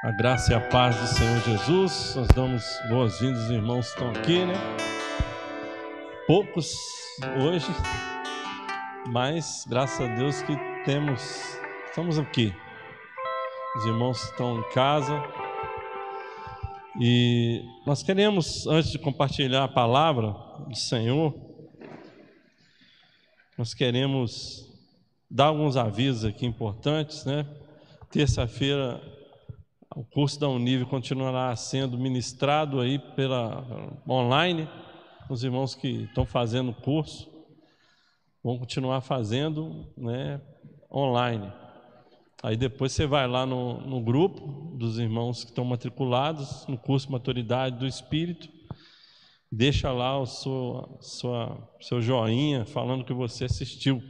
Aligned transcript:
A 0.00 0.12
graça 0.12 0.52
e 0.52 0.54
a 0.54 0.60
paz 0.60 0.94
do 0.94 1.06
Senhor 1.08 1.40
Jesus. 1.40 2.14
Nós 2.14 2.28
damos 2.28 2.64
boas-vindas 2.88 3.50
irmãos 3.50 3.86
que 3.86 3.94
estão 3.94 4.10
aqui, 4.10 4.46
né? 4.46 4.54
Poucos 6.24 6.72
hoje, 7.42 7.66
mas 9.08 9.66
graças 9.68 10.00
a 10.00 10.14
Deus 10.14 10.40
que 10.42 10.56
temos, 10.84 11.58
estamos 11.88 12.16
aqui. 12.16 12.54
Os 13.76 13.86
irmãos 13.86 14.22
estão 14.22 14.60
em 14.60 14.70
casa. 14.70 15.20
E 17.00 17.64
nós 17.84 18.00
queremos, 18.00 18.68
antes 18.68 18.92
de 18.92 19.00
compartilhar 19.00 19.64
a 19.64 19.68
palavra 19.68 20.30
do 20.68 20.76
Senhor, 20.76 21.34
nós 23.58 23.74
queremos 23.74 24.64
dar 25.28 25.46
alguns 25.46 25.76
avisos 25.76 26.24
aqui 26.24 26.46
importantes, 26.46 27.24
né? 27.24 27.44
Terça-feira 28.12 29.17
o 29.94 30.04
curso 30.04 30.38
da 30.38 30.48
Univ 30.48 30.84
continuará 30.84 31.54
sendo 31.56 31.98
ministrado 31.98 32.80
aí 32.80 32.98
pela 32.98 33.64
online. 34.08 34.68
Os 35.30 35.44
irmãos 35.44 35.74
que 35.74 36.04
estão 36.04 36.24
fazendo 36.24 36.70
o 36.70 36.74
curso 36.74 37.30
vão 38.42 38.58
continuar 38.58 39.00
fazendo, 39.00 39.92
né, 39.96 40.40
online. 40.90 41.50
Aí 42.42 42.56
depois 42.56 42.92
você 42.92 43.06
vai 43.06 43.26
lá 43.26 43.44
no, 43.44 43.80
no 43.80 44.00
grupo 44.00 44.76
dos 44.76 44.98
irmãos 44.98 45.42
que 45.42 45.50
estão 45.50 45.64
matriculados 45.64 46.66
no 46.68 46.78
curso 46.78 47.10
Maturidade 47.10 47.78
do 47.78 47.86
Espírito, 47.86 48.48
deixa 49.50 49.90
lá 49.90 50.18
o 50.18 50.26
seu, 50.26 50.98
sua, 51.00 51.68
seu 51.80 52.00
joinha 52.00 52.64
falando 52.64 53.04
que 53.04 53.12
você 53.12 53.44
assistiu. 53.44 54.02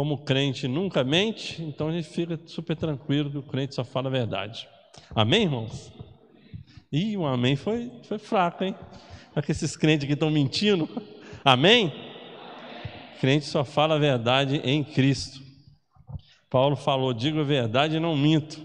Como 0.00 0.16
crente 0.16 0.66
nunca 0.66 1.04
mente, 1.04 1.62
então 1.62 1.88
a 1.88 1.92
gente 1.92 2.08
fica 2.08 2.40
super 2.46 2.74
tranquilo 2.74 3.30
que 3.30 3.36
o 3.36 3.42
crente 3.42 3.74
só 3.74 3.84
fala 3.84 4.08
a 4.08 4.10
verdade. 4.10 4.66
Amém, 5.14 5.42
irmãos? 5.42 5.92
Ih, 6.90 7.18
um 7.18 7.26
amém 7.26 7.54
foi, 7.54 7.92
foi 8.04 8.16
fraco, 8.16 8.64
hein? 8.64 8.74
Olha 9.36 9.42
que 9.42 9.52
esses 9.52 9.76
crentes 9.76 10.06
que 10.06 10.14
estão 10.14 10.30
mentindo. 10.30 10.88
Amém? 11.44 11.92
Crente 13.20 13.44
só 13.44 13.62
fala 13.62 13.96
a 13.96 13.98
verdade 13.98 14.62
em 14.64 14.82
Cristo. 14.82 15.42
Paulo 16.48 16.76
falou: 16.76 17.12
digo 17.12 17.38
a 17.40 17.44
verdade 17.44 17.98
e 17.98 18.00
não 18.00 18.16
minto. 18.16 18.58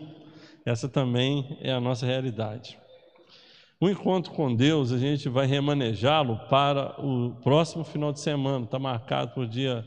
Essa 0.65 0.87
também 0.87 1.57
é 1.59 1.69
a 1.69 1.81
nossa 1.81 2.05
realidade. 2.05 2.79
O 3.77 3.89
encontro 3.89 4.31
com 4.31 4.55
Deus, 4.55 4.93
a 4.93 4.97
gente 4.97 5.27
vai 5.27 5.45
remanejá-lo 5.47 6.39
para 6.49 6.95
o 6.97 7.35
próximo 7.43 7.83
final 7.83 8.13
de 8.13 8.21
semana, 8.21 8.63
está 8.63 8.79
marcado 8.79 9.33
para 9.33 9.43
o 9.43 9.45
dia 9.45 9.85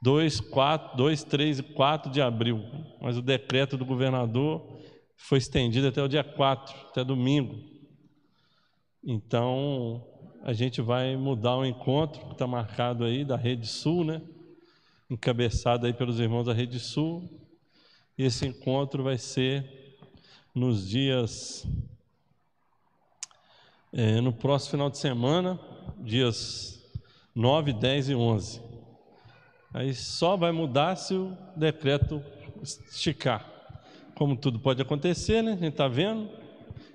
2, 0.00 0.40
4, 0.40 0.96
2, 0.96 1.24
3 1.24 1.58
e 1.58 1.62
4 1.62 2.10
de 2.10 2.20
abril. 2.20 2.62
Mas 3.00 3.16
o 3.16 3.22
decreto 3.22 3.76
do 3.76 3.84
governador 3.84 4.78
foi 5.16 5.38
estendido 5.38 5.88
até 5.88 6.02
o 6.02 6.08
dia 6.08 6.22
4, 6.22 6.74
até 6.88 7.04
domingo. 7.04 7.58
Então, 9.02 10.04
a 10.42 10.52
gente 10.52 10.80
vai 10.80 11.16
mudar 11.16 11.56
o 11.56 11.64
encontro 11.64 12.26
que 12.26 12.32
está 12.32 12.46
marcado 12.46 13.04
aí 13.04 13.24
da 13.24 13.36
Rede 13.36 13.66
Sul, 13.66 14.04
né? 14.04 14.22
Encabeçado 15.10 15.86
aí 15.86 15.92
pelos 15.92 16.20
irmãos 16.20 16.44
da 16.44 16.52
Rede 16.52 16.78
Sul. 16.78 17.28
E 18.16 18.24
esse 18.24 18.46
encontro 18.46 19.02
vai 19.02 19.18
ser 19.18 19.96
nos 20.54 20.88
dias. 20.88 21.66
É, 23.92 24.20
no 24.20 24.32
próximo 24.32 24.72
final 24.72 24.90
de 24.90 24.98
semana, 24.98 25.58
dias 25.98 26.84
9, 27.34 27.72
10 27.72 28.10
e 28.10 28.14
11. 28.14 28.67
Aí 29.78 29.94
só 29.94 30.36
vai 30.36 30.50
mudar 30.50 30.96
se 30.96 31.14
o 31.14 31.38
decreto 31.54 32.20
esticar. 32.60 33.48
Como 34.16 34.36
tudo 34.36 34.58
pode 34.58 34.82
acontecer, 34.82 35.40
né? 35.40 35.52
A 35.52 35.54
gente 35.54 35.68
está 35.68 35.86
vendo. 35.86 36.28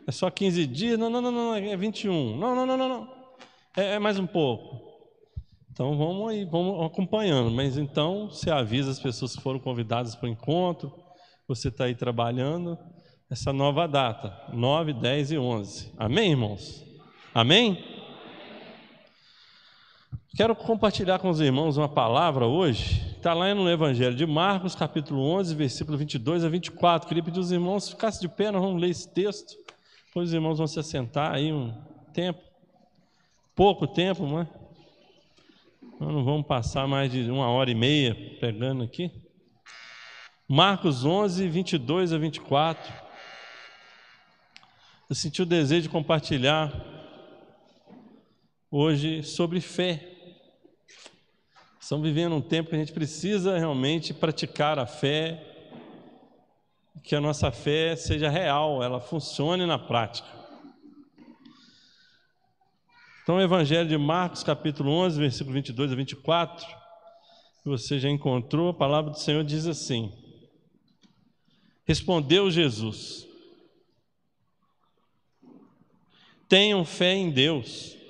É 0.05 0.11
só 0.11 0.29
15 0.29 0.67
dias. 0.67 0.99
Não, 0.99 1.09
não, 1.09 1.21
não, 1.21 1.31
não, 1.31 1.55
é 1.55 1.77
21. 1.77 2.37
Não, 2.37 2.53
não, 2.53 2.65
não, 2.65 2.75
não, 2.75 2.89
não. 2.89 3.13
É, 3.77 3.93
é 3.93 3.99
mais 3.99 4.19
um 4.19 4.27
pouco. 4.27 4.81
Então 5.71 5.97
vamos 5.97 6.29
aí, 6.29 6.43
vamos 6.43 6.85
acompanhando. 6.85 7.49
Mas 7.49 7.77
então 7.77 8.27
você 8.27 8.51
avisa 8.51 8.91
as 8.91 8.99
pessoas 8.99 9.33
que 9.33 9.41
foram 9.41 9.59
convidadas 9.59 10.13
para 10.13 10.27
o 10.27 10.29
encontro. 10.29 10.93
Você 11.47 11.69
está 11.69 11.85
aí 11.85 11.95
trabalhando 11.95 12.77
essa 13.31 13.53
nova 13.53 13.87
data, 13.87 14.37
9, 14.51 14.91
10 14.91 15.31
e 15.31 15.37
11. 15.37 15.93
Amém, 15.97 16.31
irmãos? 16.31 16.83
Amém? 17.33 17.92
Quero 20.35 20.55
compartilhar 20.55 21.19
com 21.19 21.29
os 21.29 21.39
irmãos 21.39 21.77
uma 21.77 21.87
palavra 21.87 22.47
hoje, 22.47 23.05
está 23.15 23.35
lá 23.35 23.53
no 23.53 23.69
Evangelho 23.69 24.15
de 24.15 24.25
Marcos, 24.25 24.73
capítulo 24.73 25.21
11, 25.21 25.53
versículo 25.53 25.95
22 25.95 26.43
a 26.43 26.49
24. 26.49 27.07
Queria 27.07 27.21
pedir 27.21 27.37
aos 27.37 27.51
irmãos 27.51 27.89
ficassem 27.89 28.21
de 28.21 28.27
pé, 28.27 28.49
nós 28.49 28.59
vamos 28.59 28.81
ler 28.81 28.89
esse 28.89 29.07
texto. 29.13 29.53
Depois 30.07 30.29
os 30.29 30.33
irmãos 30.33 30.57
vão 30.57 30.65
se 30.65 30.79
assentar 30.79 31.31
aí 31.33 31.53
um 31.53 31.71
tempo, 32.15 32.41
pouco 33.53 33.85
tempo, 33.85 34.25
mas 34.25 34.47
nós 35.99 36.11
não 36.11 36.23
vamos 36.23 36.47
passar 36.47 36.87
mais 36.87 37.11
de 37.11 37.29
uma 37.29 37.47
hora 37.49 37.69
e 37.69 37.75
meia 37.75 38.15
pegando 38.39 38.83
aqui. 38.83 39.11
Marcos 40.49 41.05
11, 41.05 41.47
22 41.47 42.11
a 42.11 42.17
24. 42.17 42.91
Eu 45.07 45.15
senti 45.15 45.43
o 45.43 45.45
desejo 45.45 45.83
de 45.83 45.89
compartilhar 45.89 46.73
hoje 48.71 49.21
sobre 49.21 49.61
fé. 49.61 50.12
Estamos 51.83 52.07
vivendo 52.07 52.33
um 52.33 52.41
tempo 52.41 52.69
que 52.69 52.77
a 52.77 52.79
gente 52.79 52.93
precisa 52.93 53.57
realmente 53.57 54.13
praticar 54.13 54.79
a 54.79 54.85
fé, 54.85 55.43
que 57.03 57.13
a 57.13 57.19
nossa 57.19 57.51
fé 57.51 57.93
seja 57.97 58.29
real, 58.29 58.81
ela 58.81 59.01
funcione 59.01 59.65
na 59.65 59.77
prática. 59.77 60.29
Então, 63.21 63.35
o 63.35 63.41
Evangelho 63.41 63.89
de 63.89 63.97
Marcos, 63.97 64.43
capítulo 64.43 64.91
11, 64.91 65.19
versículo 65.19 65.53
22 65.55 65.91
a 65.91 65.95
24, 65.95 66.65
que 66.65 67.67
você 67.67 67.99
já 67.99 68.09
encontrou, 68.09 68.69
a 68.69 68.73
palavra 68.73 69.11
do 69.11 69.19
Senhor 69.19 69.43
diz 69.43 69.67
assim: 69.67 70.09
Respondeu 71.83 72.49
Jesus: 72.49 73.27
Tenham 76.47 76.85
fé 76.85 77.13
em 77.13 77.29
Deus 77.29 78.01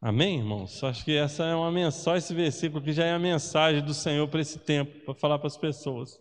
Amém, 0.00 0.38
irmãos? 0.38 0.84
Acho 0.84 1.04
que 1.04 1.16
essa 1.16 1.44
é 1.44 1.54
uma 1.54 1.72
mensagem, 1.72 2.18
esse 2.18 2.34
versículo 2.34 2.80
aqui 2.80 2.92
já 2.92 3.04
é 3.04 3.12
a 3.12 3.18
mensagem 3.18 3.82
do 3.82 3.94
Senhor 3.94 4.28
para 4.28 4.40
esse 4.40 4.58
tempo, 4.58 5.04
para 5.04 5.14
falar 5.14 5.38
para 5.38 5.46
as 5.46 5.56
pessoas. 5.56 6.14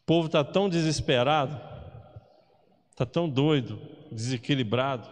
O 0.00 0.04
povo 0.06 0.26
está 0.26 0.44
tão 0.44 0.68
desesperado, 0.68 1.58
está 2.90 3.06
tão 3.06 3.28
doido, 3.28 3.80
desequilibrado. 4.12 5.08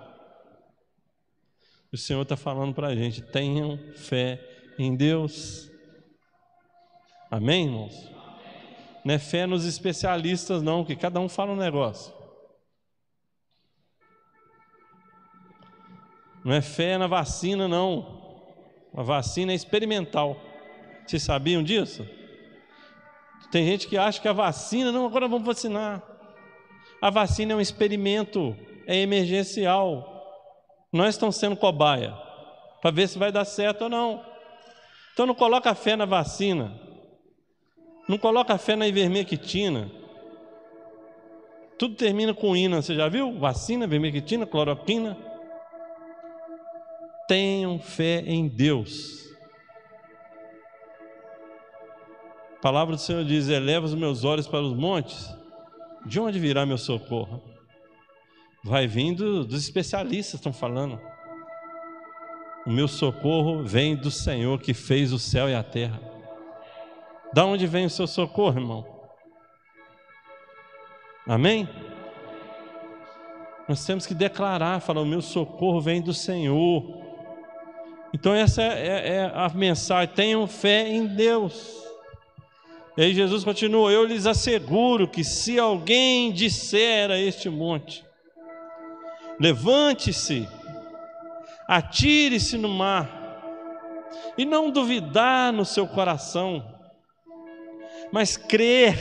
O 1.92 1.96
Senhor 1.96 2.22
está 2.22 2.36
falando 2.36 2.74
para 2.74 2.88
a 2.88 2.94
gente: 2.94 3.22
tenham 3.22 3.78
fé 3.94 4.38
em 4.78 4.94
Deus. 4.94 5.70
Amém, 7.30 7.64
irmãos? 7.64 8.10
Não 9.04 9.14
é 9.14 9.18
fé 9.18 9.46
nos 9.46 9.64
especialistas, 9.64 10.62
não, 10.62 10.84
que 10.84 10.94
cada 10.94 11.20
um 11.20 11.28
fala 11.28 11.52
um 11.52 11.56
negócio. 11.56 12.15
Não 16.46 16.54
é 16.54 16.60
fé 16.60 16.96
na 16.96 17.08
vacina, 17.08 17.66
não. 17.66 18.06
A 18.96 19.02
vacina 19.02 19.50
é 19.50 19.54
experimental. 19.56 20.40
Vocês 21.04 21.24
sabiam 21.24 21.60
disso? 21.60 22.08
Tem 23.50 23.66
gente 23.66 23.88
que 23.88 23.98
acha 23.98 24.20
que 24.20 24.28
a 24.28 24.32
vacina, 24.32 24.92
não, 24.92 25.06
agora 25.06 25.26
vamos 25.26 25.44
vacinar. 25.44 26.00
A 27.02 27.10
vacina 27.10 27.52
é 27.52 27.56
um 27.56 27.60
experimento, 27.60 28.56
é 28.86 28.96
emergencial. 28.96 30.22
Nós 30.92 31.16
estamos 31.16 31.34
sendo 31.34 31.56
cobaia 31.56 32.16
para 32.80 32.92
ver 32.92 33.08
se 33.08 33.18
vai 33.18 33.32
dar 33.32 33.44
certo 33.44 33.82
ou 33.82 33.88
não. 33.88 34.24
Então 35.14 35.26
não 35.26 35.34
coloca 35.34 35.74
fé 35.74 35.96
na 35.96 36.04
vacina. 36.04 36.80
Não 38.08 38.18
coloca 38.18 38.56
fé 38.56 38.76
na 38.76 38.86
ivermectina. 38.86 39.90
Tudo 41.76 41.96
termina 41.96 42.32
com 42.32 42.54
ina, 42.54 42.80
você 42.80 42.94
já 42.94 43.08
viu? 43.08 43.36
Vacina, 43.36 43.84
ivermectina, 43.84 44.46
cloroquina 44.46 45.25
tenham 47.26 47.78
fé 47.78 48.22
em 48.26 48.48
Deus. 48.48 49.26
A 52.58 52.60
palavra 52.60 52.96
do 52.96 53.00
Senhor 53.00 53.24
diz: 53.24 53.48
Eleva 53.48 53.86
os 53.86 53.94
meus 53.94 54.24
olhos 54.24 54.46
para 54.46 54.62
os 54.62 54.74
montes, 54.74 55.32
de 56.04 56.18
onde 56.18 56.38
virá 56.38 56.64
meu 56.64 56.78
socorro? 56.78 57.42
Vai 58.64 58.86
vindo 58.86 59.44
dos 59.44 59.62
especialistas, 59.62 60.34
estão 60.34 60.52
falando. 60.52 61.00
O 62.66 62.70
meu 62.70 62.88
socorro 62.88 63.62
vem 63.62 63.94
do 63.94 64.10
Senhor 64.10 64.60
que 64.60 64.74
fez 64.74 65.12
o 65.12 65.18
céu 65.18 65.48
e 65.48 65.54
a 65.54 65.62
terra. 65.62 66.00
Da 67.32 67.44
onde 67.44 67.66
vem 67.66 67.86
o 67.86 67.90
seu 67.90 68.06
socorro, 68.06 68.58
irmão? 68.58 68.96
Amém? 71.28 71.68
Nós 73.68 73.84
temos 73.84 74.06
que 74.06 74.14
declarar, 74.14 74.80
falar: 74.80 75.00
o 75.00 75.06
meu 75.06 75.20
socorro 75.20 75.80
vem 75.80 76.00
do 76.00 76.14
Senhor. 76.14 77.05
Então, 78.18 78.34
essa 78.34 78.62
é, 78.62 78.66
é, 78.66 79.08
é 79.16 79.32
a 79.34 79.46
mensagem: 79.50 80.14
tenham 80.14 80.46
fé 80.46 80.88
em 80.88 81.06
Deus. 81.06 81.84
E 82.96 83.02
aí 83.02 83.12
Jesus 83.12 83.44
continua: 83.44 83.92
Eu 83.92 84.06
lhes 84.06 84.24
asseguro 84.24 85.06
que 85.06 85.22
se 85.22 85.58
alguém 85.58 86.32
disser 86.32 87.10
a 87.10 87.18
este 87.18 87.50
monte, 87.50 88.02
levante-se, 89.38 90.48
atire-se 91.68 92.56
no 92.56 92.70
mar, 92.70 93.06
e 94.38 94.46
não 94.46 94.70
duvidar 94.70 95.52
no 95.52 95.66
seu 95.66 95.86
coração, 95.86 96.64
mas 98.10 98.34
crer 98.34 98.96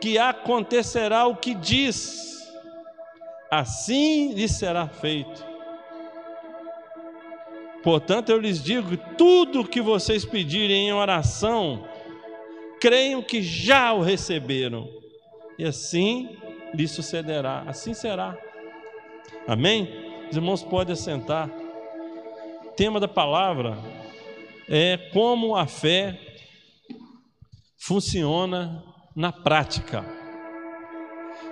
que 0.00 0.18
acontecerá 0.18 1.26
o 1.26 1.36
que 1.36 1.54
diz, 1.54 2.50
assim 3.50 4.32
lhe 4.32 4.48
será 4.48 4.88
feito. 4.88 5.47
Portanto, 7.82 8.30
eu 8.30 8.38
lhes 8.38 8.62
digo: 8.62 8.96
tudo 9.16 9.66
que 9.66 9.80
vocês 9.80 10.24
pedirem 10.24 10.88
em 10.88 10.92
oração, 10.92 11.86
creiam 12.80 13.22
que 13.22 13.42
já 13.42 13.92
o 13.92 14.02
receberam, 14.02 14.88
e 15.58 15.64
assim 15.64 16.36
lhe 16.74 16.86
sucederá, 16.86 17.64
assim 17.66 17.94
será. 17.94 18.36
Amém? 19.46 19.88
Os 20.30 20.36
irmãos 20.36 20.62
podem 20.62 20.92
assentar. 20.92 21.50
O 22.64 22.70
tema 22.72 23.00
da 23.00 23.08
palavra 23.08 23.78
é 24.68 24.96
como 25.12 25.56
a 25.56 25.66
fé 25.66 26.18
funciona 27.78 28.84
na 29.16 29.32
prática. 29.32 30.04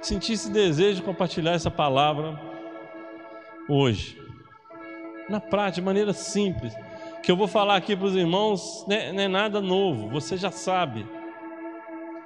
Senti 0.03 0.35
esse 0.35 0.51
desejo 0.51 0.97
de 0.97 1.03
compartilhar 1.03 1.53
essa 1.53 1.71
palavra 1.71 2.39
hoje. 3.69 4.26
Na 5.29 5.41
prática, 5.41 5.81
de 5.81 5.83
maneira 5.83 6.13
simples. 6.13 6.77
Que 7.23 7.31
eu 7.31 7.37
vou 7.37 7.49
falar 7.49 7.77
aqui 7.77 7.97
para 7.97 8.07
os 8.07 8.15
irmãos 8.15 8.85
né, 8.87 9.13
não 9.13 9.23
é 9.23 9.29
nada 9.29 9.61
novo, 9.61 10.09
você 10.09 10.37
já 10.37 10.51
sabe. 10.51 11.07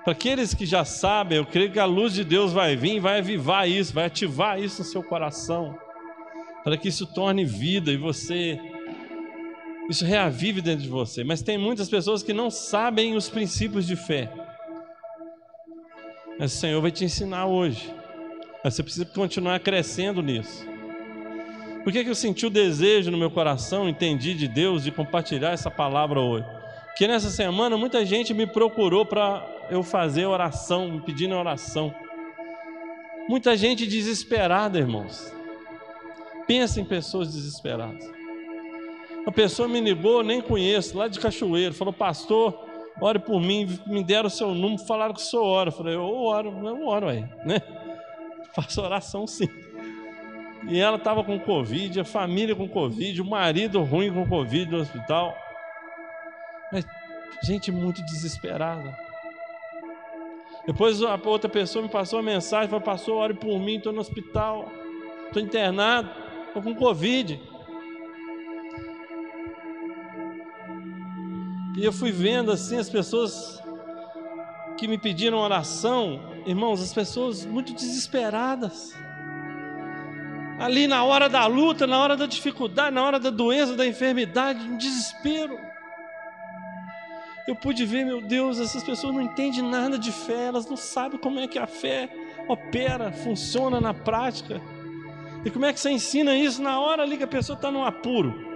Para 0.04 0.12
aqueles 0.12 0.54
que 0.54 0.64
já 0.64 0.84
sabem, 0.84 1.38
eu 1.38 1.46
creio 1.46 1.70
que 1.70 1.78
a 1.78 1.84
luz 1.84 2.14
de 2.14 2.24
Deus 2.24 2.52
vai 2.52 2.74
vir 2.74 3.00
vai 3.00 3.18
avivar 3.18 3.68
isso, 3.68 3.92
vai 3.92 4.06
ativar 4.06 4.60
isso 4.60 4.80
no 4.82 4.88
seu 4.88 5.02
coração, 5.02 5.78
para 6.64 6.76
que 6.76 6.88
isso 6.88 7.06
torne 7.06 7.44
vida 7.44 7.90
e 7.90 7.96
você, 7.98 8.58
isso 9.88 10.04
reavive 10.04 10.62
dentro 10.62 10.82
de 10.82 10.88
você. 10.88 11.22
Mas 11.22 11.42
tem 11.42 11.58
muitas 11.58 11.88
pessoas 11.88 12.22
que 12.22 12.32
não 12.32 12.50
sabem 12.50 13.14
os 13.14 13.28
princípios 13.28 13.86
de 13.86 13.96
fé. 13.96 14.30
Mas 16.38 16.54
o 16.54 16.56
Senhor 16.56 16.80
vai 16.80 16.90
te 16.90 17.04
ensinar 17.04 17.46
hoje. 17.46 17.94
Mas 18.64 18.74
você 18.74 18.82
precisa 18.82 19.04
continuar 19.04 19.60
crescendo 19.60 20.22
nisso. 20.22 20.69
Por 21.82 21.92
que, 21.92 22.04
que 22.04 22.10
eu 22.10 22.14
senti 22.14 22.46
o 22.46 22.50
desejo 22.50 23.10
no 23.10 23.16
meu 23.16 23.30
coração, 23.30 23.88
entendi 23.88 24.34
de 24.34 24.46
Deus, 24.46 24.84
de 24.84 24.90
compartilhar 24.90 25.52
essa 25.52 25.70
palavra 25.70 26.20
hoje? 26.20 26.46
Porque 26.86 27.08
nessa 27.08 27.30
semana 27.30 27.76
muita 27.78 28.04
gente 28.04 28.34
me 28.34 28.46
procurou 28.46 29.06
para 29.06 29.46
eu 29.70 29.82
fazer 29.82 30.26
oração, 30.26 30.90
me 30.90 31.00
pedindo 31.00 31.34
oração. 31.34 31.94
Muita 33.28 33.56
gente 33.56 33.86
desesperada, 33.86 34.78
irmãos. 34.78 35.32
Pensa 36.46 36.80
em 36.80 36.84
pessoas 36.84 37.32
desesperadas. 37.32 38.04
Uma 39.22 39.32
pessoa 39.32 39.68
me 39.68 39.80
ligou, 39.80 40.22
nem 40.22 40.40
conheço, 40.40 40.98
lá 40.98 41.08
de 41.08 41.20
Cachoeiro, 41.20 41.74
falou: 41.74 41.92
Pastor, 41.92 42.66
ore 43.00 43.18
por 43.18 43.40
mim, 43.40 43.78
me 43.86 44.02
deram 44.02 44.26
o 44.26 44.30
seu 44.30 44.54
número, 44.54 44.84
falaram 44.84 45.14
que 45.14 45.20
o 45.20 45.24
senhor 45.24 45.44
ora. 45.44 45.68
Eu 45.68 45.72
falei: 45.72 45.94
Eu 45.94 46.02
oro, 46.02 46.66
eu 46.66 46.86
oro 46.86 47.08
aí, 47.08 47.24
né? 47.44 47.60
Faço 48.54 48.82
oração 48.82 49.26
sim. 49.26 49.48
E 50.68 50.78
ela 50.78 50.96
estava 50.96 51.24
com 51.24 51.38
Covid, 51.38 52.00
a 52.00 52.04
família 52.04 52.54
com 52.54 52.68
Covid, 52.68 53.22
o 53.22 53.24
marido 53.24 53.82
ruim 53.82 54.12
com 54.12 54.28
Covid 54.28 54.70
no 54.70 54.78
hospital. 54.78 55.36
Mas 56.72 56.84
gente 57.42 57.72
muito 57.72 58.02
desesperada. 58.04 58.96
Depois 60.66 61.02
a 61.02 61.18
outra 61.24 61.48
pessoa 61.48 61.82
me 61.82 61.88
passou 61.88 62.18
uma 62.18 62.30
mensagem, 62.30 62.68
falou, 62.68 62.84
passou, 62.84 63.16
ore 63.16 63.34
por 63.34 63.58
mim, 63.58 63.76
estou 63.76 63.92
no 63.92 64.00
hospital, 64.00 64.70
estou 65.26 65.42
internado, 65.42 66.10
estou 66.46 66.62
com 66.62 66.74
Covid. 66.74 67.40
E 71.78 71.84
eu 71.84 71.92
fui 71.92 72.12
vendo 72.12 72.52
assim 72.52 72.76
as 72.76 72.90
pessoas 72.90 73.62
que 74.76 74.86
me 74.86 74.98
pediram 74.98 75.38
oração, 75.38 76.20
irmãos, 76.46 76.82
as 76.82 76.92
pessoas 76.92 77.44
muito 77.46 77.72
desesperadas. 77.72 78.94
Ali 80.60 80.86
na 80.86 81.02
hora 81.02 81.28
da 81.28 81.46
luta, 81.46 81.86
na 81.86 81.98
hora 81.98 82.16
da 82.16 82.26
dificuldade, 82.26 82.94
na 82.94 83.02
hora 83.02 83.18
da 83.18 83.30
doença, 83.30 83.74
da 83.74 83.86
enfermidade, 83.86 84.60
um 84.60 84.76
desespero 84.76 85.58
eu 87.50 87.56
pude 87.56 87.84
ver, 87.84 88.04
meu 88.04 88.20
Deus, 88.20 88.60
essas 88.60 88.82
pessoas 88.84 89.12
não 89.12 89.20
entendem 89.20 89.62
nada 89.62 89.98
de 89.98 90.12
fé, 90.12 90.46
elas 90.46 90.68
não 90.68 90.76
sabem 90.76 91.18
como 91.18 91.40
é 91.40 91.48
que 91.48 91.58
a 91.58 91.66
fé 91.66 92.08
opera, 92.46 93.10
funciona 93.10 93.80
na 93.80 93.92
prática. 93.92 94.60
E 95.44 95.50
como 95.50 95.64
é 95.64 95.72
que 95.72 95.80
você 95.80 95.90
ensina 95.90 96.36
isso 96.36 96.62
na 96.62 96.78
hora 96.78 97.02
ali 97.02 97.16
que 97.16 97.24
a 97.24 97.28
pessoa 97.28 97.56
está 97.56 97.68
no 97.68 97.84
apuro? 97.84 98.48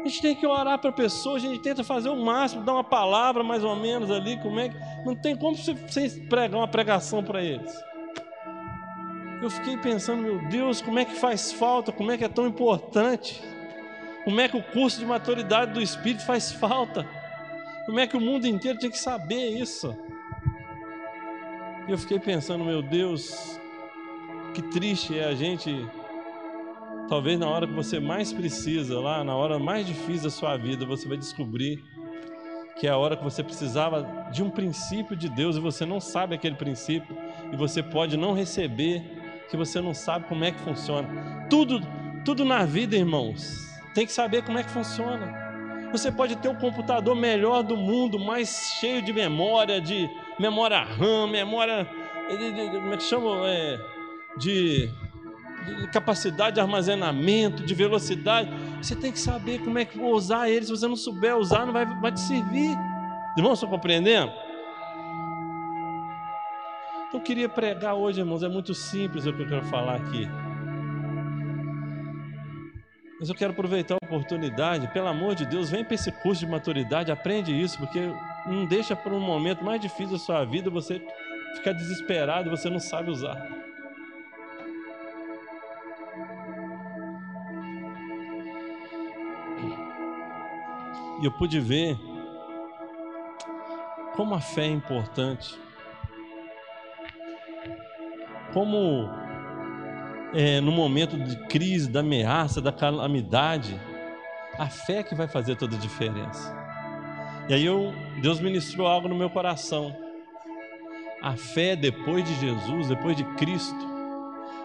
A 0.00 0.08
gente 0.08 0.22
tem 0.22 0.34
que 0.34 0.46
orar 0.46 0.78
para 0.78 0.88
a 0.88 0.92
pessoa, 0.92 1.36
a 1.36 1.40
gente 1.40 1.60
tenta 1.60 1.84
fazer 1.84 2.08
o 2.08 2.16
máximo, 2.16 2.62
dar 2.62 2.72
uma 2.72 2.84
palavra 2.84 3.42
mais 3.42 3.62
ou 3.62 3.76
menos 3.76 4.10
ali, 4.10 4.38
como 4.38 4.58
é 4.58 4.70
que. 4.70 4.76
Não 5.04 5.14
tem 5.14 5.36
como 5.36 5.54
você 5.54 5.74
pregar 6.30 6.58
uma 6.58 6.68
pregação 6.68 7.22
para 7.22 7.42
eles. 7.42 7.87
Eu 9.40 9.50
fiquei 9.50 9.76
pensando, 9.76 10.22
meu 10.22 10.38
Deus, 10.48 10.80
como 10.80 10.98
é 10.98 11.04
que 11.04 11.14
faz 11.14 11.52
falta, 11.52 11.92
como 11.92 12.10
é 12.10 12.18
que 12.18 12.24
é 12.24 12.28
tão 12.28 12.46
importante, 12.46 13.40
como 14.24 14.40
é 14.40 14.48
que 14.48 14.56
o 14.56 14.62
curso 14.62 14.98
de 14.98 15.06
maturidade 15.06 15.72
do 15.72 15.80
Espírito 15.80 16.24
faz 16.24 16.52
falta. 16.52 17.08
Como 17.86 17.98
é 17.98 18.06
que 18.06 18.16
o 18.16 18.20
mundo 18.20 18.46
inteiro 18.46 18.78
tinha 18.78 18.90
que 18.90 18.98
saber 18.98 19.48
isso? 19.48 19.96
E 21.86 21.92
eu 21.92 21.96
fiquei 21.96 22.18
pensando, 22.18 22.64
meu 22.64 22.82
Deus, 22.82 23.58
que 24.52 24.60
triste 24.60 25.18
é 25.18 25.24
a 25.24 25.34
gente, 25.34 25.88
talvez 27.08 27.38
na 27.38 27.48
hora 27.48 27.66
que 27.66 27.72
você 27.72 27.98
mais 27.98 28.32
precisa, 28.32 29.00
lá 29.00 29.24
na 29.24 29.34
hora 29.34 29.58
mais 29.58 29.86
difícil 29.86 30.24
da 30.24 30.30
sua 30.30 30.56
vida, 30.56 30.84
você 30.84 31.08
vai 31.08 31.16
descobrir 31.16 31.82
que 32.78 32.86
é 32.86 32.90
a 32.90 32.96
hora 32.96 33.16
que 33.16 33.24
você 33.24 33.42
precisava 33.42 34.28
de 34.30 34.42
um 34.42 34.50
princípio 34.50 35.16
de 35.16 35.28
Deus 35.28 35.56
e 35.56 35.60
você 35.60 35.84
não 35.84 36.00
sabe 36.00 36.34
aquele 36.34 36.54
princípio 36.54 37.16
e 37.52 37.56
você 37.56 37.82
pode 37.82 38.16
não 38.16 38.34
receber, 38.34 39.02
que 39.48 39.56
você 39.56 39.80
não 39.80 39.94
sabe 39.94 40.26
como 40.26 40.44
é 40.44 40.50
que 40.50 40.60
funciona. 40.60 41.08
Tudo, 41.48 41.80
tudo 42.24 42.44
na 42.44 42.64
vida, 42.64 42.96
irmãos, 42.96 43.66
tem 43.94 44.06
que 44.06 44.12
saber 44.12 44.42
como 44.42 44.58
é 44.58 44.62
que 44.62 44.70
funciona. 44.70 45.48
Você 45.90 46.12
pode 46.12 46.36
ter 46.36 46.48
o 46.48 46.54
computador 46.54 47.16
melhor 47.16 47.62
do 47.62 47.76
mundo, 47.76 48.18
mais 48.18 48.76
cheio 48.78 49.00
de 49.00 49.12
memória, 49.12 49.80
de 49.80 50.08
memória 50.38 50.82
RAM, 50.82 51.28
memória. 51.28 51.88
Como 52.70 52.92
é 52.92 52.96
que 52.96 53.02
chama? 53.02 53.48
É, 53.48 53.78
de, 54.36 54.90
de, 55.64 55.90
capacidade 55.90 56.56
de 56.56 56.60
armazenamento, 56.60 57.64
de 57.64 57.74
velocidade. 57.74 58.50
Você 58.82 58.94
tem 58.94 59.10
que 59.10 59.18
saber 59.18 59.60
como 59.60 59.78
é 59.78 59.84
que 59.86 59.96
vou 59.96 60.12
usar 60.12 60.50
ele. 60.50 60.66
Se 60.66 60.70
você 60.70 60.86
não 60.86 60.96
souber 60.96 61.36
usar, 61.36 61.64
não 61.64 61.72
vai, 61.72 61.86
vai 61.86 62.12
te 62.12 62.20
servir. 62.20 62.76
Irmãos, 63.36 63.54
estão 63.54 63.70
compreendendo? 63.70 64.30
Então, 67.08 67.20
eu 67.20 67.24
queria 67.24 67.48
pregar 67.48 67.94
hoje, 67.94 68.20
irmãos, 68.20 68.42
é 68.42 68.48
muito 68.48 68.74
simples 68.74 69.26
o 69.26 69.32
que 69.32 69.42
eu 69.42 69.48
quero 69.48 69.64
falar 69.64 69.96
aqui. 69.96 70.28
Mas 73.18 73.28
eu 73.28 73.34
quero 73.34 73.52
aproveitar 73.52 73.94
a 73.94 74.06
oportunidade, 74.06 74.86
pelo 74.88 75.08
amor 75.08 75.34
de 75.34 75.44
Deus, 75.46 75.70
vem 75.70 75.84
para 75.84 75.94
esse 75.94 76.12
curso 76.12 76.44
de 76.44 76.50
maturidade, 76.50 77.10
aprende 77.10 77.50
isso, 77.50 77.78
porque 77.78 78.00
não 78.46 78.66
deixa 78.66 78.94
por 78.94 79.12
um 79.12 79.20
momento 79.20 79.64
mais 79.64 79.80
difícil 79.80 80.12
da 80.12 80.18
sua 80.18 80.44
vida 80.44 80.70
você 80.70 81.02
ficar 81.56 81.72
desesperado 81.72 82.50
você 82.50 82.68
não 82.70 82.78
sabe 82.78 83.10
usar. 83.10 83.36
E 91.20 91.24
eu 91.24 91.32
pude 91.32 91.58
ver 91.58 91.98
como 94.14 94.34
a 94.34 94.40
fé 94.40 94.66
é 94.66 94.70
importante, 94.70 95.58
como 98.52 99.08
é, 100.34 100.60
no 100.60 100.72
momento 100.72 101.16
de 101.18 101.36
crise, 101.46 101.90
da 101.90 102.00
ameaça, 102.00 102.60
da 102.60 102.72
calamidade, 102.72 103.78
a 104.58 104.68
fé 104.68 105.02
que 105.02 105.14
vai 105.14 105.28
fazer 105.28 105.56
toda 105.56 105.76
a 105.76 105.78
diferença. 105.78 106.54
E 107.48 107.54
aí 107.54 107.64
eu, 107.64 107.92
Deus 108.20 108.40
ministrou 108.40 108.86
algo 108.86 109.08
no 109.08 109.14
meu 109.14 109.30
coração. 109.30 109.94
A 111.22 111.34
fé 111.36 111.74
depois 111.74 112.24
de 112.24 112.34
Jesus, 112.34 112.88
depois 112.88 113.16
de 113.16 113.24
Cristo, 113.36 113.88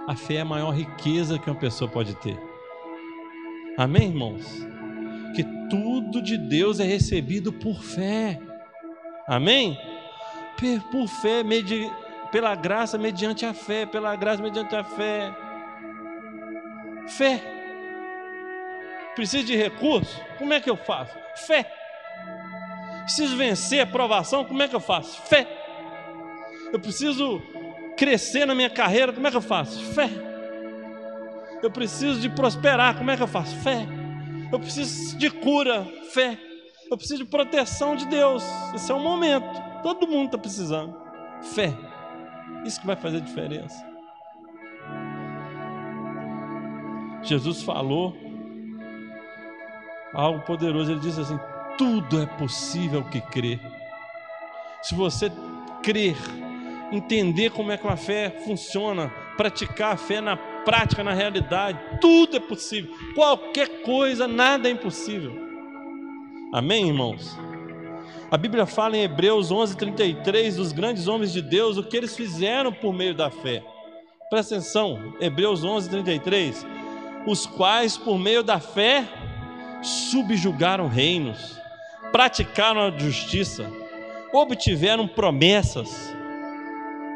a 0.07 0.15
fé 0.15 0.35
é 0.35 0.41
a 0.41 0.45
maior 0.45 0.71
riqueza 0.71 1.39
que 1.39 1.49
uma 1.49 1.59
pessoa 1.59 1.89
pode 1.89 2.13
ter. 2.15 2.37
Amém, 3.77 4.09
irmãos? 4.09 4.67
Que 5.35 5.43
tudo 5.69 6.21
de 6.21 6.37
Deus 6.37 6.79
é 6.79 6.83
recebido 6.83 7.51
por 7.53 7.81
fé. 7.81 8.39
Amém? 9.27 9.77
Por 10.91 11.07
fé, 11.07 11.43
pela 12.33 12.55
graça 12.55 12.97
mediante 12.97 13.45
a 13.45 13.53
fé, 13.53 13.85
pela 13.85 14.15
graça 14.15 14.41
mediante 14.41 14.75
a 14.75 14.83
fé. 14.83 15.31
Fé. 17.07 17.39
Preciso 19.13 19.45
de 19.45 19.55
recurso? 19.55 20.19
Como 20.39 20.51
é 20.51 20.59
que 20.59 20.67
eu 20.67 20.75
faço? 20.75 21.15
Fé. 21.45 21.71
Preciso 23.03 23.37
vencer 23.37 23.81
a 23.81 23.85
provação, 23.85 24.43
como 24.45 24.63
é 24.63 24.67
que 24.67 24.75
eu 24.75 24.79
faço? 24.79 25.21
Fé. 25.21 25.47
Eu 26.71 26.79
preciso 26.79 27.39
crescer 27.95 28.47
na 28.47 28.55
minha 28.55 28.69
carreira, 28.69 29.13
como 29.13 29.27
é 29.27 29.29
que 29.29 29.37
eu 29.37 29.41
faço? 29.41 29.83
Fé. 29.93 30.09
Eu 31.61 31.69
preciso 31.69 32.19
de 32.19 32.29
prosperar, 32.29 32.97
como 32.97 33.11
é 33.11 33.15
que 33.15 33.21
eu 33.21 33.27
faço? 33.27 33.55
Fé. 33.57 33.85
Eu 34.51 34.59
preciso 34.59 35.15
de 35.19 35.29
cura, 35.29 35.85
fé. 36.11 36.39
Eu 36.89 36.97
preciso 36.97 37.23
de 37.23 37.29
proteção 37.29 37.95
de 37.95 38.07
Deus. 38.07 38.43
Esse 38.73 38.91
é 38.91 38.95
o 38.95 38.99
momento. 38.99 39.45
Todo 39.83 40.07
mundo 40.07 40.25
está 40.25 40.37
precisando. 40.39 40.99
Fé. 41.53 41.92
Isso 42.65 42.79
que 42.79 42.87
vai 42.87 42.95
fazer 42.95 43.21
diferença. 43.21 43.85
Jesus 47.23 47.63
falou 47.63 48.15
algo 50.13 50.41
poderoso. 50.41 50.91
Ele 50.91 50.99
disse 50.99 51.21
assim: 51.21 51.39
tudo 51.77 52.21
é 52.21 52.25
possível 52.25 53.03
que 53.03 53.21
crê. 53.21 53.59
Se 54.81 54.93
você 54.93 55.31
crer, 55.81 56.15
entender 56.91 57.51
como 57.51 57.71
é 57.71 57.77
que 57.77 57.87
a 57.87 57.95
fé 57.95 58.29
funciona, 58.45 59.09
praticar 59.37 59.93
a 59.93 59.97
fé 59.97 60.21
na 60.21 60.35
prática, 60.35 61.03
na 61.03 61.13
realidade, 61.13 61.79
tudo 61.99 62.37
é 62.37 62.39
possível. 62.39 62.93
Qualquer 63.15 63.81
coisa, 63.81 64.27
nada 64.27 64.67
é 64.67 64.71
impossível. 64.71 65.33
Amém, 66.53 66.87
irmãos? 66.87 67.37
A 68.33 68.37
Bíblia 68.37 68.65
fala 68.65 68.97
em 68.97 69.03
Hebreus 69.03 69.51
11:33 69.51 70.55
dos 70.55 70.71
grandes 70.71 71.07
homens 71.07 71.31
de 71.31 71.39
Deus, 71.39 71.77
o 71.77 71.83
que 71.83 71.95
eles 71.95 72.15
fizeram 72.15 72.73
por 72.73 72.91
meio 72.91 73.13
da 73.13 73.29
fé. 73.29 73.63
Presta 74.27 74.55
atenção, 74.55 75.13
Hebreus 75.21 75.63
11:33, 75.63 76.65
os 77.27 77.45
quais 77.45 77.95
por 77.95 78.17
meio 78.17 78.41
da 78.41 78.59
fé 78.59 79.07
subjugaram 79.83 80.87
reinos, 80.87 81.61
praticaram 82.11 82.81
a 82.81 82.89
justiça, 82.89 83.71
obtiveram 84.33 85.07
promessas, 85.07 86.11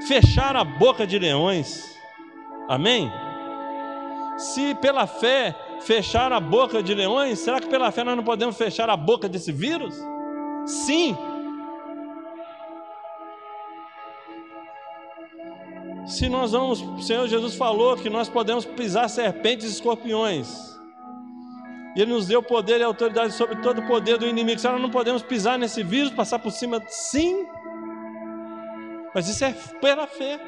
fecharam 0.07 0.59
a 0.59 0.63
boca 0.63 1.07
de 1.07 1.17
leões. 1.17 1.97
Amém? 2.69 3.11
Se 4.37 4.75
pela 4.75 5.07
fé 5.07 5.55
fecharam 5.81 6.35
a 6.35 6.39
boca 6.39 6.83
de 6.83 6.93
leões, 6.93 7.39
será 7.39 7.59
que 7.59 7.67
pela 7.67 7.91
fé 7.91 8.03
nós 8.03 8.15
não 8.15 8.23
podemos 8.23 8.55
fechar 8.55 8.87
a 8.87 8.95
boca 8.95 9.27
desse 9.27 9.51
vírus? 9.51 9.95
Sim. 10.67 11.15
Se 16.05 16.29
nós 16.29 16.51
vamos, 16.51 16.81
o 16.81 17.01
Senhor 17.01 17.27
Jesus 17.27 17.55
falou 17.55 17.97
que 17.97 18.09
nós 18.09 18.29
podemos 18.29 18.65
pisar 18.65 19.09
serpentes 19.09 19.65
e 19.65 19.71
escorpiões. 19.71 20.77
Ele 21.95 22.11
nos 22.13 22.27
deu 22.27 22.43
poder 22.43 22.79
e 22.79 22.83
autoridade 22.83 23.33
sobre 23.33 23.55
todo 23.57 23.79
o 23.79 23.87
poder 23.87 24.17
do 24.17 24.27
inimigo. 24.27 24.59
Se 24.59 24.67
nós 24.67 24.79
não 24.79 24.89
podemos 24.89 25.23
pisar 25.23 25.57
nesse 25.57 25.81
vírus, 25.83 26.11
passar 26.11 26.39
por 26.39 26.51
cima, 26.51 26.83
sim. 26.87 27.45
Mas 29.15 29.27
isso 29.27 29.43
é 29.43 29.51
pela 29.81 30.05
fé. 30.05 30.39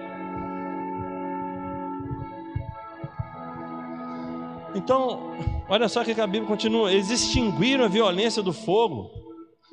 Então, 4.75 5.33
olha 5.67 5.89
só 5.89 6.03
que 6.03 6.11
a 6.11 6.27
Bíblia 6.27 6.47
continua: 6.47 6.91
eles 6.91 7.09
extinguiram 7.09 7.85
a 7.85 7.87
violência 7.87 8.43
do 8.43 8.53
fogo, 8.53 9.09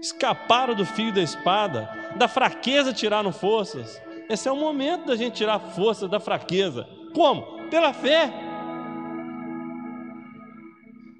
escaparam 0.00 0.74
do 0.74 0.84
fio 0.84 1.12
da 1.12 1.22
espada, 1.22 1.88
da 2.16 2.28
fraqueza 2.28 2.92
tiraram 2.92 3.32
forças. 3.32 4.00
Esse 4.28 4.48
é 4.48 4.52
o 4.52 4.56
momento 4.56 5.06
da 5.06 5.16
gente 5.16 5.36
tirar 5.36 5.58
força 5.58 6.08
da 6.08 6.20
fraqueza. 6.20 6.86
Como? 7.14 7.68
Pela 7.70 7.92
fé 7.92 8.32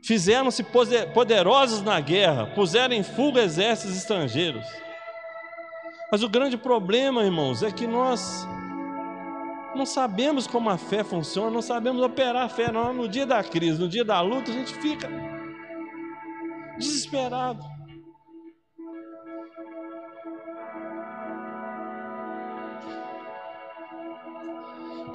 fizeram-se 0.02 0.64
poderosos 1.12 1.82
na 1.82 1.98
guerra, 2.00 2.46
puseram 2.54 2.94
em 2.94 3.02
fuga 3.02 3.42
exércitos 3.42 3.96
estrangeiros. 3.96 4.64
Mas 6.12 6.22
o 6.22 6.28
grande 6.28 6.56
problema, 6.56 7.24
irmãos, 7.24 7.62
é 7.64 7.72
que 7.72 7.86
nós 7.86 8.46
não 9.74 9.84
sabemos 9.84 10.46
como 10.46 10.70
a 10.70 10.78
fé 10.78 11.02
funciona, 11.02 11.50
não 11.50 11.60
sabemos 11.60 12.02
operar 12.02 12.44
a 12.44 12.48
fé. 12.48 12.70
No 12.70 13.08
dia 13.08 13.26
da 13.26 13.42
crise, 13.42 13.80
no 13.80 13.88
dia 13.88 14.04
da 14.04 14.20
luta, 14.20 14.50
a 14.50 14.54
gente 14.54 14.72
fica 14.74 15.08
desesperado. 16.78 17.75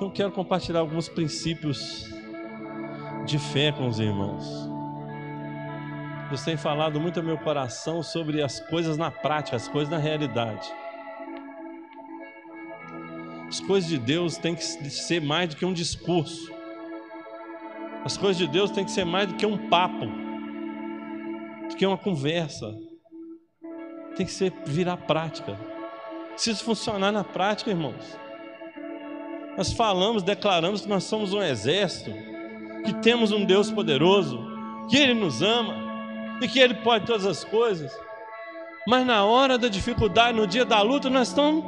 Então, 0.02 0.10
quero 0.10 0.32
compartilhar 0.32 0.80
alguns 0.80 1.08
princípios 1.08 2.12
de 3.24 3.38
fé 3.38 3.72
com 3.72 3.88
os 3.88 4.00
irmãos. 4.00 4.44
Deus 6.28 6.42
tem 6.42 6.58
falado 6.58 7.00
muito 7.00 7.20
ao 7.20 7.24
meu 7.24 7.38
coração 7.38 8.02
sobre 8.02 8.42
as 8.42 8.60
coisas 8.62 8.98
na 8.98 9.12
prática, 9.12 9.56
as 9.56 9.68
coisas 9.68 9.92
na 9.92 10.00
realidade. 10.00 10.68
As 13.48 13.60
coisas 13.60 13.88
de 13.88 14.00
Deus 14.00 14.38
têm 14.38 14.56
que 14.56 14.64
ser 14.64 15.22
mais 15.22 15.50
do 15.50 15.56
que 15.56 15.66
um 15.68 15.74
discurso. 15.74 16.52
As 18.04 18.18
coisas 18.18 18.38
de 18.38 18.48
Deus 18.48 18.72
têm 18.72 18.84
que 18.84 18.90
ser 18.90 19.06
mais 19.06 19.28
do 19.28 19.36
que 19.36 19.46
um 19.46 19.70
papo, 19.70 20.08
do 21.70 21.76
que 21.76 21.86
uma 21.86 21.96
conversa. 21.96 22.76
Tem 24.16 24.26
que 24.26 24.32
ser 24.32 24.52
virar 24.66 24.98
prática. 24.98 25.56
Precisa 26.32 26.64
funcionar 26.64 27.12
na 27.12 27.24
prática, 27.24 27.70
irmãos. 27.70 28.31
Nós 29.58 29.74
falamos, 29.74 30.24
declaramos 30.24 30.82
que 30.82 30.90
nós 30.90 31.04
somos 31.04 31.34
um 31.34 31.42
exército, 31.42 32.12
que 32.86 32.94
temos 32.96 33.32
um 33.32 33.44
Deus 33.46 33.70
poderoso, 33.70 34.40
que 34.90 34.98
Ele 34.98 35.14
nos 35.14 35.42
ama, 35.42 35.76
e 36.42 36.48
que 36.48 36.60
Ele 36.60 36.74
pode 36.76 37.06
todas 37.06 37.26
as 37.26 37.44
coisas. 37.44 37.92
Mas 38.88 39.06
na 39.06 39.24
hora 39.24 39.58
da 39.58 39.68
dificuldade, 39.68 40.38
no 40.38 40.48
dia 40.48 40.66
da 40.66 40.82
luta, 40.82 41.10
nós 41.10 41.28
estamos. 41.28 41.64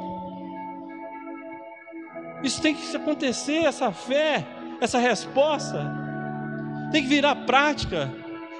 Isso 2.42 2.60
tem 2.60 2.74
que 2.74 2.96
acontecer, 2.96 3.64
essa 3.64 3.92
fé, 3.92 4.44
essa 4.80 4.98
resposta. 4.98 5.90
Tem 6.90 7.02
que 7.02 7.08
virar 7.08 7.34
prática. 7.46 8.12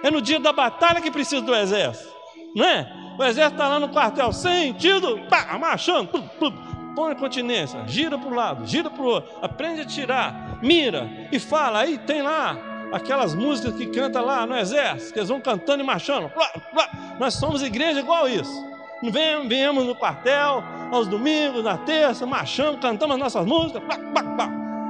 É 0.03 0.11
no 0.11 0.21
dia 0.21 0.39
da 0.39 0.53
batalha 0.53 1.01
que 1.01 1.11
precisa 1.11 1.41
do 1.41 1.55
exército, 1.55 2.13
não 2.55 2.65
é? 2.65 2.87
O 3.19 3.25
exército 3.25 3.55
está 3.55 3.69
lá 3.69 3.81
no 3.81 3.89
quartel, 3.89 4.33
sentido, 4.33 5.19
pá, 5.31 5.57
marchando, 5.59 6.11
põe 6.95 7.13
a 7.13 7.15
continência, 7.15 7.83
gira 7.87 8.19
para 8.19 8.29
o 8.29 8.35
lado, 8.35 8.67
gira 8.67 8.89
para 8.89 9.03
o 9.03 9.07
outro, 9.07 9.31
aprende 9.43 9.81
a 9.83 9.85
tirar, 9.87 10.59
mira 10.63 11.29
e 11.33 11.39
fala. 11.39 11.81
Aí 11.81 11.99
tem 11.99 12.23
lá 12.23 12.57
aquelas 12.93 13.35
músicas 13.35 13.75
que 13.75 13.87
canta 13.87 14.21
lá 14.21 14.47
no 14.47 14.57
exército, 14.57 15.13
que 15.13 15.19
eles 15.19 15.29
vão 15.29 15.41
cantando 15.41 15.83
e 15.83 15.87
marchando. 15.87 16.31
Nós 17.19 17.35
somos 17.35 17.63
igreja 17.63 18.01
igual 18.01 18.29
isso. 18.29 18.75
Viemos 19.49 19.85
no 19.85 19.95
quartel, 19.95 20.63
aos 20.91 21.07
domingos, 21.07 21.63
na 21.63 21.77
terça, 21.77 22.25
marchamos, 22.25 22.81
cantamos 22.81 23.15
as 23.17 23.21
nossas 23.21 23.45
músicas. 23.45 23.83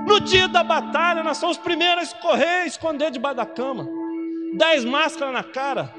No 0.06 0.20
dia 0.20 0.46
da 0.46 0.62
batalha, 0.62 1.22
nós 1.22 1.38
somos 1.38 1.56
os 1.56 1.62
primeiros 1.62 2.12
a 2.12 2.16
correr, 2.18 2.66
esconder 2.66 3.10
debaixo 3.10 3.36
da 3.38 3.46
cama. 3.46 3.88
Dez 4.54 4.84
máscaras 4.84 5.32
na 5.32 5.42
cara. 5.42 5.92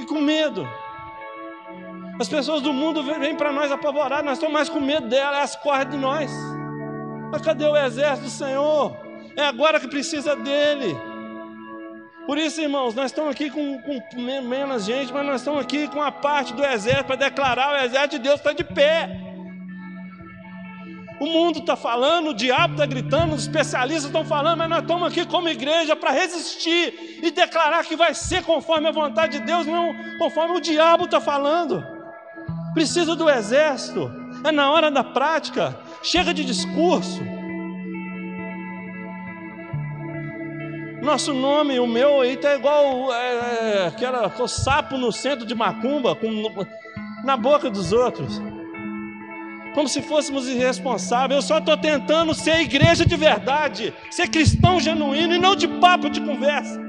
E 0.00 0.06
com 0.06 0.20
medo. 0.20 0.66
As 2.18 2.28
pessoas 2.28 2.62
do 2.62 2.72
mundo 2.72 3.02
vêm 3.02 3.36
para 3.36 3.52
nós 3.52 3.70
apavoradas, 3.70 4.24
nós 4.24 4.38
estamos 4.38 4.54
mais 4.54 4.68
com 4.68 4.80
medo 4.80 5.06
delas, 5.06 5.36
elas 5.36 5.56
correm 5.56 5.88
de 5.88 5.96
nós. 5.98 6.30
Mas 7.30 7.42
cadê 7.42 7.66
o 7.66 7.76
exército 7.76 8.24
do 8.24 8.30
Senhor? 8.30 8.96
É 9.36 9.44
agora 9.44 9.78
que 9.78 9.86
precisa 9.86 10.34
dele. 10.34 10.96
Por 12.26 12.38
isso, 12.38 12.60
irmãos, 12.60 12.94
nós 12.94 13.06
estamos 13.06 13.30
aqui 13.30 13.50
com, 13.50 13.80
com, 13.82 14.20
menos 14.20 14.84
gente, 14.84 15.12
mas 15.12 15.26
nós 15.26 15.40
estamos 15.42 15.60
aqui 15.60 15.86
com 15.88 16.00
a 16.02 16.10
parte 16.10 16.54
do 16.54 16.64
exército 16.64 17.04
para 17.04 17.16
declarar: 17.16 17.74
o 17.74 17.84
exército 17.84 18.16
de 18.16 18.18
Deus 18.20 18.36
está 18.36 18.52
de 18.52 18.64
pé. 18.64 19.20
O 21.20 21.26
mundo 21.26 21.60
está 21.60 21.76
falando, 21.76 22.30
o 22.30 22.34
diabo 22.34 22.74
está 22.74 22.84
gritando, 22.84 23.34
os 23.34 23.42
especialistas 23.42 24.06
estão 24.06 24.24
falando, 24.24 24.58
mas 24.58 24.68
nós 24.68 24.80
estamos 24.80 25.08
aqui 25.08 25.24
como 25.24 25.48
igreja 25.48 25.96
para 25.96 26.10
resistir 26.10 27.20
e 27.22 27.30
declarar 27.30 27.84
que 27.84 27.96
vai 27.96 28.12
ser 28.12 28.42
conforme 28.42 28.88
a 28.88 28.92
vontade 28.92 29.38
de 29.38 29.46
Deus, 29.46 29.66
não 29.66 29.94
conforme 30.18 30.56
o 30.56 30.60
diabo 30.60 31.04
está 31.04 31.20
falando. 31.20 31.95
Precisa 32.76 33.16
do 33.16 33.30
exército, 33.30 34.12
é 34.44 34.52
na 34.52 34.70
hora 34.70 34.90
da 34.90 35.02
prática, 35.02 35.80
chega 36.02 36.34
de 36.34 36.44
discurso. 36.44 37.22
Nosso 41.00 41.32
nome, 41.32 41.80
o 41.80 41.86
meu 41.86 42.20
aí 42.20 42.36
tá 42.36 42.54
igual 42.54 43.10
é, 43.14 43.86
é, 43.86 44.46
sapo 44.46 44.98
no 44.98 45.10
centro 45.10 45.46
de 45.46 45.54
macumba, 45.54 46.14
com, 46.14 46.28
na 47.24 47.34
boca 47.34 47.70
dos 47.70 47.94
outros. 47.94 48.42
Como 49.72 49.88
se 49.88 50.02
fôssemos 50.02 50.46
irresponsáveis. 50.46 51.36
Eu 51.36 51.48
só 51.48 51.56
estou 51.56 51.78
tentando 51.78 52.34
ser 52.34 52.60
igreja 52.60 53.06
de 53.06 53.16
verdade, 53.16 53.94
ser 54.10 54.28
cristão 54.28 54.78
genuíno 54.78 55.34
e 55.34 55.38
não 55.38 55.56
de 55.56 55.66
papo 55.66 56.10
de 56.10 56.20
conversa. 56.20 56.85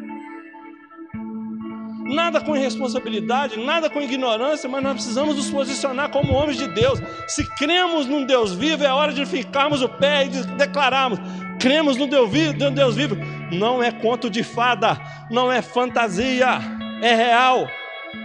Nada 2.08 2.40
com 2.40 2.56
irresponsabilidade, 2.56 3.60
nada 3.60 3.90
com 3.90 4.02
ignorância, 4.02 4.70
mas 4.70 4.82
nós 4.82 4.94
precisamos 4.94 5.36
nos 5.36 5.50
posicionar 5.50 6.10
como 6.10 6.34
homens 6.34 6.58
de 6.58 6.68
Deus. 6.70 7.02
Se 7.28 7.44
cremos 7.56 8.06
num 8.06 8.26
Deus 8.26 8.54
vivo, 8.54 8.84
é 8.84 8.92
hora 8.92 9.12
de 9.12 9.26
ficarmos 9.26 9.82
o 9.82 9.90
pé 9.90 10.26
e 10.26 10.30
de 10.30 10.48
declararmos: 10.56 11.20
cremos 11.60 11.98
no 11.98 12.08
Deus 12.08 12.32
vivo, 12.32 12.54
no 12.58 12.72
Deus 12.72 12.96
vivo. 12.96 13.18
Não 13.52 13.84
é 13.84 13.92
conto 13.92 14.30
de 14.30 14.42
fada, 14.42 14.98
não 15.30 15.52
é 15.52 15.62
fantasia, 15.62 16.60
é 17.02 17.14
real. 17.14 17.68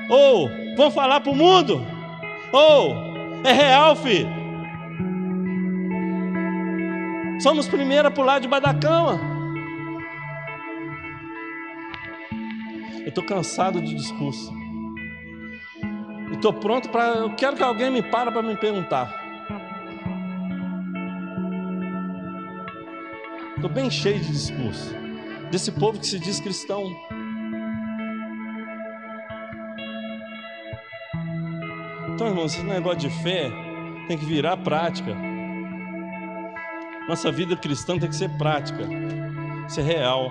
Ou, 0.09 0.49
vamos 0.77 0.95
falar 0.95 1.21
para 1.21 1.33
o 1.33 1.37
mundo? 1.37 1.85
Ou, 2.53 2.95
é 3.45 3.53
real, 3.53 3.97
filho. 3.97 4.29
Somos 7.41 7.67
primeiro 7.67 8.07
a 8.07 8.11
pular 8.11 8.39
debaixo 8.39 8.65
da 8.65 8.75
cama. 8.75 9.32
Eu 13.02 13.09
estou 13.09 13.25
cansado 13.25 13.80
de 13.80 13.94
discurso. 13.94 14.52
Eu 16.28 16.35
estou 16.35 16.52
pronto 16.52 16.88
para. 16.88 17.16
Eu 17.16 17.35
quero 17.35 17.56
que 17.56 17.62
alguém 17.62 17.90
me 17.90 18.02
para 18.02 18.30
para 18.30 18.42
me 18.42 18.56
perguntar. 18.56 19.12
Estou 23.56 23.68
bem 23.68 23.90
cheio 23.90 24.21
de 24.21 24.28
discurso. 24.28 24.94
Desse 25.50 25.71
povo 25.73 25.99
que 25.99 26.06
se 26.06 26.18
diz 26.18 26.40
cristão. 26.40 26.85
Então, 32.14 32.28
irmãos, 32.28 32.54
esse 32.54 32.64
negócio 32.64 33.00
de 33.00 33.11
fé 33.23 33.50
tem 34.06 34.16
que 34.16 34.25
virar 34.25 34.56
prática. 34.59 35.16
Nossa 37.09 37.32
vida 37.32 37.56
cristã 37.56 37.99
tem 37.99 38.09
que 38.09 38.14
ser 38.14 38.30
prática, 38.38 38.88
ser 39.68 39.82
real. 39.82 40.30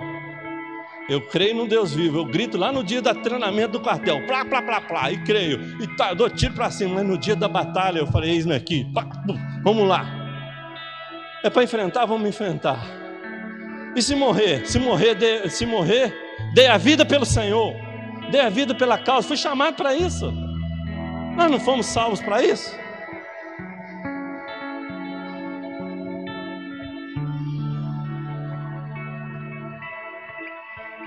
Eu 1.08 1.20
creio 1.20 1.56
no 1.56 1.66
Deus 1.66 1.94
vivo, 1.94 2.18
eu 2.18 2.24
grito 2.24 2.56
lá 2.56 2.70
no 2.70 2.84
dia 2.84 3.02
do 3.02 3.14
treinamento 3.16 3.72
do 3.72 3.80
quartel, 3.80 4.24
plá, 4.26 4.44
plá, 4.44 4.62
plá, 4.62 4.80
plá, 4.80 5.10
e 5.10 5.22
creio, 5.24 5.60
e 5.82 5.86
tá, 5.96 6.14
dou 6.14 6.30
tiro 6.30 6.54
para 6.54 6.70
cima, 6.70 6.94
mas 6.96 7.06
no 7.06 7.18
dia 7.18 7.34
da 7.34 7.48
batalha 7.48 7.98
eu 7.98 8.06
falei, 8.06 8.30
eis-me 8.30 8.54
aqui, 8.54 8.84
pá, 8.94 9.06
vamos 9.64 9.86
lá. 9.88 10.06
É 11.42 11.50
para 11.50 11.64
enfrentar, 11.64 12.06
vamos 12.06 12.28
enfrentar. 12.28 12.80
E 13.96 14.00
se 14.00 14.14
morrer, 14.14 14.66
se 14.66 14.78
morrer, 14.78 15.50
se 15.50 15.66
morrer, 15.66 16.14
dê 16.54 16.66
a 16.66 16.78
vida 16.78 17.04
pelo 17.04 17.26
Senhor, 17.26 17.74
dê 18.30 18.40
a 18.40 18.48
vida 18.48 18.74
pela 18.74 18.96
causa, 18.96 19.26
fui 19.26 19.36
chamado 19.36 19.74
para 19.74 19.94
isso. 19.94 20.32
Nós 21.36 21.50
não 21.50 21.58
fomos 21.58 21.86
salvos 21.86 22.20
para 22.20 22.42
isso? 22.42 22.81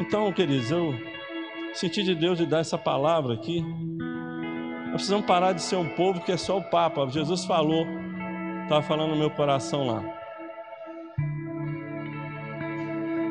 Então, 0.07 0.31
queridos, 0.31 0.69
eu 0.69 0.93
senti 1.73 2.03
de 2.03 2.13
Deus 2.13 2.37
de 2.37 2.45
dar 2.45 2.59
essa 2.59 2.77
palavra 2.77 3.33
aqui. 3.33 3.61
Nós 3.61 4.93
precisamos 4.93 5.25
parar 5.25 5.51
de 5.51 5.61
ser 5.63 5.77
um 5.77 5.89
povo 5.89 6.21
que 6.21 6.31
é 6.31 6.37
só 6.37 6.59
o 6.59 6.63
Papa. 6.63 7.07
Jesus 7.09 7.43
falou, 7.45 7.87
estava 8.63 8.83
falando 8.83 9.09
no 9.11 9.15
meu 9.17 9.31
coração 9.31 9.87
lá. 9.87 10.03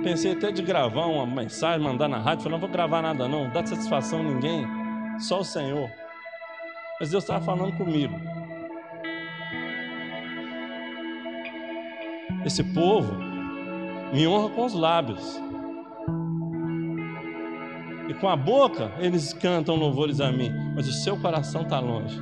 Pensei 0.03 0.33
até 0.33 0.51
de 0.51 0.63
gravar 0.63 1.07
uma 1.07 1.25
mensagem, 1.25 1.81
mandar 1.81 2.09
na 2.09 2.19
rádio. 2.19 2.43
Falei, 2.43 2.59
não 2.59 2.61
vou 2.61 2.69
gravar 2.69 3.01
nada 3.01 3.29
não, 3.29 3.45
não 3.45 3.51
dá 3.51 3.65
satisfação 3.65 4.21
a 4.21 4.25
ninguém, 4.25 4.67
só 5.21 5.41
o 5.41 5.45
Senhor. 5.45 5.89
Mas 6.99 7.11
Deus 7.11 7.23
estava 7.23 7.43
falando 7.45 7.77
comigo. 7.77 8.15
Esse 12.45 12.65
povo 12.65 13.15
me 14.13 14.27
honra 14.27 14.51
com 14.51 14.65
os 14.65 14.75
lábios. 14.75 15.41
E 18.09 18.15
com 18.15 18.29
a 18.29 18.37
boca 18.37 18.93
eles 18.99 19.33
cantam 19.33 19.77
louvores 19.77 20.21
a 20.21 20.31
mim, 20.31 20.53
mas 20.75 20.87
o 20.89 20.93
seu 20.93 21.17
coração 21.17 21.63
está 21.63 21.81
longe. 21.81 22.21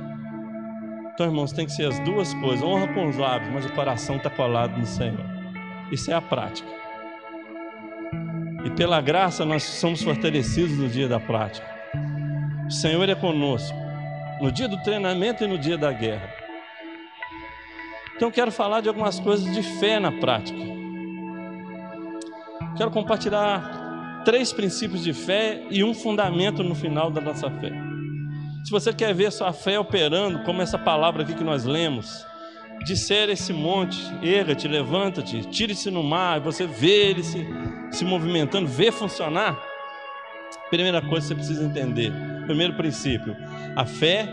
Então, 1.13 1.27
irmãos, 1.27 1.51
tem 1.51 1.65
que 1.65 1.71
ser 1.71 1.87
as 1.87 1.99
duas 1.99 2.33
coisas: 2.35 2.63
honra 2.63 2.87
com 2.93 3.07
os 3.07 3.17
lábios, 3.17 3.53
mas 3.53 3.65
o 3.65 3.73
coração 3.73 4.15
está 4.15 4.29
colado 4.29 4.77
no 4.77 4.85
Senhor. 4.85 5.25
Isso 5.91 6.09
é 6.09 6.13
a 6.13 6.21
prática. 6.21 6.67
E 8.65 8.69
pela 8.71 9.01
graça 9.01 9.43
nós 9.43 9.63
somos 9.63 10.01
fortalecidos 10.01 10.77
no 10.77 10.87
dia 10.87 11.07
da 11.07 11.19
prática. 11.19 11.67
O 12.65 12.71
Senhor 12.71 13.07
é 13.07 13.15
conosco 13.15 13.77
no 14.41 14.51
dia 14.51 14.67
do 14.67 14.81
treinamento 14.83 15.43
e 15.43 15.47
no 15.47 15.57
dia 15.57 15.77
da 15.77 15.91
guerra. 15.91 16.33
Então 18.15 18.31
quero 18.31 18.51
falar 18.51 18.81
de 18.81 18.87
algumas 18.87 19.19
coisas 19.19 19.53
de 19.53 19.61
fé 19.79 19.99
na 19.99 20.11
prática. 20.11 20.59
Quero 22.77 22.89
compartilhar 22.89 23.82
três 24.23 24.51
princípios 24.51 25.03
de 25.03 25.13
fé 25.13 25.63
e 25.69 25.83
um 25.83 25.93
fundamento 25.93 26.63
no 26.63 26.75
final 26.75 27.11
da 27.11 27.21
nossa 27.21 27.49
fé. 27.49 27.71
Se 28.63 28.71
você 28.71 28.93
quer 28.93 29.13
ver 29.13 29.31
sua 29.31 29.51
fé 29.51 29.77
operando, 29.77 30.43
como 30.43 30.61
essa 30.61 30.77
palavra 30.77 31.23
aqui 31.23 31.33
que 31.33 31.43
nós 31.43 31.65
lemos, 31.65 32.25
disser 32.85 33.29
esse 33.29 33.51
monte, 33.51 33.99
erga-te, 34.21 34.67
levanta-te, 34.67 35.41
tire-se 35.49 35.91
no 35.91 36.03
mar, 36.03 36.39
você 36.39 36.65
vê 36.65 37.09
ele 37.09 37.23
se, 37.23 37.45
se 37.91 38.05
movimentando, 38.05 38.67
vê 38.67 38.91
funcionar. 38.91 39.59
Primeira 40.69 41.01
coisa 41.01 41.27
que 41.27 41.27
você 41.27 41.35
precisa 41.35 41.65
entender 41.65 42.11
Primeiro 42.45 42.73
princípio: 42.73 43.35
a 43.75 43.85
fé 43.85 44.27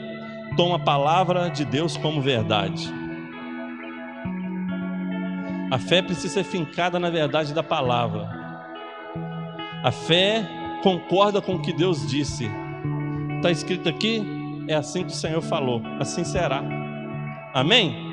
toma 0.56 0.76
a 0.76 0.78
palavra 0.78 1.48
de 1.48 1.64
Deus 1.64 1.96
como 1.96 2.20
verdade. 2.20 2.92
A 5.70 5.78
fé 5.78 6.02
precisa 6.02 6.34
ser 6.34 6.44
fincada 6.44 6.98
na 6.98 7.10
verdade 7.10 7.54
da 7.54 7.62
palavra. 7.62 8.39
A 9.82 9.90
fé 9.90 10.46
concorda 10.82 11.40
com 11.40 11.54
o 11.54 11.62
que 11.62 11.72
Deus 11.72 12.06
disse. 12.06 12.50
Está 13.36 13.50
escrito 13.50 13.88
aqui, 13.88 14.22
é 14.68 14.74
assim 14.74 15.04
que 15.04 15.12
o 15.12 15.16
Senhor 15.16 15.40
falou, 15.40 15.82
assim 15.98 16.24
será. 16.24 16.62
Amém? 17.54 18.10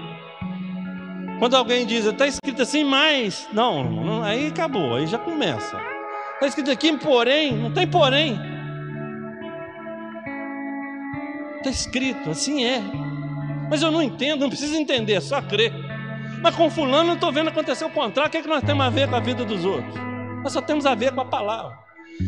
Quando 1.40 1.56
alguém 1.56 1.86
diz, 1.86 2.06
está 2.06 2.26
escrito 2.26 2.62
assim, 2.62 2.84
mas, 2.84 3.48
não, 3.54 3.84
não, 3.84 4.24
aí 4.24 4.48
acabou, 4.48 4.96
aí 4.96 5.06
já 5.06 5.20
começa. 5.20 5.78
Está 6.36 6.48
escrito 6.48 6.72
aqui, 6.72 6.98
porém, 6.98 7.56
não 7.56 7.72
tem 7.72 7.86
porém. 7.86 8.40
Está 11.58 11.70
escrito, 11.70 12.30
assim 12.30 12.66
é. 12.66 12.82
Mas 13.70 13.82
eu 13.82 13.92
não 13.92 14.02
entendo, 14.02 14.42
não 14.42 14.50
preciso 14.50 14.76
entender, 14.76 15.14
é 15.14 15.22
só 15.22 15.42
crer. 15.42 15.74
Mas 16.42 16.56
com 16.56 16.70
fulano 16.70 17.12
eu 17.12 17.16
estou 17.16 17.32
vendo 17.32 17.50
acontecer 17.50 17.84
o 17.84 17.90
contrário, 17.90 18.30
o 18.30 18.32
que, 18.32 18.38
é 18.38 18.42
que 18.42 18.48
nós 18.48 18.64
temos 18.64 18.86
a 18.86 18.90
ver 18.90 19.10
com 19.10 19.16
a 19.16 19.20
vida 19.20 19.44
dos 19.44 19.66
outros? 19.66 20.08
Nós 20.44 20.54
só 20.54 20.62
temos 20.62 20.86
a 20.86 20.96
ver 20.96 21.14
com 21.14 21.22
a 21.22 21.26
palavra. 21.26 21.78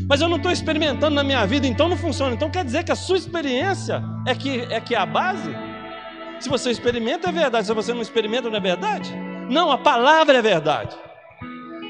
Mas 0.08 0.22
eu 0.22 0.30
não 0.30 0.38
estou 0.38 0.52
experimentando 0.52 1.16
na 1.16 1.24
minha 1.24 1.46
vida, 1.46 1.66
então 1.66 1.88
não 1.88 1.98
funciona. 1.98 2.36
Então 2.36 2.50
quer 2.50 2.64
dizer 2.64 2.84
que 2.84 2.92
a 2.92 2.96
sua 2.96 3.18
experiência 3.18 4.04
é 4.28 4.36
que 4.36 4.62
é, 4.72 4.80
que 4.80 4.94
é 4.94 4.98
a 4.98 5.06
base? 5.06 5.50
Se 6.40 6.48
você 6.48 6.70
experimenta 6.70 7.30
é 7.30 7.32
verdade, 7.32 7.68
se 7.68 7.74
você 7.74 7.94
não 7.94 8.02
experimenta 8.02 8.50
não 8.50 8.58
é 8.58 8.62
verdade? 8.62 9.14
Não, 9.50 9.72
a 9.72 9.78
palavra 9.78 10.38
é 10.38 10.42
verdade. 10.42 10.96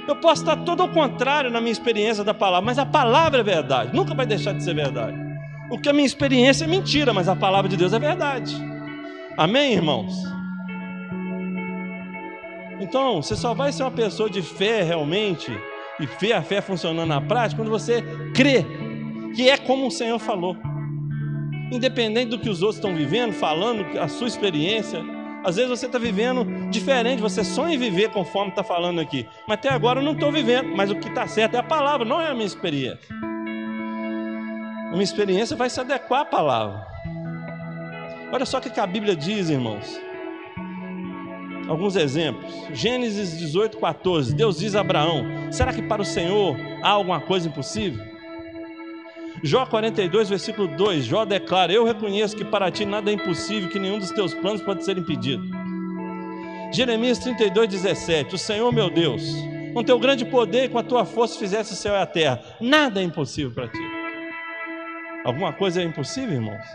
Eu 0.08 0.16
posso 0.16 0.42
estar 0.42 0.56
todo 0.64 0.82
ao 0.82 0.90
contrário 0.90 1.52
na 1.52 1.60
minha 1.60 1.72
experiência 1.72 2.24
da 2.24 2.34
palavra, 2.34 2.66
mas 2.66 2.80
a 2.80 2.86
palavra 2.86 3.42
é 3.42 3.44
verdade, 3.44 3.96
nunca 3.96 4.16
vai 4.16 4.26
deixar 4.26 4.54
de 4.54 4.64
ser 4.64 4.74
verdade. 4.74 5.16
O 5.70 5.78
que 5.78 5.88
a 5.88 5.94
minha 5.94 6.06
experiência 6.06 6.64
é 6.64 6.68
mentira, 6.68 7.14
mas 7.14 7.28
a 7.28 7.36
palavra 7.36 7.70
de 7.70 7.78
Deus 7.78 7.94
é 7.94 8.00
verdade. 8.00 8.56
Amém, 9.38 9.74
irmãos? 9.74 10.16
Então, 12.80 13.22
você 13.22 13.36
só 13.36 13.54
vai 13.54 13.72
ser 13.72 13.84
uma 13.84 13.92
pessoa 13.92 14.30
de 14.30 14.42
fé 14.42 14.82
realmente, 14.82 15.52
e 16.00 16.06
ver 16.20 16.34
a 16.34 16.42
fé 16.42 16.62
funcionando 16.62 17.08
na 17.08 17.22
prática, 17.22 17.62
quando 17.62 17.70
você 17.70 18.04
crê 18.34 18.66
que 19.36 19.50
é 19.50 19.58
como 19.58 19.88
o 19.88 19.92
Senhor 19.92 20.20
falou. 20.20 20.56
Independente 21.72 22.30
do 22.30 22.40
que 22.40 22.50
os 22.50 22.62
outros 22.62 22.78
estão 22.78 22.96
vivendo, 22.96 23.34
falando, 23.34 23.86
a 24.00 24.08
sua 24.08 24.28
experiência, 24.28 25.04
às 25.44 25.56
vezes 25.56 25.70
você 25.70 25.86
está 25.86 26.00
vivendo 26.00 26.46
diferente, 26.70 27.22
você 27.22 27.44
sonha 27.44 27.76
em 27.76 27.78
viver 27.78 28.10
conforme 28.10 28.50
está 28.50 28.64
falando 28.64 29.00
aqui, 29.00 29.28
mas 29.48 29.58
até 29.60 29.70
agora 29.70 30.00
eu 30.00 30.04
não 30.04 30.14
estou 30.14 30.32
vivendo, 30.32 30.76
mas 30.76 30.90
o 30.90 30.96
que 30.96 31.08
está 31.08 31.28
certo 31.28 31.56
é 31.56 31.60
a 31.60 31.64
palavra, 31.64 32.06
não 32.06 32.20
é 32.20 32.28
a 32.28 32.34
minha 32.34 32.48
experiência 32.48 33.00
uma 34.92 35.04
experiência 35.04 35.56
vai 35.56 35.70
se 35.70 35.80
adequar 35.80 36.22
à 36.22 36.26
palavra. 36.26 36.88
Olha 38.32 38.46
só 38.46 38.58
o 38.58 38.62
que 38.62 38.80
a 38.80 38.88
Bíblia 38.88 39.16
diz, 39.16 39.50
irmãos. 39.50 40.00
Alguns 41.70 41.96
exemplos. 41.96 42.52
Gênesis 42.74 43.38
18, 43.38 43.78
14. 43.78 44.34
Deus 44.34 44.58
diz 44.58 44.76
a 44.76 44.82
Abraão: 44.82 45.24
Será 45.52 45.72
que 45.72 45.84
para 45.84 46.02
o 46.02 46.06
Senhor 46.06 46.58
há 46.82 46.90
alguma 46.90 47.22
coisa 47.22 47.48
impossível? 47.48 48.04
Jó 49.44 49.68
42, 49.68 50.30
versículo 50.30 50.68
2. 50.68 51.06
Jó 51.06 51.24
declara: 51.26 51.72
Eu 51.72 51.86
reconheço 51.86 52.36
que 52.36 52.44
para 52.44 52.72
ti 52.72 52.86
nada 52.86 53.12
é 53.12 53.14
impossível, 53.14 53.70
que 53.70 53.78
nenhum 53.78 54.00
dos 54.00 54.10
teus 54.10 54.34
planos 54.34 54.64
pode 54.64 54.84
ser 54.84 54.98
impedido. 54.98 55.44
Jeremias 56.74 57.20
32, 57.20 57.70
17. 57.70 58.34
O 58.34 58.38
Senhor, 58.38 58.74
meu 58.74 58.90
Deus, 58.90 59.24
com 59.72 59.84
teu 59.84 60.00
grande 60.00 60.26
poder 60.26 60.66
e 60.66 60.70
com 60.70 60.80
a 60.80 60.84
tua 60.84 61.06
força 61.06 61.38
fizesse 61.38 61.74
o 61.74 61.76
céu 61.76 61.94
e 61.94 61.98
a 61.98 62.06
terra. 62.06 62.42
Nada 62.60 63.00
é 63.00 63.04
impossível 63.04 63.52
para 63.52 63.68
ti. 63.68 63.80
Alguma 65.24 65.54
coisa 65.54 65.82
é 65.82 65.86
impossível, 65.86 66.34
irmãos? 66.34 66.66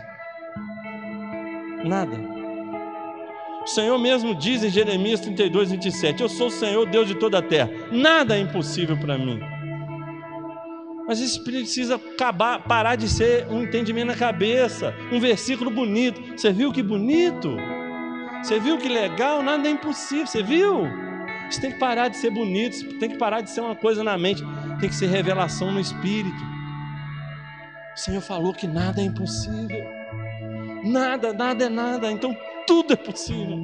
Nada. 1.83 2.34
O 3.65 3.67
Senhor 3.67 3.97
mesmo 3.97 4.35
diz 4.35 4.63
em 4.63 4.69
Jeremias 4.69 5.19
32, 5.21 5.71
27: 5.71 6.21
Eu 6.21 6.29
sou 6.29 6.47
o 6.47 6.51
Senhor, 6.51 6.85
Deus 6.85 7.07
de 7.07 7.15
toda 7.15 7.39
a 7.39 7.41
terra. 7.41 7.71
Nada 7.91 8.37
é 8.37 8.39
impossível 8.39 8.95
para 8.95 9.17
mim. 9.17 9.39
Mas 11.07 11.19
isso 11.19 11.43
precisa 11.43 11.95
acabar, 11.95 12.63
parar 12.63 12.95
de 12.95 13.09
ser 13.09 13.47
um 13.47 13.63
entendimento 13.63 14.07
na 14.07 14.15
cabeça, 14.15 14.93
um 15.11 15.19
versículo 15.19 15.71
bonito. 15.71 16.21
Você 16.37 16.53
viu 16.53 16.71
que 16.71 16.83
bonito? 16.83 17.57
Você 18.43 18.59
viu 18.59 18.77
que 18.77 18.87
legal? 18.87 19.41
Nada 19.41 19.67
é 19.67 19.71
impossível. 19.71 20.27
Você 20.27 20.43
viu? 20.43 20.85
Isso 21.49 21.59
tem 21.59 21.71
que 21.71 21.79
parar 21.79 22.07
de 22.07 22.17
ser 22.17 22.29
bonito, 22.29 22.99
tem 22.99 23.09
que 23.09 23.17
parar 23.17 23.41
de 23.41 23.49
ser 23.49 23.61
uma 23.61 23.75
coisa 23.75 24.03
na 24.03 24.15
mente, 24.17 24.43
tem 24.79 24.89
que 24.89 24.95
ser 24.95 25.07
revelação 25.07 25.71
no 25.71 25.79
espírito. 25.79 26.55
O 27.95 27.99
Senhor 27.99 28.21
falou 28.21 28.53
que 28.53 28.67
nada 28.67 29.01
é 29.01 29.05
impossível. 29.05 29.85
Nada, 30.83 31.33
nada 31.33 31.65
é 31.65 31.69
nada. 31.69 32.11
Então 32.11 32.35
tudo 32.65 32.93
é 32.93 32.95
possível. 32.95 33.59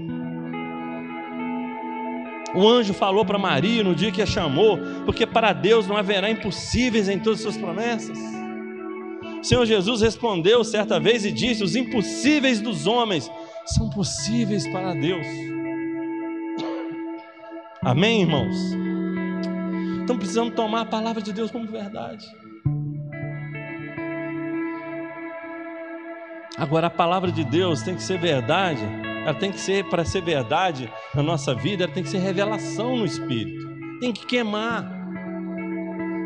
O 2.53 2.67
anjo 2.67 2.93
falou 2.93 3.25
para 3.25 3.37
Maria 3.37 3.83
no 3.83 3.95
dia 3.95 4.11
que 4.11 4.21
a 4.21 4.25
chamou, 4.25 4.77
porque 5.05 5.25
para 5.25 5.53
Deus 5.53 5.87
não 5.87 5.95
haverá 5.95 6.29
impossíveis 6.29 7.07
em 7.07 7.17
todas 7.17 7.39
as 7.39 7.43
suas 7.43 7.57
promessas. 7.57 8.17
O 9.39 9.43
Senhor 9.43 9.65
Jesus 9.65 10.01
respondeu 10.01 10.63
certa 10.63 10.99
vez 10.99 11.25
e 11.25 11.31
disse: 11.31 11.63
Os 11.63 11.75
impossíveis 11.75 12.59
dos 12.59 12.87
homens 12.87 13.31
são 13.65 13.89
possíveis 13.89 14.67
para 14.67 14.93
Deus. 14.93 15.25
Amém, 17.81 18.21
irmãos? 18.21 18.55
Então 20.03 20.17
precisamos 20.17 20.53
tomar 20.53 20.81
a 20.81 20.85
palavra 20.85 21.21
de 21.21 21.31
Deus 21.31 21.49
como 21.49 21.65
verdade. 21.65 22.27
Agora, 26.61 26.85
a 26.85 26.91
palavra 26.91 27.31
de 27.31 27.43
Deus 27.43 27.81
tem 27.81 27.95
que 27.95 28.03
ser 28.03 28.19
verdade, 28.19 28.83
ela 29.23 29.33
tem 29.33 29.51
que 29.51 29.59
ser, 29.59 29.83
para 29.85 30.05
ser 30.05 30.21
verdade 30.21 30.93
na 31.11 31.23
nossa 31.23 31.55
vida, 31.55 31.85
ela 31.85 31.91
tem 31.91 32.03
que 32.03 32.09
ser 32.09 32.19
revelação 32.19 32.95
no 32.95 33.03
Espírito, 33.03 33.67
tem 33.99 34.13
que 34.13 34.27
queimar. 34.27 34.83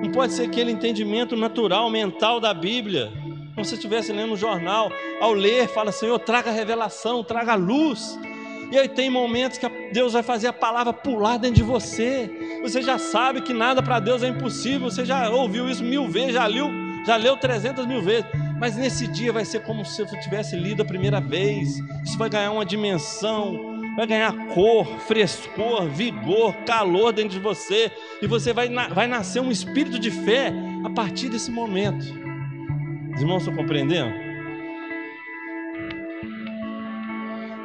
Não 0.03 0.11
pode 0.11 0.33
ser 0.33 0.43
aquele 0.43 0.71
entendimento 0.71 1.37
natural, 1.37 1.89
mental 1.89 2.41
da 2.41 2.53
Bíblia, 2.53 3.13
como 3.53 3.63
se 3.63 3.75
estivesse 3.75 4.11
lendo 4.11 4.33
um 4.33 4.35
jornal. 4.35 4.91
Ao 5.21 5.31
ler, 5.31 5.69
fala, 5.69 5.93
Senhor, 5.93 6.19
traga 6.19 6.51
revelação, 6.51 7.23
traga 7.23 7.55
luz. 7.55 8.19
E 8.69 8.77
aí 8.77 8.89
tem 8.89 9.09
momentos 9.09 9.57
que 9.57 9.69
Deus 9.93 10.11
vai 10.11 10.21
fazer 10.21 10.47
a 10.47 10.53
palavra 10.53 10.91
pular 10.91 11.37
dentro 11.37 11.55
de 11.55 11.63
você. 11.63 12.59
Você 12.61 12.81
já 12.81 12.97
sabe 12.97 13.39
que 13.39 13.53
nada 13.53 13.81
para 13.81 14.01
Deus 14.01 14.21
é 14.21 14.27
impossível. 14.27 14.91
Você 14.91 15.05
já 15.05 15.29
ouviu 15.29 15.69
isso 15.69 15.81
mil 15.81 16.09
vezes, 16.09 16.33
já 16.33 16.45
leu, 16.45 16.69
já 17.07 17.15
leu 17.15 17.37
300 17.37 17.85
mil 17.85 18.01
vezes. 18.01 18.25
Mas 18.57 18.75
nesse 18.77 19.05
dia 19.07 19.33
vai 19.33 19.43
ser 19.43 19.61
como 19.61 19.83
se 19.83 20.03
você 20.03 20.19
tivesse 20.19 20.55
lido 20.55 20.81
a 20.81 20.85
primeira 20.85 21.19
vez. 21.19 21.77
Isso 22.03 22.17
vai 22.17 22.29
ganhar 22.29 22.51
uma 22.51 22.65
dimensão, 22.65 23.75
vai 23.97 24.07
ganhar 24.07 24.33
cor, 24.47 24.85
frescor, 25.01 25.87
vigor, 25.89 26.53
calor 26.65 27.11
dentro 27.11 27.31
de 27.31 27.39
você. 27.39 27.91
E 28.21 28.27
você 28.27 28.53
vai, 28.53 28.69
vai 28.69 29.07
nascer 29.07 29.41
um 29.41 29.51
espírito 29.51 29.99
de 29.99 30.09
fé 30.09 30.53
a 30.85 30.89
partir 30.89 31.29
desse 31.29 31.51
momento. 31.51 32.05
Os 33.13 33.21
irmãos 33.21 33.39
estão 33.39 33.55
compreendendo? 33.55 34.25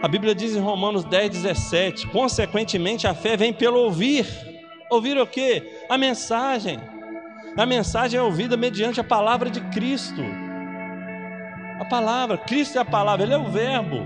A 0.02 0.08
Bíblia 0.08 0.34
diz 0.34 0.56
em 0.56 0.60
Romanos 0.60 1.04
10, 1.04 1.30
17: 1.30 2.06
consequentemente 2.08 3.06
a 3.06 3.14
fé 3.14 3.36
vem 3.36 3.52
pelo 3.52 3.78
ouvir. 3.78 4.26
Ouvir 4.90 5.16
o 5.18 5.26
que? 5.26 5.62
A 5.88 5.96
mensagem. 5.96 6.80
A 7.56 7.66
mensagem 7.66 8.18
é 8.18 8.22
ouvida 8.22 8.56
mediante 8.56 9.00
a 9.00 9.04
palavra 9.04 9.50
de 9.50 9.60
Cristo. 9.70 10.49
A 11.80 11.84
palavra, 11.86 12.36
Cristo 12.36 12.76
é 12.76 12.82
a 12.82 12.84
palavra, 12.84 13.24
Ele 13.24 13.32
é 13.32 13.38
o 13.38 13.50
Verbo. 13.50 14.04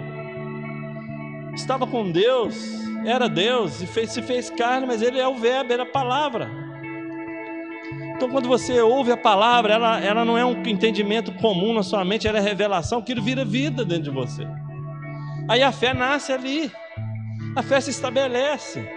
Estava 1.56 1.88
com 1.88 2.08
Deus, 2.08 2.54
era 3.04 3.28
Deus, 3.28 3.82
e 3.82 3.86
fez, 3.88 4.12
se 4.12 4.22
fez 4.22 4.48
carne, 4.48 4.86
mas 4.86 5.02
Ele 5.02 5.18
é 5.18 5.26
o 5.26 5.34
Verbo, 5.34 5.72
Ele 5.72 5.82
é 5.82 5.84
a 5.84 5.90
palavra. 5.90 6.48
Então, 8.14 8.30
quando 8.30 8.46
você 8.46 8.80
ouve 8.80 9.10
a 9.10 9.16
palavra, 9.16 9.74
ela, 9.74 10.00
ela 10.00 10.24
não 10.24 10.38
é 10.38 10.44
um 10.44 10.62
entendimento 10.64 11.32
comum 11.32 11.74
na 11.74 11.82
sua 11.82 12.04
mente, 12.04 12.28
ela 12.28 12.38
é 12.38 12.40
revelação 12.40 13.02
que 13.02 13.20
vira 13.20 13.44
vida 13.44 13.84
dentro 13.84 14.04
de 14.04 14.10
você. 14.10 14.46
Aí 15.48 15.60
a 15.60 15.72
fé 15.72 15.92
nasce 15.92 16.32
ali, 16.32 16.70
a 17.56 17.62
fé 17.62 17.80
se 17.80 17.90
estabelece. 17.90 18.88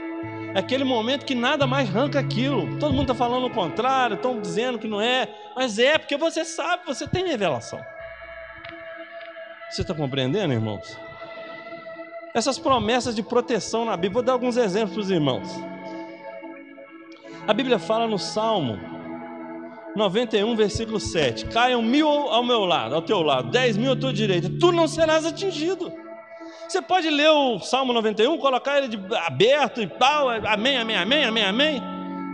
É 0.54 0.60
aquele 0.60 0.84
momento 0.84 1.26
que 1.26 1.34
nada 1.34 1.66
mais 1.66 1.90
arranca 1.90 2.20
aquilo. 2.20 2.78
Todo 2.78 2.94
mundo 2.94 3.12
está 3.12 3.16
falando 3.16 3.48
o 3.48 3.50
contrário, 3.50 4.16
estão 4.16 4.40
dizendo 4.40 4.78
que 4.78 4.88
não 4.88 5.02
é, 5.02 5.28
mas 5.56 5.80
é 5.80 5.98
porque 5.98 6.16
você 6.16 6.46
sabe, 6.46 6.84
você 6.86 7.08
tem 7.08 7.28
revelação. 7.28 7.82
Você 9.69 9.82
está 9.82 9.93
compreendendo, 9.93 10.53
irmãos? 10.53 10.97
Essas 12.34 12.58
promessas 12.58 13.15
de 13.15 13.21
proteção 13.21 13.84
na 13.84 13.97
Bíblia, 13.97 14.13
vou 14.13 14.23
dar 14.23 14.34
alguns 14.34 14.56
exemplos 14.56 14.93
para 14.93 15.01
os 15.01 15.12
irmãos. 15.12 15.47
A 17.47 17.53
Bíblia 17.53 17.77
fala 17.77 18.08
no 18.08 18.17
Salmo 18.17 18.80
91, 19.95 20.56
versículo 20.56 20.99
7: 20.99 21.47
Caiam 21.47 21.82
mil 21.82 22.08
ao 22.08 22.43
meu 22.43 22.63
lado, 22.63 22.95
ao 22.95 23.01
teu 23.01 23.21
lado, 23.21 23.49
dez 23.49 23.75
mil 23.75 23.91
à 23.91 23.95
tua 23.95 24.13
direita, 24.13 24.49
tu 24.60 24.71
não 24.71 24.88
serás 24.88 25.25
atingido. 25.25 25.91
Você 26.67 26.82
pode 26.82 27.10
ler 27.10 27.30
o 27.30 27.60
Salmo 27.60 27.93
91, 27.93 28.38
colocar 28.38 28.77
ele 28.77 28.89
de 28.89 29.15
aberto 29.15 29.82
e 29.82 29.88
tal, 29.88 30.30
amém, 30.30 30.77
amém, 30.77 30.97
amém, 30.97 31.23
amém, 31.25 31.43
amém. 31.43 31.82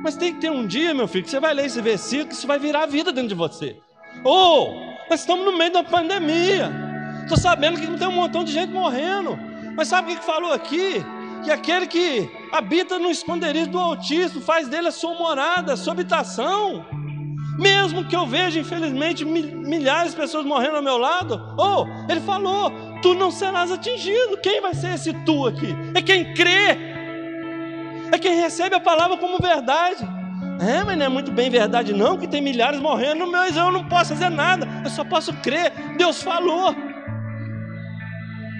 Mas 0.04 0.18
tem 0.18 0.34
que 0.34 0.42
ter 0.42 0.52
um 0.52 0.68
dia, 0.68 0.94
meu 0.94 1.08
filho, 1.08 1.24
que 1.24 1.30
você 1.30 1.40
vai 1.40 1.54
ler 1.54 1.66
esse 1.66 1.82
versículo, 1.82 2.28
que 2.28 2.34
isso 2.34 2.46
vai 2.46 2.60
virar 2.60 2.86
vida 2.88 3.12
dentro 3.12 3.30
de 3.30 3.36
você. 3.36 3.78
Ou, 4.24 4.70
oh, 4.70 4.94
nós 5.10 5.22
estamos 5.22 5.46
no 5.46 5.58
meio 5.58 5.72
da 5.72 5.84
pandemia. 5.84 6.83
Estou 7.24 7.38
sabendo 7.38 7.80
que 7.80 7.88
tem 7.88 8.08
um 8.08 8.12
montão 8.12 8.44
de 8.44 8.52
gente 8.52 8.72
morrendo. 8.72 9.38
Mas 9.76 9.88
sabe 9.88 10.14
o 10.14 10.18
que 10.18 10.26
falou 10.26 10.54
aqui? 10.54 11.04
Que 11.44 11.52
aquele 11.52 11.88
que 11.88 12.30
habita 12.52 13.00
no 13.00 13.10
esconderijo 13.10 13.72
do 13.72 13.80
Altíssimo 13.80 14.42
faz 14.42 14.68
dele 14.68 14.90
a 14.90 14.92
sua 14.92 15.16
morada, 15.16 15.74
a 15.74 15.78
sua 15.78 15.94
habitação. 15.94 16.86
Mesmo 17.58 18.06
que 18.06 18.16
eu 18.16 18.26
veja, 18.26 18.60
infelizmente, 18.60 19.24
milhares 19.24 20.12
de 20.12 20.18
pessoas 20.18 20.46
morrendo 20.46 20.78
ao 20.78 20.82
meu 20.82 20.98
lado, 20.98 21.40
ou 21.58 21.86
oh, 21.86 22.12
ele 22.12 22.20
falou: 22.22 22.72
tu 23.02 23.14
não 23.14 23.30
serás 23.30 23.72
atingido. 23.72 24.38
Quem 24.38 24.62
vai 24.62 24.74
ser 24.74 24.96
esse 24.96 25.14
tu 25.26 25.46
aqui? 25.46 25.76
É 25.94 26.02
quem 26.02 26.34
crê, 26.34 26.78
é 28.12 28.18
quem 28.18 28.40
recebe 28.40 28.76
a 28.76 28.80
palavra 28.80 29.18
como 29.18 29.38
verdade. 29.38 30.04
É, 30.60 30.84
mas 30.84 30.98
não 30.98 31.06
é 31.06 31.10
muito 31.10 31.32
bem 31.32 31.50
verdade, 31.50 31.94
não, 31.94 32.18
que 32.18 32.28
tem 32.28 32.42
milhares 32.42 32.80
morrendo, 32.80 33.30
mas 33.30 33.58
eu 33.58 33.72
não 33.72 33.84
posso 33.86 34.14
fazer 34.14 34.30
nada, 34.30 34.68
eu 34.84 34.90
só 34.90 35.04
posso 35.04 35.34
crer. 35.34 35.72
Deus 35.98 36.22
falou. 36.22 36.93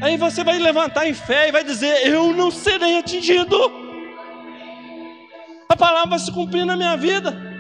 Aí 0.02 0.18
você 0.18 0.44
vai 0.44 0.58
levantar 0.58 1.08
em 1.08 1.14
fé 1.14 1.50
e 1.50 1.52
vai 1.52 1.64
dizer: 1.64 2.08
Eu 2.08 2.34
não 2.34 2.52
serei 2.52 2.98
atingido. 2.98 3.58
A 5.70 5.76
palavra 5.76 6.12
vai 6.12 6.20
se 6.20 6.32
cumprir 6.32 6.66
na 6.66 6.76
minha 6.76 6.96
vida 6.98 7.54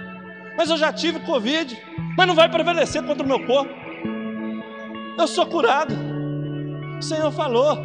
mas 0.56 0.70
eu 0.70 0.78
já 0.78 0.92
tive 0.94 1.20
Covid, 1.22 1.78
mas 2.18 2.28
não 2.28 2.36
vai 2.36 2.50
prevalecer 2.50 3.04
contra 3.04 3.24
o 3.24 3.28
meu 3.28 3.46
corpo. 3.46 3.74
Eu 5.18 5.28
sou 5.28 5.46
curado. 5.46 5.96
O 7.00 7.02
Senhor 7.02 7.32
falou. 7.32 7.78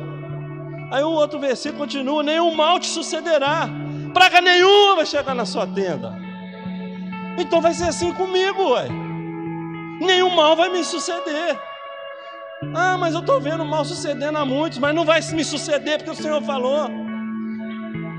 Aí 0.90 1.02
o 1.02 1.11
outro 1.11 1.38
versículo 1.38 1.80
continua: 1.80 2.22
nenhum 2.22 2.54
mal 2.54 2.78
te 2.78 2.87
sucederá, 2.87 3.68
praga 4.12 4.40
nenhuma 4.40 4.96
vai 4.96 5.06
chegar 5.06 5.34
na 5.34 5.46
sua 5.46 5.66
tenda. 5.66 6.16
Então 7.38 7.61
vai 7.61 7.72
ser 7.72 7.84
assim 7.84 8.12
comigo, 8.12 8.70
ué. 8.70 8.88
Nenhum 10.00 10.34
mal 10.34 10.56
vai 10.56 10.68
me 10.68 10.84
suceder. 10.84 11.58
Ah, 12.74 12.96
mas 12.98 13.14
eu 13.14 13.20
estou 13.20 13.40
vendo 13.40 13.64
mal 13.64 13.84
sucedendo 13.84 14.36
a 14.36 14.44
muitos, 14.44 14.78
mas 14.78 14.94
não 14.94 15.04
vai 15.04 15.20
me 15.32 15.44
suceder 15.44 15.98
porque 15.98 16.10
o 16.10 16.14
Senhor 16.14 16.42
falou. 16.42 16.88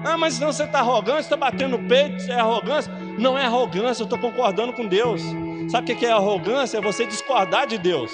Ah, 0.06 0.17
mas 0.17 0.36
senão 0.36 0.52
você 0.52 0.63
está 0.63 0.80
arrogante, 0.80 1.21
está 1.21 1.36
batendo 1.36 1.78
no 1.78 1.88
peito, 1.88 2.32
é 2.32 2.39
arrogância. 2.39 2.91
Não 3.17 3.38
é 3.38 3.45
arrogância, 3.45 4.02
eu 4.02 4.06
estou 4.06 4.17
concordando 4.17 4.73
com 4.73 4.88
Deus. 4.88 5.21
Sabe 5.69 5.91
o 5.91 5.97
que 5.97 6.06
é 6.06 6.12
arrogância? 6.12 6.78
É 6.78 6.82
você 6.82 7.06
discordar 7.06 7.67
de 7.67 7.78
Deus. 7.78 8.12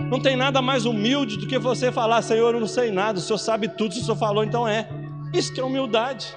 Não 0.00 0.18
tem 0.18 0.36
nada 0.36 0.62
mais 0.62 0.86
humilde 0.86 1.36
do 1.36 1.46
que 1.46 1.58
você 1.58 1.92
falar, 1.92 2.22
Senhor, 2.22 2.54
eu 2.54 2.60
não 2.60 2.66
sei 2.66 2.90
nada, 2.90 3.18
o 3.18 3.22
Senhor 3.22 3.38
sabe 3.38 3.68
tudo, 3.68 3.94
se 3.94 4.00
o 4.00 4.04
Senhor 4.04 4.16
falou, 4.16 4.42
então 4.42 4.66
é. 4.66 4.88
Isso 5.34 5.52
que 5.52 5.60
é 5.60 5.64
humildade. 5.64 6.34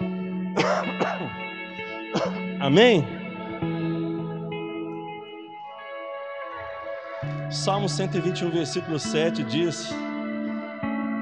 Amém? 2.60 3.17
Salmo 7.50 7.88
121, 7.88 8.50
versículo 8.50 8.98
7 8.98 9.42
diz: 9.42 9.90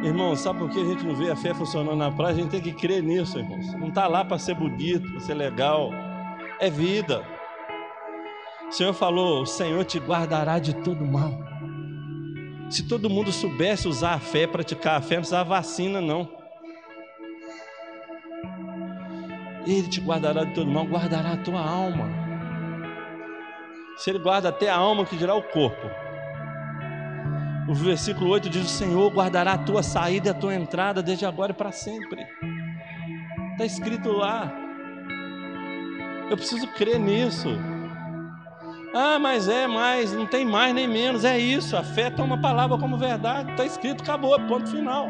Irmão, 0.03 0.35
sabe 0.35 0.59
por 0.59 0.71
que 0.71 0.81
a 0.81 0.85
gente 0.85 1.05
não 1.05 1.15
vê 1.15 1.31
a 1.31 1.37
fé 1.37 1.55
funcionando 1.55 1.97
na 1.97 2.11
praia? 2.11 2.33
A 2.33 2.37
gente 2.37 2.51
tem 2.51 2.61
que 2.61 2.73
crer 2.73 3.01
nisso, 3.01 3.39
irmãos. 3.39 3.73
Não 3.75 3.89
está 3.89 4.09
lá 4.09 4.25
para 4.25 4.39
ser 4.39 4.55
bonito, 4.55 5.09
para 5.09 5.21
ser 5.21 5.35
legal. 5.35 5.91
É 6.59 6.69
vida. 6.69 7.25
O 8.69 8.73
Senhor 8.73 8.93
falou: 8.93 9.43
o 9.43 9.47
Senhor 9.47 9.85
te 9.85 10.01
guardará 10.01 10.59
de 10.59 10.75
todo 10.75 11.05
mal. 11.05 11.33
Se 12.71 12.83
todo 12.83 13.09
mundo 13.09 13.31
soubesse 13.31 13.87
usar 13.87 14.15
a 14.15 14.19
fé, 14.19 14.49
praticar 14.49 14.99
a 14.99 15.01
fé, 15.01 15.15
não 15.15 15.21
precisava 15.21 15.49
vacina, 15.49 16.01
não. 16.01 16.29
Ele 19.65 19.89
te 19.89 20.01
guardará 20.01 20.43
de 20.43 20.55
todo 20.55 20.69
mal, 20.69 20.85
guardará 20.85 21.35
a 21.35 21.37
tua 21.37 21.61
alma. 21.61 22.09
Se 23.97 24.11
ele 24.11 24.19
guarda 24.19 24.49
até 24.49 24.69
a 24.69 24.77
alma, 24.77 25.05
que 25.05 25.17
dirá 25.17 25.35
o 25.35 25.43
corpo. 25.43 26.06
O 27.69 27.75
versículo 27.75 28.31
8 28.31 28.49
diz: 28.49 28.65
O 28.65 28.69
Senhor 28.69 29.13
guardará 29.13 29.53
a 29.53 29.59
tua 29.59 29.83
saída 29.83 30.29
e 30.29 30.31
a 30.31 30.35
tua 30.35 30.55
entrada 30.55 31.03
desde 31.03 31.27
agora 31.27 31.53
e 31.53 31.55
para 31.55 31.73
sempre. 31.73 32.27
Está 33.53 33.65
escrito 33.65 34.13
lá. 34.13 34.53
Eu 36.31 36.37
preciso 36.37 36.67
crer 36.69 36.99
nisso. 36.99 37.49
Ah, 38.95 39.19
mas 39.19 39.49
é 39.49 39.67
mais, 39.67 40.13
não 40.13 40.27
tem 40.27 40.45
mais 40.45 40.75
nem 40.75 40.89
menos, 40.89 41.25
é 41.25 41.39
isso. 41.39 41.77
A 41.77 41.83
fé 41.83 42.09
toma 42.09 42.37
a 42.37 42.41
palavra 42.41 42.79
como 42.79 42.97
verdade. 42.97 43.51
Está 43.51 43.65
escrito, 43.65 44.03
acabou, 44.03 44.39
ponto 44.47 44.71
final. 44.71 45.09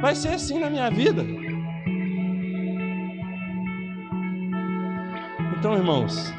Vai 0.00 0.14
ser 0.14 0.34
assim 0.34 0.58
na 0.58 0.68
minha 0.68 0.90
vida. 0.90 1.24
Então, 5.56 5.76
irmãos, 5.76 6.34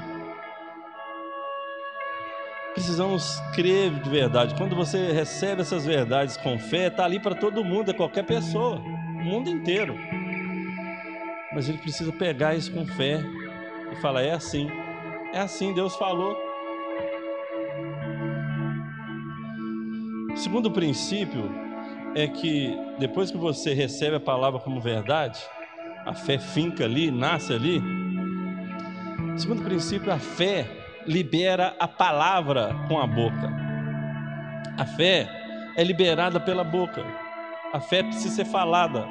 precisamos 2.73 3.39
crer 3.53 3.91
de 3.91 4.09
verdade. 4.09 4.55
Quando 4.55 4.75
você 4.75 5.11
recebe 5.11 5.61
essas 5.61 5.85
verdades 5.85 6.37
com 6.37 6.57
fé, 6.57 6.87
está 6.87 7.05
ali 7.05 7.19
para 7.19 7.35
todo 7.35 7.63
mundo, 7.63 7.91
é 7.91 7.93
qualquer 7.93 8.23
pessoa, 8.23 8.77
o 8.77 9.23
mundo 9.23 9.49
inteiro. 9.49 9.95
Mas 11.53 11.69
ele 11.69 11.77
precisa 11.77 12.11
pegar 12.11 12.55
isso 12.55 12.71
com 12.71 12.85
fé 12.85 13.23
e 13.91 13.95
falar: 14.01 14.23
é 14.23 14.31
assim, 14.31 14.69
é 15.33 15.39
assim, 15.39 15.73
Deus 15.73 15.95
falou. 15.95 16.35
Segundo 20.35 20.71
princípio 20.71 21.51
é 22.15 22.27
que 22.27 22.75
depois 22.97 23.29
que 23.29 23.37
você 23.37 23.73
recebe 23.73 24.15
a 24.15 24.19
palavra 24.19 24.59
como 24.59 24.81
verdade, 24.81 25.39
a 26.05 26.13
fé 26.13 26.39
finca 26.39 26.85
ali, 26.85 27.11
nasce 27.11 27.53
ali. 27.53 27.81
Segundo 29.37 29.63
princípio, 29.63 30.11
a 30.11 30.17
fé 30.17 30.82
libera 31.05 31.75
a 31.79 31.87
palavra 31.87 32.75
com 32.87 32.99
a 32.99 33.07
boca. 33.07 33.51
A 34.77 34.85
fé 34.85 35.27
é 35.75 35.83
liberada 35.83 36.39
pela 36.39 36.63
boca. 36.63 37.03
A 37.71 37.79
fé 37.79 38.03
precisa 38.03 38.35
ser 38.35 38.45
falada. 38.45 39.07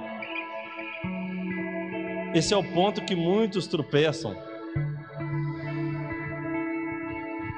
Esse 2.35 2.55
é 2.55 2.57
o 2.57 2.65
ponto 2.65 3.03
que 3.03 3.15
muitos 3.15 3.67
tropeçam. 3.67 4.37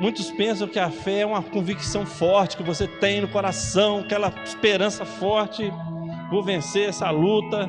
Muitos 0.01 0.31
pensam 0.33 0.67
que 0.67 0.79
a 0.79 0.91
fé 0.91 1.21
é 1.21 1.27
uma 1.27 1.43
convicção 1.43 2.05
forte 2.05 2.57
que 2.57 2.63
você 2.63 2.87
tem 2.87 3.21
no 3.21 3.29
coração, 3.29 4.01
aquela 4.01 4.35
esperança 4.45 5.05
forte, 5.05 5.73
vou 6.31 6.43
vencer 6.43 6.89
essa 6.89 7.09
luta, 7.11 7.69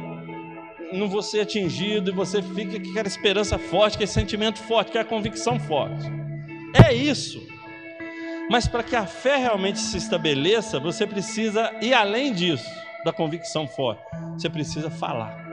não 0.91 1.07
vou 1.07 1.21
ser 1.21 1.41
atingido, 1.41 2.09
e 2.09 2.13
você 2.13 2.41
fica 2.41 2.79
com 2.79 2.89
aquela 2.89 3.07
esperança 3.07 3.59
forte, 3.59 3.95
aquele 3.95 4.09
sentimento 4.09 4.57
forte, 4.59 4.89
aquela 4.89 5.05
convicção 5.05 5.59
forte. 5.59 6.24
É 6.75 6.93
isso. 6.93 7.41
Mas 8.49 8.67
para 8.67 8.83
que 8.83 8.95
a 8.95 9.05
fé 9.05 9.37
realmente 9.37 9.79
se 9.79 9.97
estabeleça, 9.97 10.79
você 10.79 11.07
precisa 11.07 11.71
ir 11.81 11.93
além 11.93 12.33
disso, 12.33 12.69
da 13.03 13.11
convicção 13.11 13.67
forte. 13.67 14.03
Você 14.33 14.49
precisa 14.49 14.89
falar. 14.89 15.43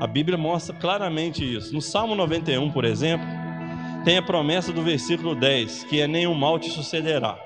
A 0.00 0.06
Bíblia 0.06 0.36
mostra 0.36 0.74
claramente 0.74 1.44
isso. 1.44 1.72
No 1.72 1.80
Salmo 1.80 2.14
91, 2.14 2.70
por 2.72 2.84
exemplo, 2.84 3.26
tem 4.04 4.18
a 4.18 4.22
promessa 4.22 4.72
do 4.72 4.82
versículo 4.82 5.34
10, 5.34 5.84
que 5.84 6.00
é 6.00 6.06
nenhum 6.06 6.34
mal 6.34 6.58
te 6.58 6.68
sucederá. 6.68 7.38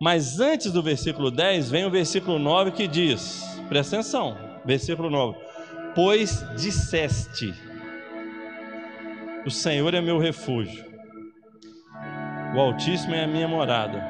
Mas 0.00 0.40
antes 0.40 0.72
do 0.72 0.82
versículo 0.82 1.30
10, 1.30 1.70
vem 1.70 1.84
o 1.84 1.90
versículo 1.90 2.36
9 2.36 2.72
que 2.72 2.88
diz: 2.88 3.44
presta 3.68 3.96
atenção, 3.96 4.36
versículo 4.64 5.08
9: 5.08 5.38
Pois 5.94 6.44
disseste, 6.56 7.54
o 9.46 9.50
Senhor 9.50 9.94
é 9.94 10.00
meu 10.00 10.18
refúgio, 10.18 10.84
o 12.54 12.60
Altíssimo 12.60 13.14
é 13.14 13.24
a 13.24 13.28
minha 13.28 13.48
morada, 13.48 14.04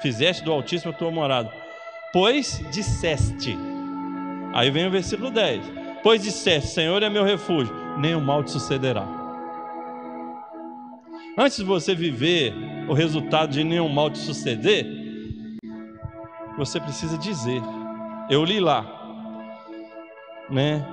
fizeste 0.00 0.42
do 0.42 0.52
Altíssimo 0.52 0.92
a 0.92 0.94
tua 0.94 1.10
morada, 1.10 1.52
pois 2.12 2.64
disseste. 2.70 3.56
Aí 4.54 4.70
vem 4.70 4.86
o 4.86 4.90
versículo 4.90 5.30
10: 5.30 5.64
Pois 6.02 6.22
disseste, 6.22 6.68
Senhor 6.68 7.02
é 7.02 7.08
meu 7.08 7.24
refúgio, 7.24 7.74
nenhum 7.98 8.20
mal 8.20 8.42
te 8.42 8.50
sucederá. 8.50 9.06
Antes 11.36 11.56
de 11.56 11.64
você 11.64 11.94
viver 11.94 12.52
o 12.88 12.92
resultado 12.92 13.52
de 13.52 13.64
nenhum 13.64 13.88
mal 13.88 14.10
te 14.10 14.18
suceder, 14.18 14.86
você 16.58 16.78
precisa 16.78 17.16
dizer. 17.16 17.62
Eu 18.28 18.44
li 18.44 18.60
lá, 18.60 18.84
né? 20.50 20.84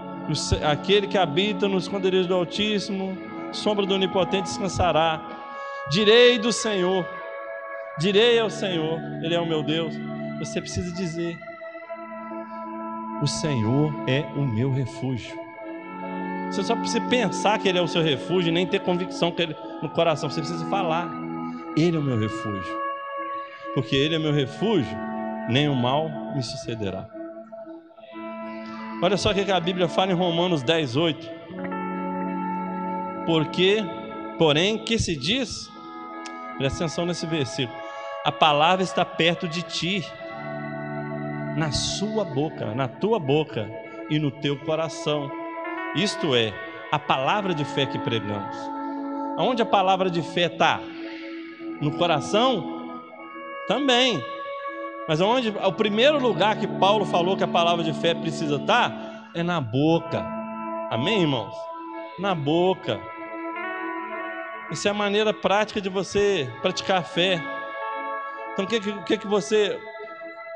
Aquele 0.63 1.07
que 1.07 1.17
habita 1.17 1.67
no 1.67 1.77
esconderijo 1.77 2.27
do 2.27 2.35
Altíssimo, 2.35 3.17
sombra 3.51 3.85
do 3.85 3.95
Onipotente 3.95 4.43
descansará. 4.43 5.38
Direi 5.89 6.37
do 6.37 6.51
Senhor, 6.51 7.07
direi 7.97 8.39
ao 8.39 8.49
Senhor, 8.49 8.99
Ele 9.23 9.33
é 9.33 9.39
o 9.39 9.45
meu 9.45 9.63
Deus. 9.63 9.93
Você 10.39 10.61
precisa 10.61 10.93
dizer: 10.93 11.37
O 13.21 13.27
Senhor 13.27 13.93
é 14.07 14.21
o 14.35 14.41
meu 14.41 14.71
refúgio. 14.71 15.37
Você 16.51 16.63
só 16.63 16.75
precisa 16.75 17.01
pensar 17.01 17.59
que 17.59 17.67
Ele 17.67 17.77
é 17.77 17.81
o 17.81 17.87
seu 17.87 18.01
refúgio, 18.01 18.51
nem 18.51 18.65
ter 18.65 18.79
convicção 18.79 19.31
que 19.31 19.41
Ele 19.41 19.55
no 19.81 19.89
coração, 19.89 20.29
você 20.29 20.41
precisa 20.41 20.65
falar. 20.65 21.09
Ele 21.77 21.95
é 21.95 21.99
o 21.99 22.03
meu 22.03 22.19
refúgio. 22.19 22.79
Porque 23.73 23.95
Ele 23.95 24.15
é 24.15 24.19
meu 24.19 24.33
refúgio, 24.33 24.97
nenhum 25.49 25.75
mal 25.75 26.09
me 26.35 26.43
sucederá. 26.43 27.07
Olha 29.01 29.15
só 29.15 29.31
o 29.31 29.33
que 29.33 29.49
a 29.49 29.59
Bíblia 29.59 29.87
fala 29.87 30.11
em 30.11 30.15
Romanos 30.15 30.61
10, 30.61 30.97
8. 30.97 31.29
Porque, 33.25 33.77
porém, 34.39 34.77
que 34.77 34.97
se 34.97 35.15
diz? 35.15 35.69
Presta 36.57 36.85
atenção 36.85 37.05
nesse 37.05 37.27
versículo. 37.27 37.77
A 38.25 38.31
palavra 38.31 38.83
está 38.83 39.05
perto 39.05 39.47
de 39.47 39.61
ti, 39.61 40.03
na 41.55 41.71
sua 41.71 42.23
boca, 42.23 42.73
na 42.73 42.87
tua 42.87 43.19
boca 43.19 43.69
e 44.09 44.17
no 44.17 44.31
teu 44.31 44.57
coração. 44.57 45.29
Isto 45.95 46.33
é, 46.35 46.53
a 46.91 46.97
palavra 46.97 47.53
de 47.53 47.65
fé 47.65 47.85
que 47.85 47.99
pregamos. 47.99 48.55
Aonde 49.37 49.61
a 49.61 49.65
palavra 49.65 50.09
de 50.09 50.21
fé 50.21 50.45
está? 50.45 50.79
No 51.81 51.97
coração? 51.97 53.01
Também. 53.67 54.23
Mas 55.07 55.21
aonde 55.21 55.49
o 55.49 55.71
primeiro 55.73 56.19
lugar 56.19 56.57
que 56.57 56.67
Paulo 56.67 57.05
falou 57.05 57.35
que 57.35 57.43
a 57.43 57.47
palavra 57.47 57.83
de 57.83 57.93
fé 57.93 58.13
precisa 58.13 58.55
estar 58.55 58.89
tá, 58.89 59.29
é 59.33 59.43
na 59.43 59.59
boca. 59.59 60.25
Amém, 60.91 61.21
irmãos? 61.21 61.53
Na 62.19 62.35
boca. 62.35 62.99
Isso 64.71 64.87
é 64.87 64.91
a 64.91 64.93
maneira 64.93 65.33
prática 65.33 65.81
de 65.81 65.89
você 65.89 66.47
praticar 66.61 66.99
a 66.99 67.03
fé. 67.03 67.41
Então, 68.53 68.65
o 68.65 68.67
que, 68.67 68.79
que, 69.03 69.17
que 69.17 69.27
você. 69.27 69.79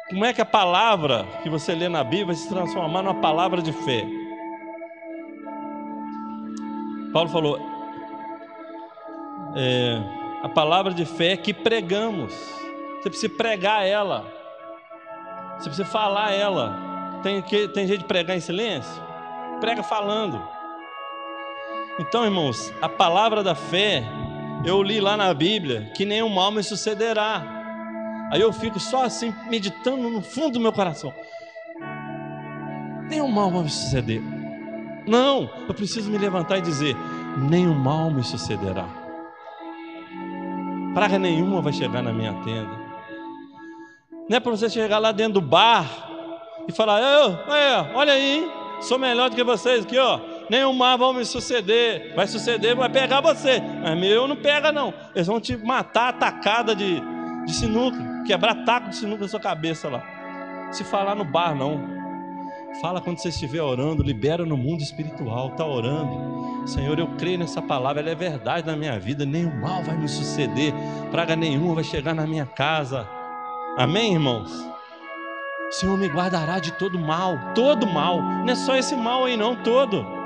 Como 0.10 0.23
é 0.23 0.34
que 0.34 0.41
a 0.41 0.45
palavra 0.45 1.26
que 1.41 1.49
você 1.49 1.73
lê 1.73 1.89
na 1.89 2.04
Bíblia 2.04 2.28
vai 2.28 2.36
se 2.36 2.47
transformar 2.47 3.02
numa 3.02 3.19
palavra 3.21 3.62
de 3.62 3.71
fé? 3.71 4.06
Paulo 7.12 7.30
falou: 7.30 7.60
é, 9.56 9.99
a 10.43 10.49
palavra 10.49 10.93
de 10.93 11.06
fé 11.06 11.36
que 11.36 11.54
pregamos. 11.54 12.34
Você 13.02 13.10
precisa 13.10 13.34
pregar 13.34 13.86
ela. 13.86 14.26
Você 15.58 15.69
precisa 15.69 15.86
falar 15.86 16.32
ela. 16.32 17.19
Tem, 17.23 17.41
tem 17.41 17.88
jeito 17.88 18.02
de 18.02 18.06
pregar 18.06 18.36
em 18.36 18.39
silêncio? 18.39 19.02
Prega 19.60 19.82
falando. 19.82 20.53
Então, 22.00 22.24
irmãos, 22.24 22.74
a 22.82 22.90
palavra 22.90 23.44
da 23.44 23.56
fé, 23.56 24.04
eu 24.66 24.82
li 24.82 25.00
lá 25.00 25.16
na 25.16 25.34
Bíblia 25.34 25.92
que 25.96 26.06
nenhum 26.06 26.30
mal 26.30 26.52
me 26.52 26.64
sucederá. 26.64 27.44
Aí 28.32 28.42
eu 28.42 28.52
fico 28.52 28.80
só 28.80 29.04
assim, 29.04 29.34
meditando 29.50 30.10
no 30.10 30.22
fundo 30.22 30.54
do 30.54 30.60
meu 30.60 30.74
coração. 30.74 31.14
Nenhum 33.10 33.28
mal 33.28 33.52
vai 33.52 33.64
me 33.64 33.70
suceder. 33.70 34.22
Não, 35.06 35.50
eu 35.68 35.74
preciso 35.74 36.10
me 36.10 36.18
levantar 36.18 36.58
e 36.58 36.62
dizer: 36.62 36.96
nenhum 37.38 37.76
mal 37.76 38.10
me 38.10 38.24
sucederá 38.24 39.04
praga 40.94 41.18
nenhuma 41.18 41.62
vai 41.62 41.74
chegar 41.74 42.02
na 42.02 42.14
minha 42.14 42.34
tenda. 42.44 42.72
Não 44.30 44.38
é 44.38 44.40
para 44.40 44.52
você 44.52 44.70
chegar 44.70 45.00
lá 45.00 45.12
dentro 45.12 45.34
do 45.34 45.42
bar 45.42 45.86
e 46.68 46.72
falar: 46.72 47.02
olha 47.94 48.14
aí, 48.14 48.50
sou 48.82 49.00
melhor 49.00 49.30
do 49.30 49.36
que 49.36 49.44
vocês 49.44 49.84
aqui, 49.84 49.98
ó. 49.98 50.20
Nenhum 50.54 50.72
mal 50.72 51.00
vai 51.00 51.13
me 51.13 51.26
suceder. 51.26 52.13
Vai 52.16 52.28
suceder, 52.28 52.76
vai 52.76 52.88
pegar 52.88 53.22
você. 53.22 53.60
Mas 53.60 53.98
meu 53.98 54.28
não 54.28 54.36
pega, 54.36 54.72
não. 54.72 54.94
Eles 55.16 55.26
vão 55.26 55.42
te 55.42 55.58
matar 55.58 56.10
a 56.10 56.13
tacada 56.13 56.76
de, 56.76 57.02
de 57.44 57.54
sinuca, 57.54 57.98
quebrar 58.24 58.63
taco 58.63 58.89
de 58.89 58.98
sinuca 58.98 59.24
na 59.24 59.28
sua 59.28 59.39
cabeça 59.39 59.89
lá. 59.89 60.70
Se 60.72 60.84
falar 60.84 61.16
no 61.16 61.26
bar, 61.26 61.56
não. 61.56 61.82
Fala 62.80 63.02
quando 63.02 63.18
você 63.18 63.30
estiver 63.30 63.63
orando, 63.63 64.04
libera 64.04 64.46
no 64.46 64.56
mundo 64.56 64.84
espiritual, 64.84 65.48
está 65.48 65.66
orando. 65.66 66.68
Senhor, 66.68 67.00
eu 67.00 67.08
creio 67.18 67.39
nessa 67.39 67.60
palavra, 67.60 68.04
ela 68.04 68.12
é 68.12 68.16
verdade 68.16 68.68
na 68.68 68.76
minha 68.76 69.00
vida, 69.00 69.26
nenhum 69.26 69.60
mal 69.60 69.82
vai 69.82 69.98
me 69.98 70.08
suceder, 70.08 70.72
praga 71.10 71.36
nenhuma 71.36 71.74
vai 71.74 71.84
chegar 71.84 72.13
na 72.13 72.28
minha 72.28 72.46
casa. 72.46 73.10
Amém, 73.76 74.13
irmãos? 74.13 74.52
O 75.68 75.72
Senhor 75.72 75.98
me 75.98 76.08
guardará 76.08 76.60
de 76.60 76.74
todo 76.74 77.00
mal, 77.00 77.39
todo 77.56 77.88
mal, 77.88 78.22
não 78.22 78.50
é 78.50 78.56
só 78.56 78.76
esse 78.76 78.96
mal 78.96 79.26
aí, 79.26 79.36
não, 79.36 79.56
todo. 79.56 80.23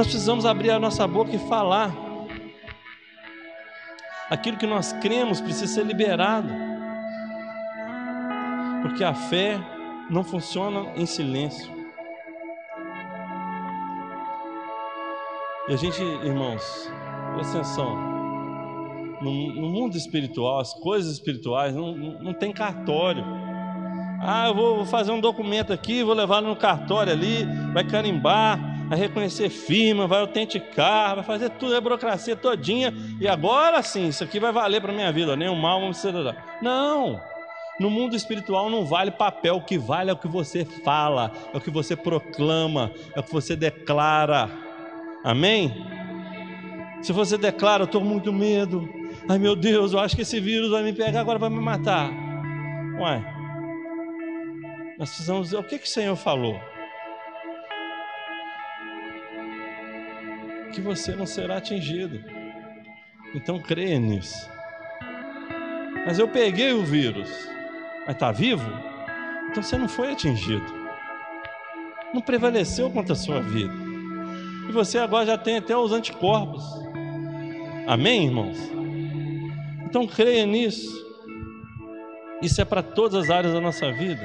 Nós 0.00 0.06
precisamos 0.06 0.46
abrir 0.46 0.70
a 0.70 0.78
nossa 0.78 1.06
boca 1.06 1.30
e 1.36 1.38
falar. 1.38 1.94
Aquilo 4.30 4.56
que 4.56 4.66
nós 4.66 4.94
cremos 4.94 5.42
precisa 5.42 5.66
ser 5.66 5.84
liberado, 5.84 6.48
porque 8.80 9.04
a 9.04 9.12
fé 9.12 9.60
não 10.08 10.24
funciona 10.24 10.90
em 10.96 11.04
silêncio. 11.04 11.70
E 15.68 15.74
a 15.74 15.76
gente, 15.76 16.02
irmãos, 16.02 16.90
presta 17.34 17.58
atenção. 17.58 17.94
No, 19.20 19.54
no 19.54 19.68
mundo 19.68 19.98
espiritual, 19.98 20.60
as 20.60 20.72
coisas 20.72 21.12
espirituais 21.12 21.74
não, 21.74 21.94
não, 21.94 22.32
tem 22.32 22.54
cartório. 22.54 23.22
Ah, 24.22 24.46
eu 24.48 24.54
vou, 24.54 24.76
vou 24.76 24.86
fazer 24.86 25.10
um 25.10 25.20
documento 25.20 25.74
aqui, 25.74 26.02
vou 26.02 26.14
levar 26.14 26.40
no 26.40 26.56
cartório 26.56 27.12
ali, 27.12 27.46
vai 27.74 27.84
carimbar, 27.84 28.79
vai 28.90 28.98
reconhecer 28.98 29.48
firma, 29.48 30.08
vai 30.08 30.18
autenticar, 30.18 31.14
vai 31.14 31.22
fazer 31.22 31.50
tudo, 31.50 31.76
a 31.76 31.80
burocracia 31.80 32.34
todinha, 32.34 32.92
e 33.20 33.28
agora 33.28 33.80
sim, 33.84 34.08
isso 34.08 34.24
aqui 34.24 34.40
vai 34.40 34.50
valer 34.50 34.82
para 34.82 34.92
minha 34.92 35.12
vida, 35.12 35.36
nenhum 35.36 35.54
mal 35.54 35.94
ser. 35.94 36.12
Não! 36.60 37.22
No 37.78 37.88
mundo 37.88 38.16
espiritual 38.16 38.68
não 38.68 38.84
vale 38.84 39.12
papel, 39.12 39.54
o 39.54 39.62
que 39.62 39.78
vale 39.78 40.10
é 40.10 40.12
o 40.12 40.16
que 40.16 40.26
você 40.26 40.64
fala, 40.64 41.30
é 41.54 41.56
o 41.56 41.60
que 41.60 41.70
você 41.70 41.94
proclama, 41.94 42.90
é 43.14 43.20
o 43.20 43.22
que 43.22 43.32
você 43.32 43.54
declara. 43.54 44.50
Amém? 45.22 45.86
Se 47.00 47.12
você 47.12 47.38
declara, 47.38 47.84
eu 47.84 47.86
estou 47.86 48.02
muito 48.02 48.32
medo, 48.32 48.88
ai 49.28 49.38
meu 49.38 49.54
Deus, 49.54 49.92
eu 49.92 50.00
acho 50.00 50.16
que 50.16 50.22
esse 50.22 50.40
vírus 50.40 50.68
vai 50.68 50.82
me 50.82 50.92
pegar, 50.92 51.20
agora 51.20 51.38
vai 51.38 51.48
me 51.48 51.60
matar. 51.60 52.10
Ué, 52.98 53.24
nós 54.98 55.10
precisamos 55.10 55.44
dizer 55.44 55.58
o 55.58 55.64
que, 55.64 55.78
que 55.78 55.86
o 55.86 55.90
Senhor 55.90 56.16
falou. 56.16 56.60
Que 60.72 60.80
você 60.80 61.14
não 61.14 61.26
será 61.26 61.56
atingido. 61.56 62.22
Então 63.34 63.60
creia 63.60 63.98
nisso. 63.98 64.48
Mas 66.06 66.18
eu 66.18 66.28
peguei 66.28 66.72
o 66.72 66.82
vírus, 66.82 67.28
mas 68.06 68.14
está 68.14 68.32
vivo? 68.32 68.70
Então 69.50 69.62
você 69.62 69.76
não 69.76 69.88
foi 69.88 70.12
atingido. 70.12 70.66
Não 72.14 72.20
prevaleceu 72.20 72.90
contra 72.90 73.12
a 73.12 73.16
sua 73.16 73.40
vida. 73.40 73.72
E 74.68 74.72
você 74.72 74.98
agora 74.98 75.26
já 75.26 75.38
tem 75.38 75.56
até 75.58 75.76
os 75.76 75.92
anticorpos. 75.92 76.64
Amém, 77.86 78.26
irmãos? 78.26 78.58
Então 79.84 80.06
creia 80.06 80.46
nisso. 80.46 80.88
Isso 82.40 82.60
é 82.60 82.64
para 82.64 82.82
todas 82.82 83.24
as 83.24 83.30
áreas 83.30 83.52
da 83.52 83.60
nossa 83.60 83.92
vida. 83.92 84.22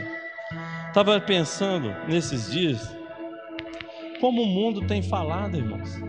Estava 0.87 1.19
pensando 1.19 1.93
nesses 2.07 2.51
dias, 2.51 2.95
como 4.21 4.43
o 4.43 4.45
mundo 4.45 4.87
tem 4.87 5.01
falado, 5.01 5.57
irmãos. 5.57 5.99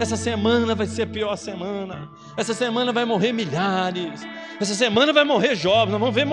Essa 0.00 0.16
semana 0.16 0.74
vai 0.74 0.86
ser 0.86 1.02
a 1.02 1.06
pior 1.06 1.36
semana. 1.36 2.10
Essa 2.36 2.52
semana 2.52 2.92
vai 2.92 3.04
morrer 3.04 3.32
milhares. 3.32 4.26
Essa 4.60 4.74
semana 4.74 5.12
vai 5.12 5.24
morrer 5.24 5.54
jovens. 5.54 5.92
Nós 5.92 6.00
vamos 6.00 6.14
ver 6.14 6.26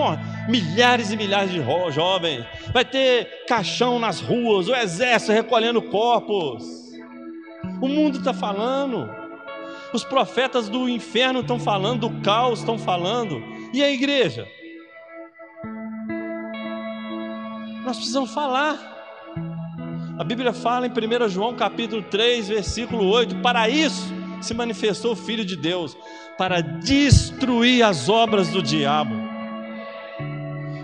milhares 0.48 1.10
e 1.10 1.16
milhares 1.16 1.50
de 1.50 1.62
jovens. 1.92 2.44
Vai 2.72 2.84
ter 2.84 3.44
caixão 3.46 3.98
nas 3.98 4.20
ruas, 4.20 4.68
o 4.68 4.74
exército 4.74 5.32
recolhendo 5.32 5.80
corpos. 5.82 6.64
O 7.80 7.88
mundo 7.88 8.18
está 8.18 8.34
falando. 8.34 9.08
Os 9.92 10.04
profetas 10.04 10.68
do 10.68 10.88
inferno 10.88 11.40
estão 11.40 11.58
falando, 11.58 12.08
do 12.08 12.20
caos 12.22 12.60
estão 12.60 12.78
falando. 12.78 13.42
E 13.72 13.82
a 13.82 13.90
igreja? 13.90 14.46
Nós 17.84 17.96
precisamos 17.96 18.32
falar. 18.32 18.91
A 20.22 20.24
Bíblia 20.24 20.52
fala 20.52 20.86
em 20.86 20.90
1 20.90 21.28
João 21.30 21.52
capítulo 21.52 22.00
3, 22.00 22.46
versículo 22.46 23.08
8: 23.08 23.38
Para 23.38 23.68
isso 23.68 24.14
se 24.40 24.54
manifestou 24.54 25.14
o 25.14 25.16
Filho 25.16 25.44
de 25.44 25.56
Deus, 25.56 25.96
para 26.38 26.60
destruir 26.60 27.82
as 27.82 28.08
obras 28.08 28.46
do 28.46 28.62
diabo. 28.62 29.16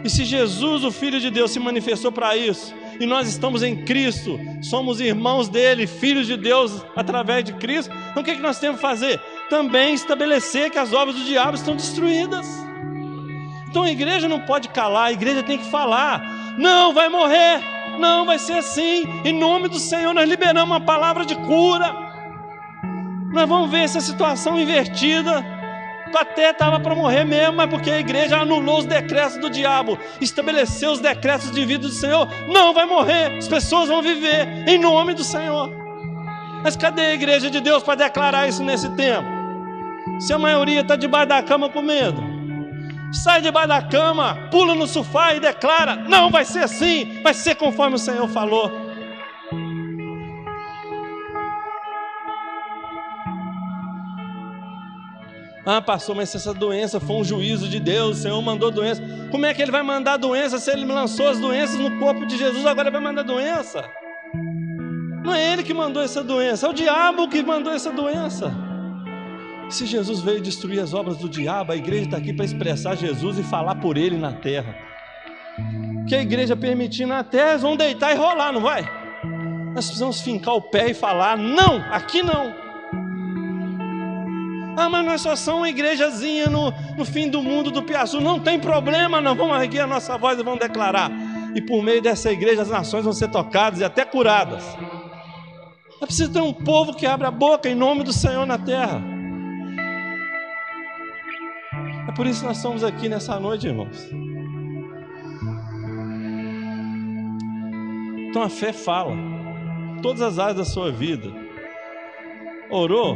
E 0.03 0.11
se 0.11 0.25
Jesus, 0.25 0.83
o 0.83 0.91
Filho 0.91 1.21
de 1.21 1.31
Deus, 1.31 1.53
se 1.53 1.61
manifestou 1.61 2.11
para 2.11 2.37
isso, 2.37 2.75
e 2.99 3.07
nós 3.07 3.29
estamos 3.29 3.63
em 3.63 3.85
Cristo, 3.85 4.41
somos 4.61 4.99
irmãos 4.99 5.49
dele, 5.49 5.87
filhos 5.87 6.27
de 6.27 6.37
Deus 6.37 6.85
através 6.97 7.45
de 7.45 7.53
Cristo, 7.53 7.95
então 8.11 8.23
o 8.23 8.25
que, 8.25 8.33
é 8.33 8.35
que 8.35 8.43
nós 8.43 8.59
temos 8.59 8.79
que 8.79 8.83
fazer? 8.83 9.21
Também 9.49 9.95
estabelecer 9.95 10.69
que 10.69 10.79
as 10.81 10.93
obras 10.93 11.15
do 11.15 11.23
diabo 11.23 11.55
estão 11.55 11.77
destruídas. 11.77 12.45
Então 13.71 13.85
a 13.85 13.91
igreja 13.93 14.27
não 14.27 14.41
pode 14.41 14.69
calar, 14.69 15.05
a 15.05 15.13
igreja 15.13 15.45
tem 15.45 15.59
que 15.59 15.71
falar. 15.71 16.57
Não, 16.59 16.93
vai 16.93 17.09
morrer. 17.09 17.78
Não, 17.99 18.25
vai 18.25 18.39
ser 18.39 18.55
assim. 18.55 19.05
Em 19.25 19.33
nome 19.33 19.69
do 19.69 19.79
Senhor, 19.79 20.15
nós 20.15 20.29
liberamos 20.29 20.77
uma 20.77 20.81
palavra 20.81 21.25
de 21.25 21.35
cura. 21.35 21.95
Nós 23.33 23.49
vamos 23.49 23.71
ver 23.71 23.81
essa 23.81 24.01
situação 24.01 24.59
invertida. 24.59 25.45
Até 26.15 26.51
estava 26.51 26.81
para 26.81 26.95
morrer 26.95 27.25
mesmo, 27.25 27.57
mas 27.57 27.69
porque 27.69 27.91
a 27.91 28.01
igreja 28.01 28.39
anulou 28.39 28.79
os 28.79 28.87
decretos 28.87 29.37
do 29.37 29.51
diabo, 29.51 29.99
estabeleceu 30.21 30.93
os 30.93 31.01
decretos 31.01 31.51
de 31.51 31.65
vida 31.67 31.87
do 31.87 31.93
Senhor. 31.93 32.27
Não 32.49 32.73
vai 32.73 32.87
morrer, 32.87 33.37
as 33.37 33.47
pessoas 33.47 33.89
vão 33.89 34.01
viver 34.01 34.67
em 34.67 34.79
nome 34.79 35.13
do 35.13 35.23
Senhor. 35.23 35.71
Mas 36.65 36.77
cadê 36.77 37.03
a 37.03 37.15
igreja 37.15 37.51
de 37.51 37.61
Deus 37.61 37.83
para 37.83 37.95
declarar 37.95 38.49
isso 38.49 38.65
nesse 38.65 38.89
tempo? 38.97 39.29
Se 40.19 40.33
a 40.33 40.39
maioria 40.39 40.81
está 40.81 40.97
debaixo 40.97 41.29
da 41.29 41.43
cama 41.43 41.69
com 41.69 41.83
medo 41.83 42.38
sai 43.13 43.41
debaixo 43.41 43.69
da 43.69 43.83
cama, 43.83 44.49
pula 44.51 44.75
no 44.75 44.87
sofá 44.87 45.35
e 45.35 45.41
declara: 45.41 45.97
Não 45.97 46.31
vai 46.31 46.45
ser 46.45 46.61
assim, 46.61 47.21
vai 47.23 47.35
ser 47.35 47.55
conforme 47.55 47.97
o 47.97 47.99
Senhor 47.99 48.29
falou. 48.29 48.89
Ah, 55.71 55.83
pastor, 55.83 56.17
mas 56.17 56.35
essa 56.35 56.55
doença 56.55 56.99
foi 56.99 57.17
um 57.17 57.25
juízo 57.25 57.69
de 57.69 57.79
Deus, 57.79 58.19
o 58.19 58.23
Senhor 58.23 58.41
mandou 58.41 58.71
doença. 58.71 59.03
Como 59.31 59.45
é 59.45 59.53
que 59.53 59.61
ele 59.61 59.71
vai 59.71 59.83
mandar 59.83 60.17
doença 60.17 60.59
se 60.59 60.71
ele 60.71 60.87
lançou 60.87 61.29
as 61.29 61.39
doenças 61.39 61.79
no 61.79 61.99
corpo 61.99 62.25
de 62.25 62.39
Jesus? 62.39 62.65
Agora 62.65 62.91
vai 62.91 63.03
mandar 63.03 63.23
doença? 63.23 63.85
Não 65.23 65.35
é 65.35 65.53
ele 65.53 65.63
que 65.63 65.75
mandou 65.75 66.03
essa 66.03 66.25
doença, 66.25 66.67
é 66.67 66.71
o 66.71 66.73
diabo 66.73 67.29
que 67.29 67.43
mandou 67.43 67.71
essa 67.71 67.93
doença. 67.93 68.68
Se 69.69 69.85
Jesus 69.85 70.21
veio 70.21 70.41
destruir 70.41 70.81
as 70.81 70.95
obras 70.95 71.19
do 71.19 71.29
diabo, 71.29 71.73
a 71.73 71.77
igreja 71.77 72.05
está 72.05 72.17
aqui 72.17 72.33
para 72.33 72.45
expressar 72.45 72.97
Jesus 72.97 73.39
e 73.39 73.43
falar 73.43 73.75
por 73.77 73.99
ele 73.99 74.17
na 74.17 74.33
terra. 74.33 74.75
Que 76.09 76.15
a 76.15 76.23
igreja 76.23 76.57
permitindo 76.57 77.09
na 77.09 77.23
terra, 77.23 77.51
eles 77.51 77.63
vão 77.63 77.77
deitar 77.77 78.13
e 78.13 78.17
rolar, 78.17 78.51
não 78.51 78.63
vai? 78.63 78.83
Nós 79.75 79.85
precisamos 79.85 80.23
fincar 80.23 80.55
o 80.55 80.63
pé 80.63 80.91
e 80.91 80.95
falar: 80.95 81.37
não, 81.37 81.77
aqui 81.93 82.23
não. 82.23 82.55
Ah, 84.77 84.89
mas 84.89 85.05
nós 85.05 85.21
só 85.21 85.37
somos 85.37 85.61
uma 85.61 85.69
igrejazinha 85.69 86.47
no, 86.47 86.73
no 86.97 87.05
fim 87.05 87.29
do 87.29 87.43
mundo 87.43 87.71
do 87.71 87.83
Piaçu. 87.83 88.21
Não 88.21 88.41
tem 88.41 88.59
problema, 88.59 89.21
nós 89.21 89.37
vamos 89.37 89.61
erguer 89.61 89.81
a 89.81 89.87
nossa 89.87 90.17
voz 90.17 90.39
e 90.39 90.43
vamos 90.43 90.61
declarar. 90.61 91.11
E 91.55 91.61
por 91.61 91.83
meio 91.83 92.01
dessa 92.01 92.31
igreja 92.31 92.63
as 92.63 92.71
nações 92.71 93.05
vão 93.05 93.13
ser 93.13 93.29
tocadas 93.29 93.81
e 93.81 93.85
até 93.85 94.05
curadas. 94.05 94.65
É 96.01 96.07
preciso 96.07 96.33
ter 96.33 96.41
um 96.41 96.53
povo 96.53 96.95
que 96.95 97.05
abra 97.05 97.29
a 97.29 97.33
boca 97.33 97.69
em 97.69 97.75
nome 97.75 98.05
do 98.05 98.13
Senhor 98.13 98.47
na 98.47 98.57
terra. 98.57 99.18
É 102.09 102.13
por 102.13 102.27
isso 102.27 102.41
que 102.41 102.47
nós 102.47 102.57
estamos 102.57 102.83
aqui 102.83 103.07
nessa 103.07 103.39
noite, 103.39 103.67
irmãos. 103.67 104.09
Então 108.31 108.43
a 108.43 108.49
fé 108.49 108.73
fala, 108.73 109.15
todas 110.03 110.23
as 110.23 110.39
áreas 110.39 110.57
da 110.57 110.65
sua 110.65 110.91
vida. 110.91 111.31
Orou, 112.71 113.15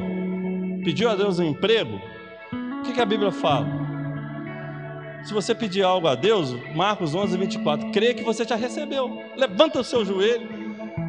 pediu 0.85 1.09
a 1.09 1.15
Deus 1.15 1.39
um 1.39 1.45
emprego. 1.45 1.99
O 2.53 2.83
que, 2.83 2.93
que 2.93 3.01
a 3.01 3.07
Bíblia 3.07 3.33
fala? 3.33 3.67
Se 5.25 5.33
você 5.33 5.55
pedir 5.55 5.83
algo 5.83 6.07
a 6.07 6.15
Deus, 6.15 6.55
Marcos 6.75 7.15
11, 7.15 7.39
24, 7.39 7.91
crê 7.93 8.13
que 8.13 8.23
você 8.23 8.45
já 8.45 8.57
recebeu. 8.57 9.23
Levanta 9.37 9.81
o 9.81 9.85
seu 9.85 10.05
joelho, 10.05 10.49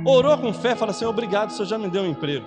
orou 0.06 0.38
com 0.38 0.54
fé, 0.54 0.74
fala 0.74 0.92
assim: 0.92 1.06
Obrigado, 1.06 1.50
o 1.50 1.54
Senhor 1.54 1.66
já 1.66 1.78
me 1.78 1.90
deu 1.90 2.04
um 2.04 2.12
emprego. 2.12 2.46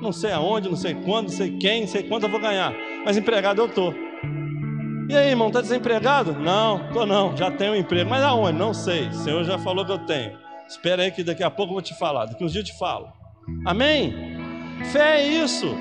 Não 0.00 0.10
sei 0.10 0.32
aonde, 0.32 0.68
não 0.68 0.76
sei 0.76 0.94
quando, 0.94 1.28
não 1.28 1.36
sei 1.36 1.56
quem, 1.56 1.82
não 1.82 1.88
sei 1.88 2.02
quanto 2.02 2.24
eu 2.24 2.30
vou 2.30 2.40
ganhar, 2.40 2.74
mas 3.04 3.16
empregado 3.16 3.60
eu 3.60 3.66
estou. 3.66 4.05
E 5.08 5.16
aí, 5.16 5.30
irmão, 5.30 5.48
está 5.48 5.60
desempregado? 5.60 6.32
Não, 6.32 6.92
tô 6.92 7.06
não, 7.06 7.36
já 7.36 7.50
tenho 7.50 7.72
um 7.72 7.76
emprego. 7.76 8.10
Mas 8.10 8.22
aonde? 8.24 8.58
Não 8.58 8.74
sei. 8.74 9.08
O 9.08 9.14
Senhor 9.14 9.44
já 9.44 9.58
falou 9.58 9.84
que 9.84 9.92
eu 9.92 9.98
tenho. 9.98 10.36
Espera 10.68 11.02
aí 11.02 11.12
que 11.12 11.22
daqui 11.22 11.44
a 11.44 11.50
pouco 11.50 11.70
eu 11.70 11.74
vou 11.74 11.82
te 11.82 11.96
falar. 11.96 12.26
Daqui 12.26 12.44
uns 12.44 12.52
dias 12.52 12.68
eu 12.68 12.74
te 12.74 12.78
falo. 12.78 13.12
Amém? 13.64 14.12
Fé 14.92 15.20
é 15.20 15.26
isso. 15.28 15.76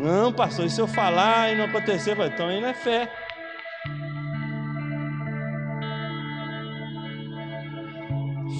Não, 0.00 0.32
pastor, 0.32 0.66
e 0.66 0.70
se 0.70 0.80
eu 0.80 0.86
falar 0.86 1.52
e 1.52 1.56
não 1.56 1.64
acontecer? 1.64 2.16
Então 2.20 2.46
aí 2.46 2.60
não 2.60 2.68
é 2.68 2.74
fé. 2.74 3.10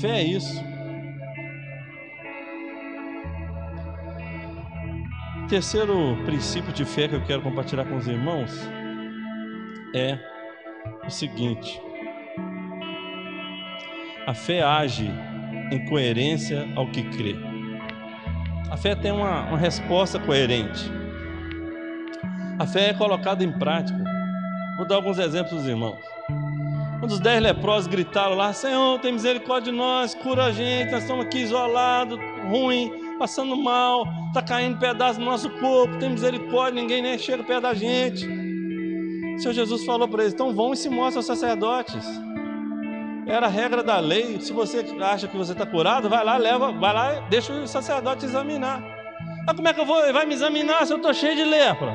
Fé 0.00 0.20
é 0.20 0.24
isso. 0.24 0.67
Terceiro 5.48 6.14
princípio 6.26 6.72
de 6.74 6.84
fé 6.84 7.08
que 7.08 7.14
eu 7.14 7.24
quero 7.24 7.40
compartilhar 7.40 7.86
com 7.86 7.96
os 7.96 8.06
irmãos 8.06 8.52
é 9.94 10.18
o 11.06 11.10
seguinte: 11.10 11.80
a 14.26 14.34
fé 14.34 14.62
age 14.62 15.10
em 15.72 15.84
coerência 15.86 16.68
ao 16.76 16.90
que 16.90 17.02
crê. 17.02 17.34
A 18.70 18.76
fé 18.76 18.94
tem 18.94 19.10
uma, 19.10 19.46
uma 19.46 19.56
resposta 19.56 20.18
coerente. 20.18 20.92
A 22.58 22.66
fé 22.66 22.90
é 22.90 22.94
colocada 22.94 23.42
em 23.42 23.50
prática. 23.50 23.98
Vou 24.76 24.86
dar 24.86 24.96
alguns 24.96 25.18
exemplos, 25.18 25.66
irmãos. 25.66 25.98
Um 27.02 27.06
dos 27.06 27.20
dez 27.20 27.42
leprosos 27.42 27.86
gritaram 27.86 28.34
lá: 28.34 28.52
Senhor, 28.52 29.00
tem 29.00 29.12
misericórdia 29.12 29.72
de 29.72 29.78
nós, 29.78 30.14
cura 30.14 30.44
a 30.44 30.52
gente, 30.52 30.90
nós 30.90 31.02
estamos 31.02 31.24
aqui 31.24 31.38
isolados, 31.38 32.18
ruim 32.50 33.07
passando 33.18 33.56
mal, 33.56 34.06
está 34.28 34.40
caindo 34.40 34.78
pedaço 34.78 35.18
no 35.18 35.26
nosso 35.26 35.50
corpo, 35.50 35.98
tem 35.98 36.10
misericórdia, 36.10 36.80
ninguém 36.80 37.02
nem 37.02 37.18
chega 37.18 37.42
perto 37.42 37.62
da 37.62 37.74
gente. 37.74 38.26
O 38.26 39.40
Senhor 39.40 39.52
Jesus 39.52 39.84
falou 39.84 40.08
para 40.08 40.22
eles: 40.22 40.34
então 40.34 40.54
vão 40.54 40.72
e 40.72 40.76
se 40.76 40.88
mostrem 40.88 41.18
aos 41.18 41.26
sacerdotes. 41.26 42.06
Era 43.26 43.46
a 43.46 43.50
regra 43.50 43.82
da 43.82 43.98
lei. 43.98 44.40
Se 44.40 44.52
você 44.52 44.84
acha 45.02 45.28
que 45.28 45.36
você 45.36 45.52
está 45.52 45.66
curado, 45.66 46.08
vai 46.08 46.24
lá, 46.24 46.38
leva, 46.38 46.72
vai 46.72 46.94
lá, 46.94 47.20
deixa 47.28 47.52
o 47.52 47.68
sacerdote 47.68 48.24
examinar. 48.24 48.82
Mas 49.46 49.54
como 49.54 49.68
é 49.68 49.74
que 49.74 49.80
eu 49.80 49.86
vou? 49.86 50.02
Ele 50.02 50.12
vai 50.12 50.24
me 50.24 50.34
examinar 50.34 50.86
se 50.86 50.92
eu 50.92 50.96
estou 50.96 51.12
cheio 51.12 51.36
de 51.36 51.44
lepra? 51.44 51.94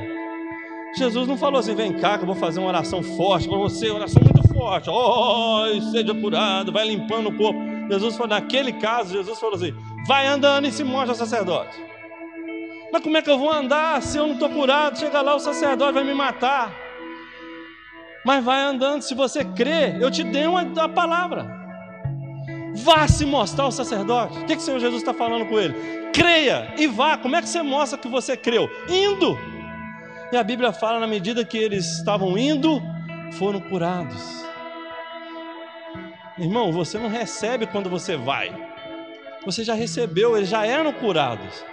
Jesus 0.95 1.27
não 1.27 1.37
falou 1.37 1.59
assim: 1.59 1.73
vem 1.73 1.93
cá 1.93 2.17
que 2.17 2.23
eu 2.23 2.27
vou 2.27 2.35
fazer 2.35 2.59
uma 2.59 2.69
oração 2.69 3.01
forte 3.01 3.47
para 3.47 3.57
você, 3.57 3.89
uma 3.89 3.99
oração 3.99 4.21
muito 4.21 4.47
forte. 4.53 4.89
Oh, 4.89 5.63
seja 5.91 6.13
curado, 6.13 6.71
vai 6.71 6.87
limpando 6.87 7.29
o 7.29 7.35
corpo. 7.35 7.59
Jesus 7.89 8.15
falou, 8.15 8.29
naquele 8.29 8.73
caso, 8.73 9.13
Jesus 9.13 9.39
falou 9.39 9.55
assim: 9.55 9.73
vai 10.05 10.27
andando 10.27 10.67
e 10.67 10.71
se 10.71 10.83
mostra 10.83 11.11
ao 11.11 11.15
sacerdote. 11.15 11.75
Mas 12.91 13.01
como 13.01 13.17
é 13.17 13.21
que 13.21 13.29
eu 13.29 13.37
vou 13.37 13.51
andar 13.51 14.01
se 14.01 14.17
eu 14.17 14.27
não 14.27 14.33
estou 14.33 14.49
curado? 14.49 14.99
Chega 14.99 15.21
lá, 15.21 15.35
o 15.35 15.39
sacerdote 15.39 15.93
vai 15.93 16.03
me 16.03 16.13
matar. 16.13 16.71
Mas 18.25 18.43
vai 18.43 18.61
andando, 18.61 19.01
se 19.01 19.15
você 19.15 19.43
crê, 19.43 19.97
eu 19.99 20.11
te 20.11 20.23
dei 20.23 20.45
uma, 20.45 20.61
a 20.61 20.87
palavra. 20.87 21.63
Vá 22.75 23.07
se 23.07 23.25
mostrar 23.25 23.65
ao 23.65 23.71
sacerdote. 23.71 24.39
O 24.39 24.45
que, 24.45 24.55
que 24.55 24.61
o 24.61 24.65
Senhor 24.65 24.79
Jesus 24.79 25.01
está 25.01 25.13
falando 25.13 25.47
com 25.47 25.59
ele? 25.59 25.73
Creia 26.13 26.73
e 26.77 26.87
vá. 26.87 27.17
Como 27.17 27.35
é 27.35 27.41
que 27.41 27.49
você 27.49 27.61
mostra 27.61 27.97
que 27.97 28.07
você 28.07 28.37
creu? 28.37 28.69
Indo. 28.87 29.37
E 30.31 30.37
a 30.37 30.43
Bíblia 30.43 30.71
fala, 30.71 30.99
na 30.99 31.07
medida 31.07 31.43
que 31.43 31.57
eles 31.57 31.97
estavam 31.97 32.37
indo, 32.37 32.81
foram 33.33 33.59
curados. 33.59 34.43
Irmão, 36.37 36.71
você 36.71 36.97
não 36.97 37.09
recebe 37.09 37.67
quando 37.67 37.89
você 37.89 38.15
vai. 38.15 38.72
Você 39.45 39.63
já 39.63 39.73
recebeu, 39.73 40.37
eles 40.37 40.49
já 40.49 40.65
eram 40.65 40.93
curados. 40.93 41.63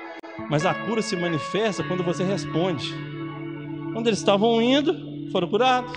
Mas 0.49 0.67
a 0.67 0.75
cura 0.75 1.03
se 1.03 1.15
manifesta 1.17 1.85
quando 1.85 2.03
você 2.03 2.25
responde. 2.25 2.93
Quando 3.93 4.07
eles 4.09 4.19
estavam 4.19 4.61
indo, 4.61 5.31
foram 5.31 5.49
curados. 5.49 5.93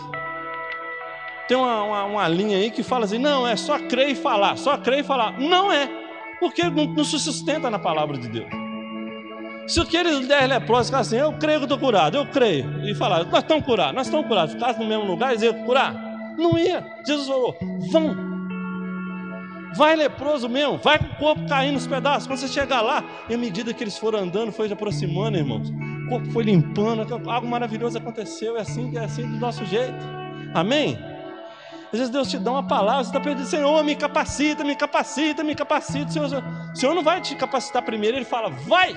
Tem 1.47 1.57
uma, 1.57 1.83
uma, 1.83 2.03
uma, 2.05 2.27
linha 2.27 2.57
aí 2.57 2.71
que 2.71 2.83
fala 2.83 3.05
assim: 3.05 3.17
não, 3.17 3.47
é 3.47 3.55
só 3.55 3.79
crer 3.79 4.09
e 4.09 4.15
falar, 4.15 4.57
só 4.57 4.77
crer 4.77 4.99
e 4.99 5.03
falar. 5.03 5.39
Não 5.39 5.71
é, 5.71 5.89
porque 6.39 6.63
não, 6.63 6.85
não 6.85 7.03
se 7.03 7.19
sustenta 7.19 7.69
na 7.69 7.79
palavra 7.79 8.17
de 8.17 8.27
Deus. 8.29 8.47
Se 9.67 9.79
aqueles 9.79 10.27
dez 10.27 10.47
leprosos 10.47 10.87
ficassem 10.87 11.19
assim, 11.19 11.31
eu 11.31 11.37
creio 11.39 11.59
que 11.59 11.65
estou 11.65 11.79
curado, 11.79 12.17
eu 12.17 12.25
creio, 12.27 12.85
e 12.85 12.93
falar, 12.93 13.23
nós 13.25 13.43
estamos 13.43 13.65
curados, 13.65 13.95
nós 13.95 14.07
estamos 14.07 14.27
curados, 14.27 14.53
ficassem 14.53 14.83
no 14.83 14.89
mesmo 14.89 15.05
lugar 15.05 15.31
e 15.31 15.35
dizer 15.35 15.53
curar, 15.63 15.95
não 16.37 16.57
ia. 16.57 16.85
Jesus 17.05 17.27
falou: 17.27 17.55
vão, 17.91 18.32
Vai 19.75 19.95
leproso 19.95 20.47
mesmo, 20.47 20.77
vai 20.77 20.99
com 20.99 21.05
o 21.05 21.15
corpo 21.15 21.47
caindo 21.47 21.73
nos 21.73 21.87
pedaços. 21.87 22.27
Quando 22.27 22.39
você 22.39 22.47
chegar 22.47 22.81
lá, 22.81 23.03
e 23.29 23.33
à 23.33 23.37
medida 23.37 23.73
que 23.73 23.83
eles 23.83 23.97
foram 23.97 24.19
andando, 24.19 24.51
foi 24.51 24.67
se 24.67 24.73
aproximando, 24.73 25.37
irmãos. 25.37 25.69
O 26.05 26.09
corpo 26.09 26.31
foi 26.31 26.43
limpando, 26.43 27.01
algo 27.29 27.47
maravilhoso 27.47 27.97
aconteceu. 27.97 28.57
É 28.57 28.61
assim, 28.61 28.95
é 28.97 29.03
assim 29.03 29.23
do 29.23 29.37
nosso 29.37 29.65
jeito. 29.65 29.97
Amém? 30.53 30.97
Às 31.91 31.99
vezes 31.99 32.09
Deus 32.09 32.29
te 32.29 32.39
dá 32.39 32.51
uma 32.51 32.67
palavra, 32.67 33.03
você 33.03 33.09
está 33.09 33.19
pedindo, 33.19 33.45
Senhor, 33.45 33.83
me 33.83 33.95
capacita, 33.95 34.63
me 34.63 34.75
capacita, 34.75 35.43
me 35.43 35.53
capacita. 35.53 36.11
Senhor, 36.11 36.27
o 36.27 36.75
Senhor 36.75 36.95
não 36.95 37.03
vai 37.03 37.21
te 37.21 37.35
capacitar 37.35 37.83
primeiro, 37.83 38.17
Ele 38.17 38.25
fala, 38.25 38.49
vai. 38.49 38.93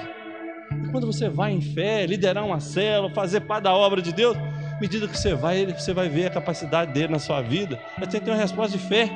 E 0.83 0.89
quando 0.91 1.07
você 1.07 1.29
vai 1.29 1.53
em 1.53 1.61
fé, 1.61 2.07
liderar 2.07 2.45
uma 2.45 2.59
célula, 2.59 3.13
fazer 3.13 3.41
parte 3.41 3.65
da 3.65 3.75
obra 3.75 4.01
de 4.01 4.13
Deus, 4.13 4.35
à 4.35 4.81
medida 4.81 5.07
que 5.07 5.17
você 5.17 5.35
vai, 5.35 5.67
você 5.67 5.93
vai 5.93 6.09
ver 6.09 6.27
a 6.27 6.31
capacidade 6.31 6.93
dele 6.93 7.09
na 7.09 7.19
sua 7.19 7.43
vida. 7.43 7.79
Você 7.99 8.07
tem 8.13 8.21
que 8.21 8.27
ter 8.27 8.31
uma 8.31 8.41
resposta 8.41 8.77
de 8.77 8.83
fé. 8.83 9.11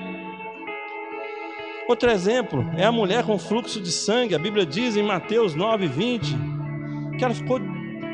Outro 1.90 2.08
exemplo 2.08 2.64
é 2.76 2.84
a 2.84 2.92
mulher 2.92 3.24
com 3.24 3.36
fluxo 3.36 3.80
de 3.80 3.90
sangue. 3.90 4.32
A 4.32 4.38
Bíblia 4.38 4.64
diz 4.64 4.96
em 4.96 5.02
Mateus 5.02 5.56
9, 5.56 5.88
20 5.88 6.36
que 7.18 7.24
ela 7.24 7.34
ficou 7.34 7.60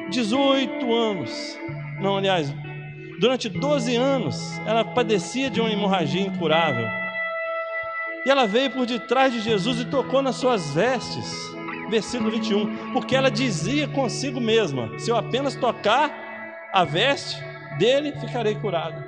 18 0.09 0.95
anos. 0.95 1.59
Não, 2.01 2.17
aliás, 2.17 2.55
durante 3.21 3.51
12 3.51 3.95
anos 3.95 4.59
ela 4.65 4.83
padecia 4.83 5.51
de 5.51 5.61
uma 5.61 5.71
hemorragia 5.71 6.23
incurável. 6.23 6.89
E 8.25 8.31
ela 8.31 8.47
veio 8.47 8.71
por 8.71 8.87
detrás 8.87 9.31
de 9.31 9.41
Jesus 9.41 9.79
e 9.79 9.85
tocou 9.85 10.23
nas 10.23 10.37
suas 10.37 10.73
vestes. 10.73 11.31
Versículo 11.91 12.31
21. 12.31 12.95
Porque 12.95 13.15
ela 13.15 13.31
dizia 13.31 13.87
consigo 13.89 14.41
mesma: 14.41 14.99
Se 14.99 15.11
eu 15.11 15.19
apenas 15.19 15.55
tocar 15.55 16.71
a 16.73 16.83
veste 16.83 17.37
dele, 17.79 18.15
ficarei 18.19 18.55
curada. 18.55 19.07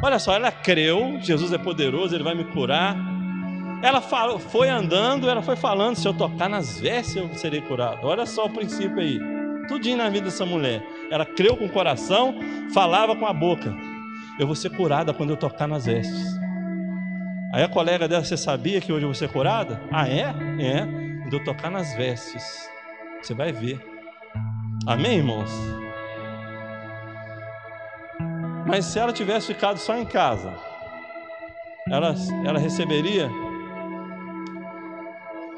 Olha 0.00 0.20
só, 0.20 0.34
ela 0.34 0.52
creu, 0.52 1.18
Jesus 1.20 1.52
é 1.52 1.58
poderoso, 1.58 2.14
ele 2.14 2.22
vai 2.22 2.36
me 2.36 2.44
curar. 2.44 3.13
Ela 3.84 4.00
falou, 4.00 4.38
foi 4.38 4.70
andando, 4.70 5.28
ela 5.28 5.42
foi 5.42 5.56
falando: 5.56 5.96
se 5.96 6.08
eu 6.08 6.14
tocar 6.14 6.48
nas 6.48 6.80
vestes, 6.80 7.16
eu 7.16 7.28
serei 7.34 7.60
curado. 7.60 8.06
Olha 8.06 8.24
só 8.24 8.46
o 8.46 8.50
princípio 8.50 8.98
aí. 8.98 9.20
Tudinho 9.68 9.98
na 9.98 10.08
vida 10.08 10.24
dessa 10.24 10.46
mulher. 10.46 10.82
Ela 11.10 11.26
creu 11.26 11.54
com 11.54 11.66
o 11.66 11.70
coração, 11.70 12.34
falava 12.72 13.14
com 13.14 13.26
a 13.26 13.32
boca. 13.34 13.74
Eu 14.38 14.46
vou 14.46 14.56
ser 14.56 14.70
curada 14.70 15.12
quando 15.12 15.30
eu 15.30 15.36
tocar 15.36 15.68
nas 15.68 15.84
vestes. 15.84 16.24
Aí 17.52 17.62
a 17.62 17.68
colega 17.68 18.08
dela, 18.08 18.24
você 18.24 18.38
sabia 18.38 18.80
que 18.80 18.90
hoje 18.90 19.04
eu 19.04 19.08
vou 19.08 19.14
ser 19.14 19.28
curada? 19.28 19.78
Ah, 19.92 20.08
é? 20.08 20.34
É. 20.58 20.86
Quando 21.20 21.34
eu 21.34 21.44
tocar 21.44 21.70
nas 21.70 21.94
vestes, 21.94 22.66
você 23.20 23.34
vai 23.34 23.52
ver. 23.52 23.78
Amém, 24.86 25.18
irmãos? 25.18 25.50
Mas 28.66 28.86
se 28.86 28.98
ela 28.98 29.12
tivesse 29.12 29.48
ficado 29.48 29.76
só 29.76 29.94
em 29.94 30.06
casa, 30.06 30.54
ela, 31.90 32.14
ela 32.46 32.58
receberia 32.58 33.28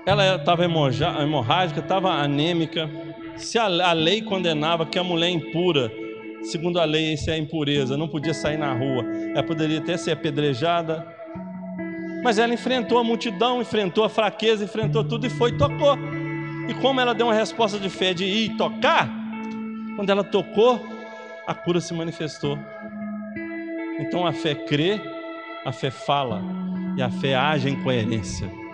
ela 0.07 0.37
estava 0.37 0.65
hemorrágica, 0.65 1.81
estava 1.81 2.13
anêmica. 2.13 2.89
Se 3.37 3.59
a, 3.59 3.93
lei 3.93 4.23
condenava 4.23 4.87
que 4.87 4.99
a 4.99 5.03
mulher 5.03 5.29
impura, 5.29 5.93
segundo 6.45 6.79
a 6.79 6.85
lei, 6.85 7.13
isso 7.13 7.29
é 7.29 7.37
impureza, 7.37 7.97
não 7.97 8.07
podia 8.07 8.33
sair 8.33 8.57
na 8.57 8.73
rua, 8.73 9.05
ela 9.33 9.43
poderia 9.43 9.79
até 9.79 9.97
ser 9.97 10.13
apedrejada. 10.13 11.05
Mas 12.23 12.39
ela 12.39 12.55
enfrentou 12.55 12.99
a 12.99 13.05
multidão, 13.05 13.61
enfrentou 13.61 14.05
a 14.05 14.09
fraqueza, 14.09 14.65
enfrentou 14.65 15.03
tudo 15.03 15.27
e 15.27 15.31
foi 15.31 15.51
e 15.51 15.59
tocou. 15.59 15.99
E 16.69 16.75
como 16.75 17.01
ela 17.01 17.13
deu 17.13 17.27
uma 17.27 17.35
resposta 17.35 17.79
de 17.79 17.91
fé 17.91 18.15
de 18.15 18.25
ir 18.25 18.57
tocar, 18.57 19.11
quando 19.97 20.09
ela 20.09 20.23
tocou, 20.23 20.81
a 21.47 21.55
cura 21.55 21.81
se 21.81 21.93
manifestou. 21.93 22.57
Então 23.99 24.25
a 24.25 24.33
fé 24.33 24.55
crê, 24.55 25.01
a 25.65 25.73
fé 25.73 25.91
fala 25.91 26.43
e 26.97 27.03
a 27.03 27.11
fé 27.11 27.35
age 27.35 27.69
em 27.69 27.83
coerência. 27.83 28.66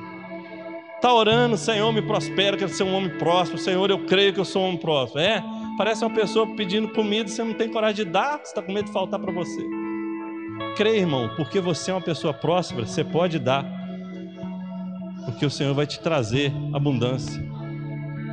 Está 1.02 1.12
orando, 1.12 1.56
Senhor, 1.56 1.92
me 1.92 2.00
prospera, 2.00 2.56
quero 2.56 2.72
ser 2.72 2.84
um 2.84 2.94
homem 2.94 3.10
próspero. 3.18 3.58
Senhor, 3.58 3.90
eu 3.90 4.06
creio 4.06 4.32
que 4.32 4.38
eu 4.38 4.44
sou 4.44 4.62
um 4.62 4.66
homem 4.66 4.78
próspero. 4.78 5.24
É? 5.24 5.42
Parece 5.76 6.04
uma 6.04 6.14
pessoa 6.14 6.46
pedindo 6.54 6.86
comida 6.90 7.28
você 7.28 7.42
não 7.42 7.54
tem 7.54 7.68
coragem 7.68 8.04
de 8.04 8.12
dar, 8.12 8.38
você 8.38 8.42
está 8.44 8.62
com 8.62 8.70
medo 8.70 8.84
de 8.84 8.92
faltar 8.92 9.18
para 9.18 9.32
você. 9.32 9.68
Creia, 10.76 11.00
irmão, 11.00 11.28
porque 11.36 11.58
você 11.58 11.90
é 11.90 11.94
uma 11.94 12.00
pessoa 12.00 12.32
próspera, 12.32 12.86
você 12.86 13.02
pode 13.02 13.40
dar. 13.40 13.66
Porque 15.24 15.44
o 15.44 15.50
Senhor 15.50 15.74
vai 15.74 15.88
te 15.88 15.98
trazer 15.98 16.52
abundância. 16.72 17.44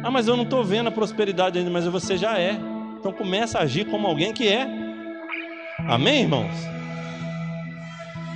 Ah, 0.04 0.12
mas 0.12 0.28
eu 0.28 0.38
não 0.38 0.44
estou 0.44 0.64
vendo 0.64 0.90
a 0.90 0.92
prosperidade 0.92 1.58
ainda, 1.58 1.72
mas 1.72 1.88
você 1.88 2.18
já 2.18 2.38
é. 2.38 2.56
Então 3.00 3.12
começa 3.12 3.58
a 3.58 3.64
agir 3.64 3.86
como 3.86 4.06
alguém 4.06 4.32
que 4.32 4.48
é. 4.48 4.68
Amém, 5.88 6.22
irmãos? 6.22 6.54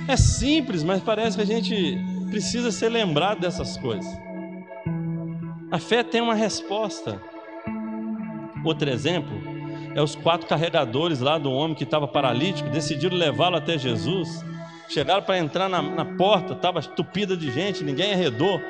É 0.08 0.16
simples, 0.16 0.82
mas 0.82 1.00
parece 1.00 1.36
que 1.36 1.42
a 1.44 1.46
gente 1.46 2.13
precisa 2.30 2.70
ser 2.70 2.88
lembrado 2.88 3.40
dessas 3.40 3.76
coisas. 3.76 4.06
A 5.70 5.78
fé 5.78 6.02
tem 6.02 6.20
uma 6.20 6.34
resposta. 6.34 7.20
Outro 8.64 8.88
exemplo 8.88 9.54
é 9.94 10.02
os 10.02 10.14
quatro 10.14 10.46
carregadores 10.46 11.20
lá 11.20 11.38
do 11.38 11.50
homem 11.50 11.74
que 11.74 11.84
estava 11.84 12.06
paralítico, 12.08 12.68
decidiram 12.68 13.16
levá-lo 13.16 13.56
até 13.56 13.78
Jesus. 13.78 14.44
Chegaram 14.88 15.22
para 15.22 15.38
entrar 15.38 15.68
na, 15.68 15.80
na 15.80 16.04
porta, 16.04 16.52
estava 16.52 16.80
estupida 16.80 17.36
de 17.36 17.50
gente, 17.50 17.84
ninguém 17.84 18.12
arredou. 18.12 18.60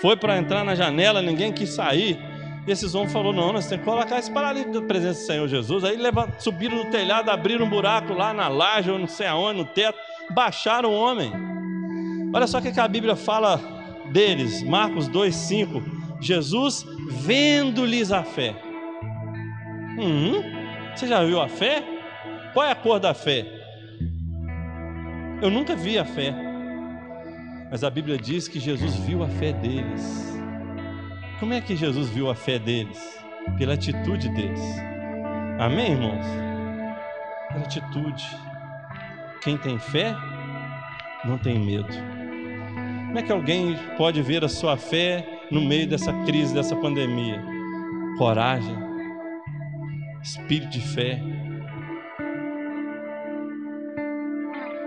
Foi 0.00 0.16
para 0.16 0.36
entrar 0.36 0.64
na 0.64 0.74
janela, 0.74 1.22
ninguém 1.22 1.52
quis 1.52 1.70
sair. 1.70 2.18
E 2.66 2.70
esses 2.70 2.94
homens 2.94 3.12
falaram: 3.12 3.32
não, 3.32 3.52
nós 3.52 3.66
temos 3.66 3.84
que 3.84 3.90
colocar 3.90 4.18
esse 4.18 4.30
paralítico 4.30 4.80
na 4.80 4.86
presença 4.86 5.20
do 5.20 5.26
Senhor 5.26 5.48
Jesus. 5.48 5.84
Aí 5.84 5.96
levantaram, 5.96 6.40
subiram 6.40 6.76
no 6.76 6.90
telhado, 6.90 7.30
abriram 7.30 7.66
um 7.66 7.70
buraco 7.70 8.12
lá 8.12 8.32
na 8.32 8.48
laje, 8.48 8.90
ou 8.90 8.98
não 8.98 9.08
sei 9.08 9.26
aonde, 9.26 9.58
no 9.58 9.64
teto, 9.64 9.98
baixaram 10.30 10.90
o 10.90 10.94
homem. 10.94 11.32
Olha 12.34 12.48
só 12.48 12.58
o 12.58 12.60
que 12.60 12.80
a 12.80 12.88
Bíblia 12.88 13.14
fala 13.14 13.60
deles, 14.10 14.60
Marcos 14.64 15.08
2,5. 15.08 16.20
Jesus 16.20 16.84
vendo-lhes 17.08 18.10
a 18.10 18.24
fé. 18.24 18.56
Hum, 19.96 20.42
você 20.92 21.06
já 21.06 21.22
viu 21.22 21.40
a 21.40 21.48
fé? 21.48 21.84
Qual 22.52 22.66
é 22.66 22.72
a 22.72 22.74
cor 22.74 22.98
da 22.98 23.14
fé? 23.14 23.46
Eu 25.40 25.48
nunca 25.48 25.76
vi 25.76 25.96
a 25.96 26.04
fé, 26.04 26.34
mas 27.70 27.84
a 27.84 27.90
Bíblia 27.90 28.18
diz 28.18 28.48
que 28.48 28.58
Jesus 28.58 28.96
viu 28.96 29.22
a 29.22 29.28
fé 29.28 29.52
deles. 29.52 30.36
Como 31.38 31.52
é 31.52 31.60
que 31.60 31.76
Jesus 31.76 32.08
viu 32.08 32.28
a 32.28 32.34
fé 32.34 32.58
deles? 32.58 32.98
Pela 33.56 33.74
atitude 33.74 34.28
deles. 34.30 34.60
Amém, 35.60 35.92
irmãos? 35.92 36.26
Pela 37.52 37.64
atitude. 37.64 38.24
Quem 39.40 39.56
tem 39.56 39.78
fé 39.78 40.16
não 41.24 41.38
tem 41.38 41.60
medo. 41.60 42.13
Como 43.14 43.22
é 43.22 43.26
que 43.28 43.32
alguém 43.32 43.76
pode 43.96 44.20
ver 44.22 44.44
a 44.44 44.48
sua 44.48 44.76
fé 44.76 45.24
no 45.48 45.60
meio 45.60 45.86
dessa 45.86 46.12
crise, 46.24 46.52
dessa 46.52 46.74
pandemia. 46.74 47.40
Coragem, 48.18 48.76
espírito 50.20 50.70
de 50.70 50.80
fé. 50.80 51.22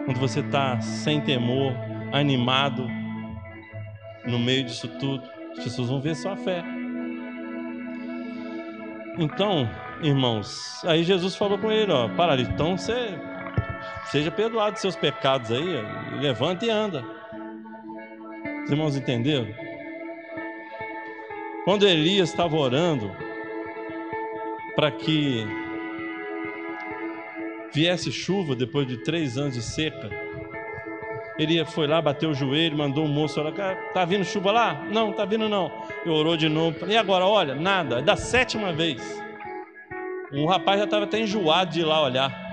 Quando 0.03 0.19
você 0.19 0.41
está 0.41 0.78
sem 0.82 1.21
temor, 1.21 1.73
animado 2.11 2.86
no 4.25 4.38
meio 4.38 4.65
disso 4.65 4.89
tudo. 4.99 5.23
As 5.57 5.63
pessoas 5.63 5.88
vão 5.88 6.01
ver 6.01 6.13
sua 6.13 6.36
fé. 6.36 6.61
Então, 9.17 9.69
irmãos, 10.03 10.84
aí 10.84 11.01
Jesus 11.05 11.34
falou 11.34 11.57
com 11.57 11.71
ele, 11.71 11.93
ó, 11.93 12.09
para 12.09 12.34
ali, 12.34 12.43
então 12.43 12.78
você 12.78 13.17
seja 14.11 14.30
perdoado 14.30 14.73
dos 14.73 14.82
seus 14.82 14.97
pecados 14.97 15.49
aí, 15.49 15.65
levanta 16.19 16.65
e 16.65 16.69
anda. 16.69 17.16
Os 18.68 18.72
irmãos 18.74 18.97
entenderam? 18.97 19.47
Quando 21.63 21.88
Elias 21.88 22.28
estava 22.28 22.53
orando 22.57 23.15
para 24.76 24.91
que 24.91 25.47
viesse 27.74 28.11
chuva 28.11 28.57
depois 28.57 28.86
de 28.86 28.97
três 28.97 29.38
anos 29.38 29.53
de 29.53 29.61
seca, 29.61 30.09
ele 31.39 31.63
foi 31.63 31.88
lá, 31.88 32.01
bateu 32.01 32.32
o 32.32 32.34
joelho, 32.34 32.78
mandou 32.78 33.05
um 33.05 33.07
moço 33.07 33.39
orar. 33.39 33.78
Tá 33.93 34.03
vindo 34.03 34.26
chuva 34.26 34.51
lá? 34.51 34.86
Não, 34.91 35.13
tá 35.13 35.24
vindo 35.24 35.47
não. 35.47 35.72
Ele 36.03 36.13
orou 36.13 36.36
de 36.36 36.49
novo. 36.49 36.76
E 36.89 36.97
agora, 36.97 37.26
olha, 37.26 37.55
nada. 37.55 37.99
É 37.99 38.01
da 38.01 38.18
sétima 38.18 38.74
vez. 38.74 39.01
O 40.34 40.45
rapaz 40.45 40.80
já 40.80 40.84
estava 40.84 41.05
até 41.05 41.22
enjoado 41.22 41.72
de 41.72 41.80
ir 41.80 41.86
lá 41.86 42.03
olhar. 42.03 42.46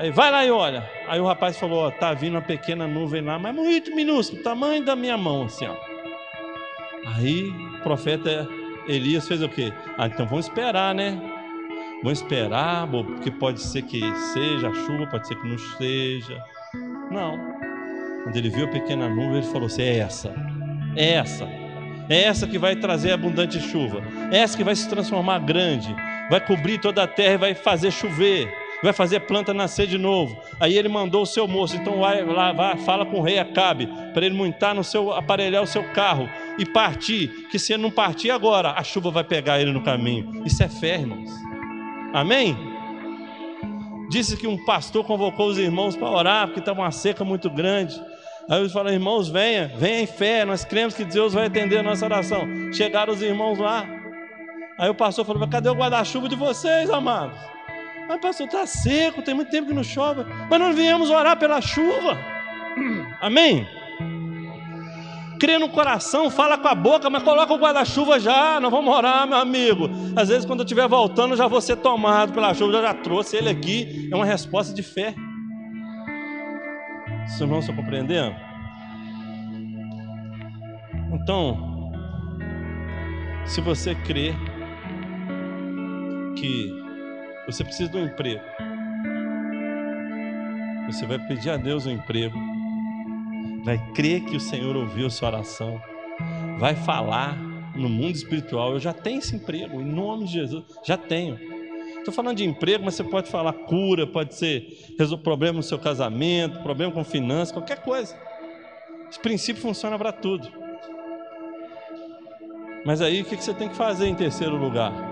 Aí, 0.00 0.10
vai 0.10 0.30
lá 0.30 0.46
e 0.46 0.50
olha. 0.50 0.90
Aí 1.06 1.20
o 1.20 1.26
rapaz 1.26 1.58
falou: 1.58 1.86
ó, 1.86 1.90
tá 1.90 2.14
vindo 2.14 2.32
uma 2.32 2.40
pequena 2.40 2.86
nuvem 2.86 3.20
lá, 3.20 3.38
mas 3.38 3.54
muito 3.54 3.94
minúsculo, 3.94 4.42
tamanho 4.42 4.82
da 4.82 4.96
minha 4.96 5.18
mão, 5.18 5.44
assim, 5.44 5.66
ó. 5.66 5.76
Aí 7.14 7.50
o 7.50 7.82
profeta 7.82 8.48
Elias 8.88 9.28
fez 9.28 9.42
o 9.42 9.48
quê? 9.48 9.70
Ah, 9.98 10.06
então 10.06 10.26
vamos 10.26 10.46
esperar, 10.46 10.94
né? 10.94 11.20
Vamos 12.02 12.18
esperar, 12.18 12.88
porque 12.90 13.30
pode 13.30 13.60
ser 13.60 13.82
que 13.82 14.00
seja 14.32 14.72
chuva, 14.72 15.06
pode 15.06 15.28
ser 15.28 15.34
que 15.34 15.46
não 15.46 15.58
seja. 15.58 16.42
Não. 17.10 17.38
Quando 18.24 18.36
ele 18.36 18.48
viu 18.48 18.64
a 18.64 18.68
pequena 18.68 19.06
nuvem, 19.06 19.36
ele 19.36 19.52
falou 19.52 19.66
assim: 19.66 19.82
é 19.82 19.98
essa, 19.98 20.34
é 20.96 21.10
essa, 21.10 21.44
é 22.08 22.22
essa 22.22 22.46
que 22.46 22.56
vai 22.56 22.74
trazer 22.74 23.12
abundante 23.12 23.60
chuva, 23.60 24.02
é 24.32 24.38
essa 24.38 24.56
que 24.56 24.64
vai 24.64 24.74
se 24.74 24.88
transformar 24.88 25.40
grande, 25.40 25.94
vai 26.30 26.40
cobrir 26.40 26.78
toda 26.78 27.02
a 27.02 27.06
terra 27.06 27.34
e 27.34 27.38
vai 27.38 27.54
fazer 27.54 27.90
chover, 27.90 28.50
vai 28.82 28.92
fazer 28.92 29.16
a 29.16 29.20
planta 29.20 29.52
nascer 29.52 29.86
de 29.86 29.98
novo. 29.98 30.40
Aí 30.58 30.76
ele 30.76 30.88
mandou 30.88 31.22
o 31.22 31.26
seu 31.26 31.46
moço, 31.46 31.76
então 31.76 32.00
vai 32.00 32.24
lá, 32.24 32.52
vai, 32.52 32.76
fala 32.78 33.04
com 33.06 33.18
o 33.18 33.22
rei 33.22 33.38
Acabe, 33.38 33.88
para 34.12 34.26
ele 34.26 34.34
montar 34.34 34.74
no 34.74 34.82
seu, 34.84 35.12
aparelhar 35.12 35.62
o 35.62 35.66
seu 35.66 35.84
carro 35.92 36.28
e 36.58 36.64
partir, 36.64 37.48
que 37.50 37.58
se 37.58 37.72
ele 37.72 37.82
não 37.82 37.90
partir 37.90 38.30
agora, 38.30 38.72
a 38.72 38.82
chuva 38.82 39.10
vai 39.10 39.24
pegar 39.24 39.60
ele 39.60 39.72
no 39.72 39.82
caminho. 39.82 40.42
Isso 40.44 40.62
é 40.62 40.68
fé, 40.68 40.94
irmãos. 40.96 41.30
Amém? 42.12 42.56
Disse 44.10 44.36
que 44.36 44.46
um 44.46 44.64
pastor 44.64 45.04
convocou 45.04 45.46
os 45.46 45.58
irmãos 45.58 45.96
para 45.96 46.10
orar, 46.10 46.46
porque 46.46 46.60
estava 46.60 46.80
uma 46.80 46.90
seca 46.90 47.24
muito 47.24 47.48
grande. 47.48 48.00
Aí 48.48 48.58
eles 48.58 48.72
falaram, 48.72 48.94
irmãos, 48.94 49.28
venha, 49.28 49.70
venha 49.76 50.00
em 50.00 50.06
fé, 50.06 50.44
nós 50.44 50.64
cremos 50.64 50.94
que 50.94 51.04
Deus 51.04 51.32
vai 51.32 51.46
atender 51.46 51.78
a 51.78 51.82
nossa 51.82 52.04
oração. 52.04 52.40
Chegaram 52.72 53.12
os 53.12 53.22
irmãos 53.22 53.58
lá. 53.58 53.86
Aí 54.76 54.90
o 54.90 54.94
pastor 54.94 55.24
falou, 55.24 55.46
cadê 55.46 55.68
o 55.68 55.74
guarda-chuva 55.74 56.28
de 56.28 56.34
vocês, 56.34 56.90
amados? 56.90 57.38
Mas 58.10 58.20
pastor, 58.20 58.46
está 58.48 58.66
seco, 58.66 59.22
tem 59.22 59.32
muito 59.32 59.52
tempo 59.52 59.68
que 59.68 59.74
não 59.74 59.84
chove. 59.84 60.24
Mas 60.50 60.58
nós 60.58 60.74
viemos 60.74 61.10
orar 61.10 61.38
pela 61.38 61.60
chuva. 61.60 62.18
Amém? 63.22 63.64
crê 65.38 65.56
no 65.56 65.70
coração, 65.70 66.28
fala 66.28 66.58
com 66.58 66.68
a 66.68 66.74
boca, 66.74 67.08
mas 67.08 67.22
coloca 67.22 67.54
o 67.54 67.56
guarda-chuva 67.56 68.20
já, 68.20 68.60
nós 68.60 68.70
vamos 68.70 68.94
orar, 68.94 69.26
meu 69.26 69.38
amigo. 69.38 69.88
Às 70.14 70.28
vezes, 70.28 70.44
quando 70.44 70.60
eu 70.60 70.64
estiver 70.64 70.86
voltando, 70.86 71.34
já 71.34 71.46
vou 71.46 71.62
ser 71.62 71.76
tomado 71.76 72.34
pela 72.34 72.52
chuva, 72.52 72.76
eu 72.76 72.82
já 72.82 72.92
trouxe 72.92 73.36
ele 73.36 73.48
aqui. 73.48 74.10
É 74.12 74.14
uma 74.14 74.26
resposta 74.26 74.74
de 74.74 74.82
fé. 74.82 75.14
Os 77.26 77.40
irmãos 77.40 77.60
estão 77.60 77.74
compreendendo? 77.74 78.36
Então, 81.14 81.90
se 83.46 83.62
você 83.62 83.94
crê 83.94 84.34
que 86.36 86.79
você 87.46 87.64
precisa 87.64 87.90
de 87.90 87.96
um 87.96 88.04
emprego, 88.04 88.44
você 90.86 91.06
vai 91.06 91.18
pedir 91.18 91.50
a 91.50 91.56
Deus 91.56 91.86
um 91.86 91.90
emprego 91.90 92.38
vai 93.62 93.78
crer 93.92 94.24
que 94.24 94.36
o 94.36 94.40
Senhor 94.40 94.76
ouviu 94.76 95.10
sua 95.10 95.28
oração, 95.28 95.80
vai 96.58 96.74
falar 96.74 97.36
no 97.74 97.88
mundo 97.88 98.14
espiritual. 98.14 98.72
Eu 98.72 98.80
já 98.80 98.92
tenho 98.92 99.18
esse 99.18 99.36
emprego, 99.36 99.80
em 99.80 99.84
nome 99.84 100.26
de 100.26 100.32
Jesus, 100.32 100.64
já 100.84 100.96
tenho. 100.96 101.38
Estou 101.98 102.14
falando 102.14 102.38
de 102.38 102.44
emprego, 102.44 102.84
mas 102.84 102.94
você 102.94 103.04
pode 103.04 103.30
falar 103.30 103.52
cura, 103.52 104.06
pode 104.06 104.34
ser 104.34 104.94
problema 105.22 105.58
no 105.58 105.62
seu 105.62 105.78
casamento, 105.78 106.62
problema 106.62 106.92
com 106.92 107.04
finanças, 107.04 107.52
qualquer 107.52 107.82
coisa. 107.82 108.16
Esse 109.10 109.20
princípio 109.20 109.60
funciona 109.60 109.98
para 109.98 110.12
tudo. 110.12 110.48
Mas 112.84 113.02
aí 113.02 113.20
o 113.20 113.24
que 113.24 113.36
você 113.36 113.52
tem 113.52 113.68
que 113.68 113.76
fazer 113.76 114.06
em 114.06 114.14
terceiro 114.14 114.56
lugar? 114.56 115.09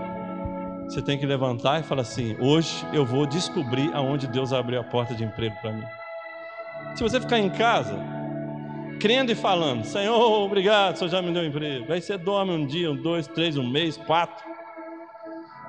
Você 0.88 1.02
tem 1.02 1.18
que 1.18 1.26
levantar 1.26 1.80
e 1.80 1.82
falar 1.82 2.00
assim: 2.00 2.34
hoje 2.40 2.84
eu 2.94 3.04
vou 3.04 3.26
descobrir 3.26 3.90
aonde 3.92 4.26
Deus 4.26 4.54
abriu 4.54 4.80
a 4.80 4.84
porta 4.84 5.14
de 5.14 5.22
emprego 5.22 5.54
para 5.60 5.72
mim. 5.72 5.84
Se 6.94 7.02
você 7.02 7.20
ficar 7.20 7.38
em 7.38 7.50
casa, 7.50 7.94
crendo 8.98 9.30
e 9.30 9.34
falando: 9.34 9.84
Senhor, 9.84 10.42
obrigado, 10.42 10.94
o 10.94 10.98
Senhor 10.98 11.10
já 11.10 11.20
me 11.20 11.30
deu 11.30 11.42
um 11.42 11.46
emprego. 11.46 11.92
Aí 11.92 12.00
você 12.00 12.16
dorme 12.16 12.52
um 12.52 12.66
dia, 12.66 12.90
um, 12.90 12.96
dois, 12.96 13.26
três, 13.26 13.58
um 13.58 13.68
mês, 13.68 13.98
quatro. 13.98 14.48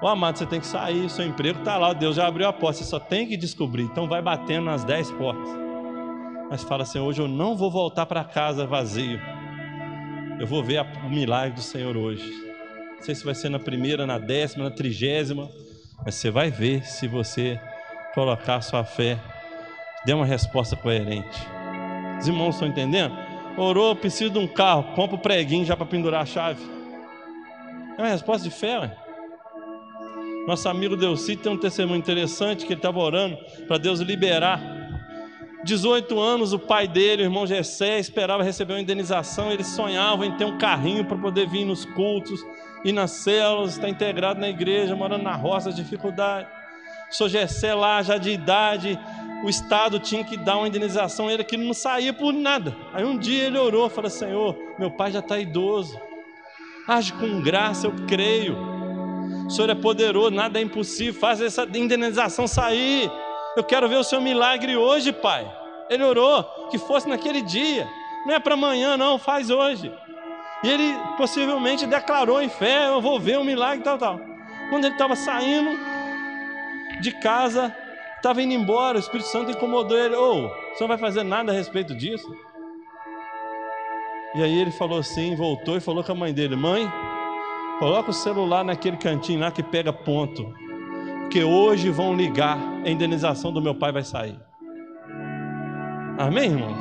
Ô 0.01 0.07
amado, 0.07 0.37
você 0.37 0.45
tem 0.45 0.61
que 0.61 0.65
sair, 0.65 1.09
seu 1.09 1.25
emprego 1.25 1.59
está 1.59 1.77
lá, 1.77 1.91
Deus 1.91 2.15
já 2.15 2.25
abriu 2.25 2.47
a 2.47 2.53
porta, 2.53 2.77
você 2.77 2.85
só 2.85 2.99
tem 2.99 3.27
que 3.27 3.35
descobrir. 3.35 3.83
Então 3.83 4.07
vai 4.07 4.21
batendo 4.21 4.65
nas 4.65 4.85
dez 4.85 5.11
portas. 5.11 5.49
Mas 6.49 6.63
fala 6.63 6.83
assim: 6.83 6.99
hoje 6.99 7.21
eu 7.21 7.27
não 7.27 7.57
vou 7.57 7.69
voltar 7.69 8.05
para 8.05 8.23
casa 8.23 8.65
vazio. 8.65 9.19
Eu 10.39 10.47
vou 10.47 10.63
ver 10.63 10.79
o 11.05 11.09
milagre 11.09 11.55
do 11.55 11.61
Senhor 11.61 11.97
hoje. 11.97 12.48
Não 12.99 13.05
sei 13.05 13.15
se 13.15 13.23
vai 13.23 13.33
ser 13.33 13.47
na 13.47 13.59
primeira, 13.59 14.05
na 14.05 14.17
décima, 14.17 14.65
na 14.65 14.71
trigésima, 14.71 15.49
mas 16.05 16.15
você 16.15 16.29
vai 16.29 16.51
ver 16.51 16.85
se 16.85 17.07
você 17.07 17.57
colocar 18.13 18.59
sua 18.59 18.83
fé, 18.83 19.17
der 20.05 20.15
uma 20.15 20.25
resposta 20.25 20.75
coerente. 20.75 21.47
Os 22.19 22.27
irmãos 22.27 22.55
estão 22.55 22.67
entendendo? 22.67 23.15
Orou, 23.57 23.95
preciso 23.95 24.31
de 24.31 24.37
um 24.37 24.45
carro, 24.45 24.95
compra 24.95 25.15
o 25.15 25.19
preguinho 25.19 25.63
já 25.63 25.77
para 25.77 25.85
pendurar 25.85 26.23
a 26.23 26.25
chave. 26.25 26.61
É 27.97 28.01
uma 28.01 28.09
resposta 28.09 28.43
de 28.43 28.53
fé, 28.53 28.79
ué. 28.79 28.97
Nosso 30.45 30.67
amigo 30.67 30.97
Delci 30.97 31.37
tem 31.37 31.53
um 31.53 31.57
testemunho 31.57 31.99
interessante 31.99 32.65
que 32.65 32.73
ele 32.73 32.79
estava 32.79 32.99
orando 32.99 33.37
para 33.65 33.77
Deus 33.77 34.01
liberar. 34.01 34.61
18 35.63 36.19
anos, 36.19 36.51
o 36.51 36.59
pai 36.59 36.85
dele, 36.85 37.23
o 37.23 37.25
irmão 37.25 37.47
Gessé, 37.47 37.97
esperava 37.97 38.43
receber 38.43 38.73
uma 38.73 38.81
indenização. 38.81 39.51
Eles 39.53 39.67
sonhavam 39.67 40.25
em 40.25 40.35
ter 40.35 40.43
um 40.43 40.57
carrinho 40.57 41.05
para 41.05 41.17
poder 41.17 41.47
vir 41.47 41.63
nos 41.63 41.85
cultos 41.85 42.43
e 42.83 42.91
nas 42.91 43.11
células, 43.11 43.73
estar 43.73 43.89
integrado 43.89 44.39
na 44.39 44.49
igreja, 44.49 44.95
morando 44.95 45.23
na 45.23 45.35
roça, 45.35 45.71
dificuldade. 45.71 46.47
O 47.09 47.13
senhor 47.13 47.29
Gessé 47.29 47.73
lá, 47.73 48.01
já 48.01 48.17
de 48.17 48.29
idade, 48.29 48.99
o 49.43 49.49
Estado 49.49 49.99
tinha 49.99 50.23
que 50.23 50.37
dar 50.37 50.57
uma 50.57 50.67
indenização, 50.67 51.29
ele 51.29 51.43
que 51.43 51.57
não 51.57 51.73
saía 51.73 52.13
por 52.13 52.33
nada. 52.33 52.75
Aí 52.93 53.03
um 53.03 53.17
dia 53.17 53.45
ele 53.45 53.57
orou, 53.57 53.89
falou: 53.89 54.09
Senhor, 54.09 54.55
meu 54.77 54.91
pai 54.91 55.11
já 55.11 55.19
está 55.19 55.39
idoso, 55.39 55.99
age 56.87 57.13
com 57.13 57.41
graça, 57.41 57.87
eu 57.87 57.93
creio. 58.07 58.57
O 59.47 59.49
Senhor 59.49 59.69
é 59.69 59.75
poderoso, 59.75 60.29
nada 60.29 60.59
é 60.59 60.61
impossível, 60.61 61.19
faz 61.19 61.41
essa 61.41 61.67
indenização 61.73 62.47
sair. 62.47 63.09
Eu 63.57 63.63
quero 63.63 63.89
ver 63.89 63.95
o 63.95 64.03
seu 64.03 64.21
milagre 64.21 64.77
hoje, 64.77 65.11
pai. 65.11 65.51
Ele 65.89 66.03
orou 66.03 66.43
que 66.69 66.77
fosse 66.77 67.09
naquele 67.09 67.41
dia, 67.41 67.87
não 68.25 68.35
é 68.35 68.39
para 68.39 68.53
amanhã, 68.53 68.95
não, 68.95 69.17
faz 69.17 69.49
hoje. 69.49 69.91
E 70.63 70.69
ele 70.69 70.97
possivelmente 71.17 71.85
declarou 71.85 72.41
em 72.41 72.49
fé: 72.49 72.87
Eu 72.87 73.01
vou 73.01 73.19
ver 73.19 73.37
um 73.37 73.43
milagre, 73.43 73.83
tal, 73.83 73.97
tal. 73.97 74.19
Quando 74.69 74.85
ele 74.85 74.93
estava 74.93 75.15
saindo 75.15 75.77
de 77.01 77.11
casa, 77.13 77.73
Estava 78.19 78.43
indo 78.43 78.53
embora, 78.53 78.97
o 78.97 78.99
Espírito 78.99 79.29
Santo 79.29 79.51
incomodou 79.51 79.97
ele. 79.97 80.13
Ô, 80.13 80.47
oh, 80.47 80.49
você 80.73 80.83
não 80.83 80.89
vai 80.89 80.97
fazer 80.97 81.23
nada 81.23 81.53
a 81.53 81.55
respeito 81.55 81.95
disso? 81.95 82.27
E 84.35 84.43
aí 84.43 84.59
ele 84.59 84.71
falou 84.71 84.99
assim, 84.99 85.37
voltou 85.37 85.77
e 85.77 85.79
falou 85.79 86.03
com 86.03 86.11
a 86.11 86.15
mãe 86.15 86.33
dele: 86.33 86.53
Mãe, 86.57 86.91
coloca 87.79 88.09
o 88.09 88.13
celular 88.13 88.65
naquele 88.65 88.97
cantinho 88.97 89.39
lá 89.39 89.51
que 89.51 89.63
pega 89.63 89.93
ponto. 89.93 90.53
Porque 91.21 91.41
hoje 91.41 91.89
vão 91.89 92.13
ligar, 92.13 92.57
a 92.85 92.89
indenização 92.89 93.53
do 93.53 93.61
meu 93.61 93.73
pai 93.73 93.93
vai 93.93 94.03
sair. 94.03 94.37
Amém, 96.17 96.51
irmãos? 96.51 96.77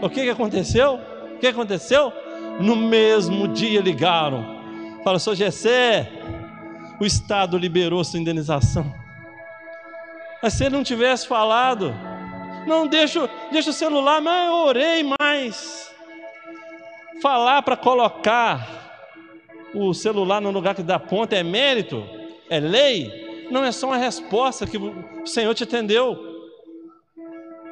O 0.00 0.08
que, 0.08 0.22
que 0.22 0.30
aconteceu? 0.30 0.98
O 1.34 1.38
que 1.38 1.48
aconteceu? 1.48 2.10
No 2.60 2.76
mesmo 2.76 3.48
dia 3.48 3.80
ligaram. 3.80 4.60
Fala, 5.02 5.18
sou 5.18 5.34
Gessé, 5.34 6.10
o 7.00 7.04
Estado 7.04 7.58
liberou 7.58 8.04
sua 8.04 8.20
indenização. 8.20 8.94
Mas 10.42 10.54
se 10.54 10.64
ele 10.64 10.76
não 10.76 10.84
tivesse 10.84 11.26
falado, 11.26 11.94
não 12.66 12.86
deixa, 12.86 13.28
deixa 13.50 13.70
o 13.70 13.72
celular, 13.72 14.20
mas 14.20 14.48
eu 14.48 14.54
orei 14.54 15.04
mais. 15.20 15.92
Falar 17.20 17.62
para 17.62 17.76
colocar 17.76 18.82
o 19.74 19.92
celular 19.94 20.40
no 20.40 20.50
lugar 20.50 20.74
que 20.74 20.82
dá 20.82 20.98
ponta 20.98 21.36
é 21.36 21.42
mérito, 21.42 22.04
é 22.50 22.60
lei, 22.60 23.46
não 23.50 23.64
é 23.64 23.72
só 23.72 23.88
uma 23.88 23.96
resposta 23.96 24.66
que 24.66 24.76
o 24.76 25.26
Senhor 25.26 25.54
te 25.54 25.64
atendeu. 25.64 26.30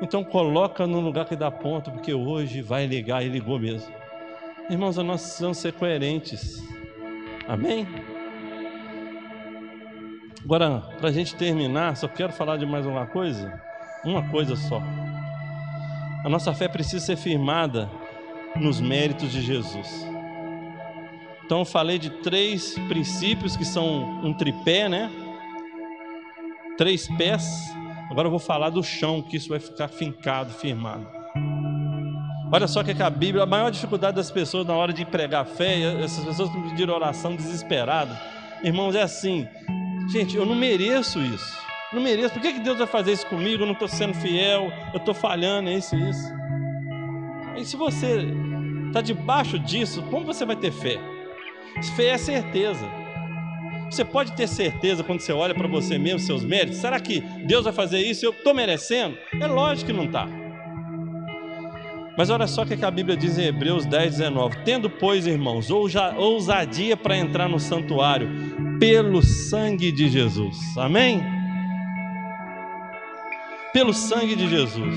Então 0.02 0.24
coloca 0.24 0.86
no 0.86 1.00
lugar 1.00 1.26
que 1.26 1.36
dá 1.36 1.50
ponto, 1.50 1.90
porque 1.90 2.14
hoje 2.14 2.62
vai 2.62 2.86
ligar 2.86 3.24
e 3.24 3.28
ligou 3.28 3.58
mesmo. 3.58 3.99
Irmãos, 4.70 4.96
nós 4.98 5.22
precisamos 5.22 5.58
ser 5.58 5.72
coerentes. 5.72 6.62
Amém? 7.48 7.88
Agora, 10.44 10.78
para 11.00 11.08
a 11.08 11.12
gente 11.12 11.34
terminar, 11.34 11.96
só 11.96 12.06
quero 12.06 12.32
falar 12.32 12.56
de 12.56 12.64
mais 12.64 12.86
uma 12.86 13.04
coisa. 13.04 13.60
Uma 14.04 14.30
coisa 14.30 14.54
só. 14.54 14.80
A 16.24 16.28
nossa 16.28 16.54
fé 16.54 16.68
precisa 16.68 17.04
ser 17.04 17.16
firmada 17.16 17.90
nos 18.54 18.80
méritos 18.80 19.32
de 19.32 19.42
Jesus. 19.42 20.06
Então, 21.44 21.58
eu 21.58 21.64
falei 21.64 21.98
de 21.98 22.10
três 22.22 22.78
princípios 22.86 23.56
que 23.56 23.64
são 23.64 24.20
um 24.24 24.32
tripé, 24.32 24.88
né? 24.88 25.10
Três 26.78 27.08
pés. 27.16 27.74
Agora 28.08 28.28
eu 28.28 28.30
vou 28.30 28.38
falar 28.38 28.70
do 28.70 28.84
chão, 28.84 29.20
que 29.20 29.36
isso 29.36 29.48
vai 29.48 29.58
ficar 29.58 29.88
fincado, 29.88 30.52
firmado. 30.52 31.19
Olha 32.52 32.66
só 32.66 32.82
que, 32.82 32.90
é 32.90 32.94
que 32.94 33.02
a 33.02 33.10
Bíblia, 33.10 33.44
a 33.44 33.46
maior 33.46 33.70
dificuldade 33.70 34.16
das 34.16 34.30
pessoas 34.30 34.66
na 34.66 34.74
hora 34.74 34.92
de 34.92 35.04
pregar 35.04 35.46
fé, 35.46 35.80
essas 36.02 36.24
pessoas 36.24 36.52
me 36.52 36.68
pediram 36.68 36.94
oração 36.94 37.36
desesperada. 37.36 38.20
Irmãos, 38.64 38.94
é 38.96 39.02
assim, 39.02 39.46
gente, 40.12 40.36
eu 40.36 40.44
não 40.44 40.56
mereço 40.56 41.20
isso. 41.20 41.56
Não 41.92 42.02
mereço. 42.02 42.34
Por 42.34 42.42
que, 42.42 42.54
que 42.54 42.60
Deus 42.60 42.78
vai 42.78 42.88
fazer 42.88 43.12
isso 43.12 43.26
comigo? 43.26 43.62
Eu 43.62 43.66
não 43.66 43.72
estou 43.72 43.86
sendo 43.86 44.14
fiel, 44.14 44.72
eu 44.92 44.98
estou 44.98 45.14
falhando, 45.14 45.70
é 45.70 45.74
isso 45.74 45.94
e 45.94 46.10
isso. 46.10 46.32
E 47.56 47.64
se 47.64 47.76
você 47.76 48.26
está 48.88 49.00
debaixo 49.00 49.56
disso, 49.58 50.02
como 50.10 50.26
você 50.26 50.44
vai 50.44 50.56
ter 50.56 50.72
fé? 50.72 50.98
Fé 51.94 52.08
é 52.08 52.18
certeza. 52.18 52.84
Você 53.88 54.04
pode 54.04 54.32
ter 54.32 54.48
certeza 54.48 55.04
quando 55.04 55.20
você 55.20 55.32
olha 55.32 55.54
para 55.54 55.68
você 55.68 55.98
mesmo, 55.98 56.18
seus 56.18 56.44
méritos. 56.44 56.78
Será 56.78 56.98
que 56.98 57.20
Deus 57.46 57.64
vai 57.64 57.72
fazer 57.72 58.00
isso? 58.00 58.24
Eu 58.24 58.30
estou 58.30 58.54
merecendo? 58.54 59.16
É 59.40 59.46
lógico 59.46 59.90
que 59.90 59.96
não 59.96 60.04
está. 60.04 60.39
Mas 62.20 62.28
olha 62.28 62.46
só 62.46 62.64
o 62.64 62.66
que 62.66 62.84
a 62.84 62.90
Bíblia 62.90 63.16
diz 63.16 63.38
em 63.38 63.46
Hebreus 63.46 63.86
10, 63.86 64.18
19: 64.18 64.58
Tendo, 64.62 64.90
pois, 64.90 65.26
irmãos, 65.26 65.70
ousadia 65.70 66.94
para 66.94 67.16
entrar 67.16 67.48
no 67.48 67.58
santuário, 67.58 68.28
pelo 68.78 69.22
sangue 69.22 69.90
de 69.90 70.06
Jesus. 70.06 70.58
Amém? 70.76 71.24
Pelo 73.72 73.94
sangue 73.94 74.36
de 74.36 74.50
Jesus. 74.50 74.94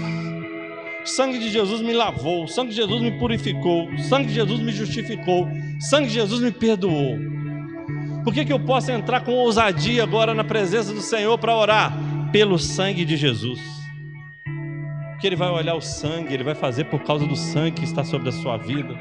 O 1.02 1.08
sangue 1.08 1.40
de 1.40 1.50
Jesus 1.50 1.80
me 1.80 1.94
lavou, 1.94 2.44
o 2.44 2.48
sangue 2.50 2.72
de 2.72 2.76
Jesus 2.76 3.02
me 3.02 3.12
purificou, 3.12 3.90
o 3.90 4.00
sangue 4.00 4.28
de 4.28 4.34
Jesus 4.34 4.60
me 4.60 4.74
justificou, 4.74 5.46
o 5.46 5.82
sangue 5.82 6.08
de 6.08 6.16
Jesus 6.16 6.42
me 6.42 6.52
perdoou. 6.52 7.18
Por 8.26 8.34
que, 8.34 8.44
que 8.44 8.52
eu 8.52 8.60
posso 8.60 8.92
entrar 8.92 9.22
com 9.22 9.32
ousadia 9.32 10.04
agora 10.04 10.34
na 10.34 10.44
presença 10.44 10.94
do 10.94 11.00
Senhor 11.00 11.38
para 11.38 11.56
orar? 11.56 11.94
Pelo 12.34 12.60
sangue 12.60 13.06
de 13.06 13.16
Jesus 13.16 13.83
que 15.24 15.28
Ele 15.28 15.38
vai 15.38 15.50
olhar 15.50 15.74
o 15.74 15.80
sangue, 15.80 16.34
Ele 16.34 16.44
vai 16.44 16.54
fazer 16.54 16.84
por 16.84 17.02
causa 17.02 17.26
do 17.26 17.38
sangue 17.38 17.78
que 17.78 17.86
está 17.86 18.04
sobre 18.04 18.28
a 18.28 18.32
sua 18.34 18.58
vida. 18.58 18.94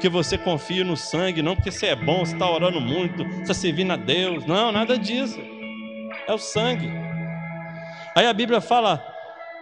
Que 0.00 0.08
você 0.08 0.36
confie 0.36 0.82
no 0.82 0.96
sangue, 0.96 1.40
não 1.40 1.54
porque 1.54 1.70
você 1.70 1.86
é 1.86 1.94
bom, 1.94 2.26
você 2.26 2.32
está 2.32 2.50
orando 2.50 2.80
muito, 2.80 3.22
você 3.22 3.42
está 3.42 3.54
servindo 3.54 3.92
a 3.92 3.96
Deus. 3.96 4.44
Não, 4.44 4.72
nada 4.72 4.98
disso. 4.98 5.38
É 6.26 6.34
o 6.34 6.38
sangue. 6.38 6.90
Aí 8.12 8.26
a 8.26 8.32
Bíblia 8.32 8.60
fala, 8.60 8.98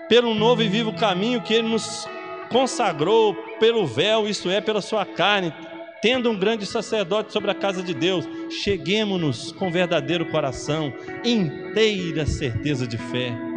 pelo 0.09 0.35
novo 0.35 0.63
e 0.63 0.69
vivo 0.71 0.91
caminho 0.95 1.43
que 1.43 1.53
Ele 1.53 1.69
nos 1.69 2.09
consagrou 2.51 3.35
pelo 3.61 3.87
véu, 3.87 4.27
isto 4.27 4.49
é, 4.49 4.63
pela 4.63 4.81
sua 4.81 5.05
carne, 5.05 5.53
tendo 6.01 6.31
um 6.31 6.39
grande 6.39 6.65
sacerdote 6.65 7.31
sobre 7.31 7.51
a 7.51 7.55
casa 7.55 7.83
de 7.83 7.93
Deus, 7.93 8.27
cheguemos-nos 8.63 9.53
com 9.53 9.71
verdadeiro 9.71 10.25
coração, 10.31 10.95
inteira 11.23 12.25
certeza 12.25 12.87
de 12.87 12.97
fé 12.97 13.54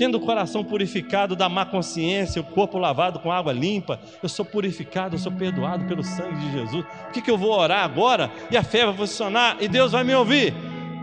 tendo 0.00 0.14
o 0.14 0.20
coração 0.20 0.64
purificado 0.64 1.36
da 1.36 1.46
má 1.46 1.66
consciência, 1.66 2.40
o 2.40 2.44
corpo 2.44 2.78
lavado 2.78 3.18
com 3.18 3.30
água 3.30 3.52
limpa, 3.52 4.00
eu 4.22 4.30
sou 4.30 4.46
purificado, 4.46 5.14
eu 5.14 5.18
sou 5.18 5.30
perdoado 5.30 5.84
pelo 5.84 6.02
sangue 6.02 6.40
de 6.40 6.52
Jesus. 6.52 6.86
O 7.08 7.12
que, 7.12 7.20
que 7.20 7.30
eu 7.30 7.36
vou 7.36 7.50
orar 7.50 7.84
agora? 7.84 8.30
E 8.50 8.56
a 8.56 8.62
fé 8.62 8.86
vai 8.86 8.94
funcionar 8.94 9.58
e 9.60 9.68
Deus 9.68 9.92
vai 9.92 10.02
me 10.02 10.14
ouvir? 10.14 10.54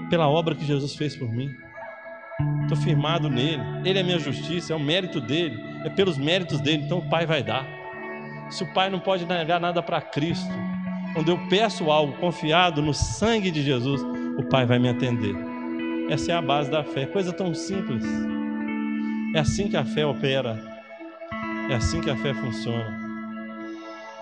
Pela 0.09 0.27
obra 0.27 0.55
que 0.55 0.65
Jesus 0.65 0.95
fez 0.95 1.15
por 1.15 1.31
mim. 1.31 1.51
Estou 2.63 2.75
firmado 2.75 3.29
nele, 3.29 3.61
ele 3.85 3.99
é 3.99 4.01
minha 4.01 4.17
justiça, 4.17 4.73
é 4.73 4.75
o 4.75 4.79
mérito 4.79 5.21
dele, 5.21 5.55
é 5.85 5.91
pelos 5.91 6.17
méritos 6.17 6.59
dele, 6.59 6.81
então 6.83 6.97
o 6.97 7.07
Pai 7.07 7.27
vai 7.27 7.43
dar. 7.43 7.67
Se 8.49 8.63
o 8.63 8.73
Pai 8.73 8.89
não 8.89 8.99
pode 8.99 9.27
negar 9.27 9.59
nada 9.59 9.83
para 9.83 10.01
Cristo, 10.01 10.49
quando 11.13 11.29
eu 11.29 11.37
peço 11.49 11.91
algo 11.91 12.13
confiado 12.13 12.81
no 12.81 12.95
sangue 12.95 13.51
de 13.51 13.61
Jesus, 13.61 14.01
o 14.39 14.43
Pai 14.49 14.65
vai 14.65 14.79
me 14.79 14.89
atender. 14.89 15.35
Essa 16.09 16.31
é 16.31 16.35
a 16.35 16.41
base 16.41 16.71
da 16.71 16.83
fé, 16.83 17.05
coisa 17.05 17.31
tão 17.31 17.53
simples. 17.53 18.03
É 19.36 19.39
assim 19.39 19.67
que 19.67 19.78
a 19.78 19.84
fé 19.84 20.05
opera. 20.05 20.57
É 21.69 21.75
assim 21.75 22.01
que 22.01 22.09
a 22.09 22.15
fé 22.15 22.34
funciona. 22.34 23.07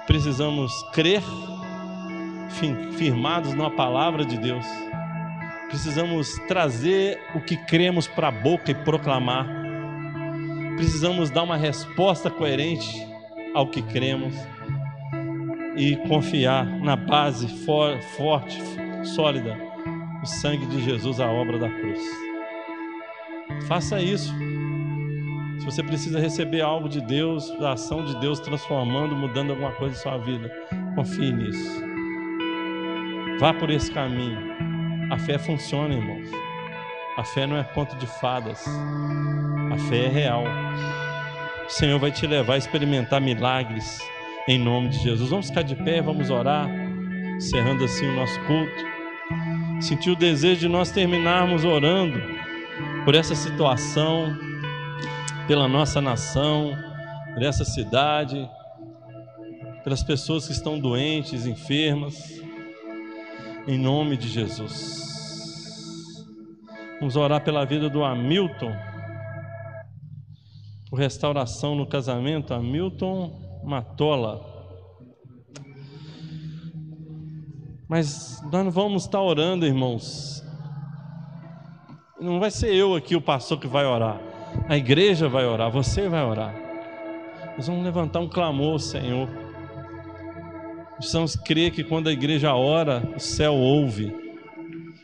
Precisamos 0.07 0.71
crer, 0.93 1.21
firmados 2.97 3.53
na 3.53 3.69
palavra 3.69 4.25
de 4.25 4.37
Deus. 4.37 4.65
Precisamos 5.67 6.35
trazer 6.47 7.19
o 7.33 7.41
que 7.41 7.57
cremos 7.57 8.07
para 8.07 8.29
a 8.29 8.31
boca 8.31 8.71
e 8.71 8.75
proclamar. 8.75 9.47
Precisamos 10.75 11.29
dar 11.29 11.43
uma 11.43 11.57
resposta 11.57 12.29
coerente 12.29 13.05
ao 13.53 13.67
que 13.67 13.81
cremos 13.81 14.33
e 15.75 15.95
confiar 16.07 16.65
na 16.65 16.95
base 16.95 17.47
for, 17.65 17.99
forte, 18.17 18.57
sólida, 19.03 19.57
o 20.21 20.25
sangue 20.25 20.65
de 20.65 20.83
Jesus, 20.83 21.19
a 21.19 21.29
obra 21.29 21.57
da 21.57 21.69
cruz. 21.69 22.01
Faça 23.67 24.01
isso. 24.01 24.33
Se 25.59 25.65
você 25.65 25.81
precisa 25.81 26.19
receber 26.19 26.61
algo 26.61 26.89
de 26.89 27.01
Deus, 27.01 27.49
a 27.61 27.73
ação 27.73 28.03
de 28.03 28.19
Deus 28.19 28.39
transformando, 28.39 29.15
mudando 29.15 29.51
alguma 29.51 29.71
coisa 29.71 29.95
em 29.95 29.99
sua 29.99 30.17
vida, 30.17 30.51
confie 30.95 31.31
nisso. 31.31 31.81
Vá 33.39 33.53
por 33.53 33.69
esse 33.69 33.91
caminho. 33.91 34.37
A 35.11 35.17
fé 35.17 35.37
funciona, 35.37 35.93
irmãos. 35.93 36.29
A 37.17 37.23
fé 37.23 37.47
não 37.47 37.57
é 37.57 37.63
conto 37.63 37.95
de 37.95 38.07
fadas. 38.07 38.65
A 39.71 39.77
fé 39.89 40.05
é 40.05 40.09
real. 40.09 40.43
O 41.65 41.69
Senhor 41.69 41.99
vai 41.99 42.11
te 42.11 42.27
levar 42.27 42.55
a 42.55 42.57
experimentar 42.57 43.21
milagres 43.21 43.99
em 44.47 44.59
nome 44.59 44.89
de 44.89 44.99
Jesus. 44.99 45.29
Vamos 45.29 45.47
ficar 45.47 45.63
de 45.63 45.75
pé, 45.75 46.01
vamos 46.01 46.29
orar, 46.29 46.69
encerrando 47.37 47.83
assim 47.83 48.07
o 48.07 48.15
nosso 48.15 48.39
culto. 48.41 48.95
Sentiu 49.81 50.13
o 50.13 50.15
desejo 50.15 50.61
de 50.61 50.67
nós 50.67 50.91
terminarmos 50.91 51.65
orando 51.65 52.21
por 53.03 53.15
essa 53.15 53.35
situação 53.35 54.37
pela 55.47 55.67
nossa 55.67 56.01
nação, 56.01 56.71
por 57.33 57.43
essa 57.43 57.63
cidade, 57.63 58.49
pelas 59.83 60.01
pessoas 60.01 60.47
que 60.47 60.53
estão 60.53 60.79
doentes, 60.79 61.45
enfermas, 61.45 62.41
em 63.67 63.77
nome 63.77 64.17
de 64.17 64.27
Jesus. 64.27 66.25
Vamos 66.99 67.15
orar 67.15 67.43
pela 67.43 67.63
vida 67.63 67.87
do 67.87 68.03
Hamilton, 68.03 68.75
por 70.89 70.97
restauração 70.97 71.75
no 71.75 71.85
casamento, 71.85 72.53
Hamilton 72.53 73.61
Matola. 73.63 74.53
Mas 77.87 78.41
nós 78.51 78.65
não 78.65 78.71
vamos 78.71 79.03
estar 79.03 79.21
orando, 79.21 79.63
irmãos. 79.63 80.43
Não 82.19 82.39
vai 82.39 82.49
ser 82.49 82.73
eu 82.73 82.95
aqui 82.95 83.15
o 83.15 83.21
pastor 83.21 83.59
que 83.59 83.67
vai 83.67 83.85
orar. 83.85 84.34
A 84.67 84.75
igreja 84.75 85.29
vai 85.29 85.45
orar, 85.45 85.69
você 85.69 86.09
vai 86.09 86.23
orar. 86.23 86.55
Nós 87.55 87.67
vamos 87.67 87.83
levantar 87.83 88.19
um 88.19 88.27
clamor, 88.27 88.79
Senhor. 88.79 89.29
Precisamos 90.97 91.35
crer 91.35 91.69
que 91.69 91.83
quando 91.83 92.09
a 92.09 92.11
igreja 92.11 92.55
ora, 92.55 93.07
o 93.15 93.19
céu 93.19 93.53
ouve. 93.53 94.11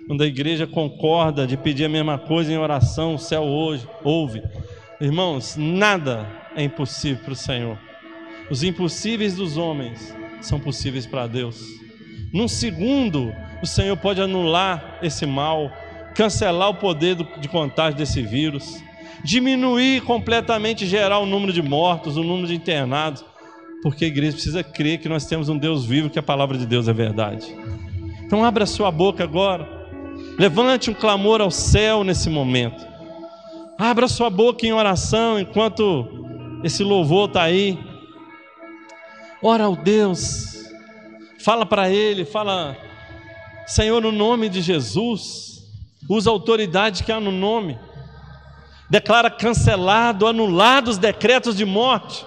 Quando 0.07 0.24
a 0.24 0.26
igreja 0.26 0.66
concorda 0.66 1.45
de 1.45 1.55
pedir 1.55 1.86
a 1.86 1.89
mesma 1.89 2.18
coisa 2.18 2.51
em 2.51 2.57
oração, 2.57 3.14
o 3.14 3.20
céu 3.20 3.43
hoje 3.43 3.88
ouve. 4.03 4.41
Irmãos, 4.99 5.55
nada 5.55 6.28
é 6.55 6.64
impossível 6.64 7.24
para 7.24 7.34
o 7.34 7.36
Senhor. 7.36 7.78
Os 8.49 8.64
impossíveis 8.64 9.36
dos 9.36 9.57
homens 9.57 10.16
são 10.41 10.59
possíveis 10.59 11.05
para 11.05 11.28
Deus. 11.28 11.64
Num 12.34 12.47
segundo, 12.47 13.32
o 13.62 13.68
Senhor 13.68 13.95
pode 13.95 14.20
anular 14.22 14.97
esse 15.03 15.28
mal, 15.28 15.72
cancelar 16.16 16.70
o 16.70 16.76
poder 16.76 17.16
de 17.39 17.47
contágio 17.47 17.99
desse 17.99 18.24
vírus 18.24 18.82
diminuir 19.24 20.01
completamente, 20.01 20.86
gerar 20.86 21.20
o 21.20 21.26
número 21.26 21.53
de 21.53 21.62
mortos, 21.62 22.18
o 22.18 22.24
número 22.24 22.47
de 22.47 22.55
internados, 22.55 23.24
porque 23.82 24.05
a 24.05 24.07
igreja 24.07 24.34
precisa 24.34 24.64
crer 24.64 24.99
que 24.99 25.09
nós 25.09 25.26
temos 25.26 25.49
um 25.49 25.57
Deus 25.57 25.86
vivo, 25.86 26.09
que 26.09 26.20
a 26.20 26.24
palavra 26.24 26.57
de 26.57 26.66
Deus 26.66 26.88
é 26.88 26.93
verdade. 26.93 27.55
Então, 28.24 28.45
abra 28.45 28.66
sua 28.66 28.91
boca 28.91 29.24
agora, 29.24 29.68
levante 30.38 30.89
um 30.89 30.93
clamor 30.93 31.41
ao 31.41 31.51
céu 31.51 32.03
nesse 32.03 32.30
momento, 32.30 32.86
abra 33.78 34.07
sua 34.07 34.30
boca 34.30 34.66
em 34.66 34.74
oração 34.74 35.39
enquanto 35.39 36.07
esse 36.64 36.84
louvor 36.84 37.28
está 37.28 37.43
aí. 37.43 37.78
Ora 39.43 39.64
ao 39.64 39.76
Deus, 39.76 40.70
fala 41.39 41.66
para 41.66 41.89
Ele, 41.89 42.24
fala, 42.24 42.78
Senhor, 43.66 44.01
no 44.01 44.12
nome 44.12 44.49
de 44.49 44.62
Jesus, 44.62 45.64
usa 46.07 46.30
a 46.30 46.34
autoridade 46.34 47.03
que 47.03 47.12
há 47.12 47.20
no 47.20 47.32
nome 47.32 47.80
declara 48.92 49.32
cancelado, 49.32 50.28
anulado 50.28 50.92
os 50.92 50.98
decretos 50.98 51.56
de 51.56 51.64
morte. 51.64 52.26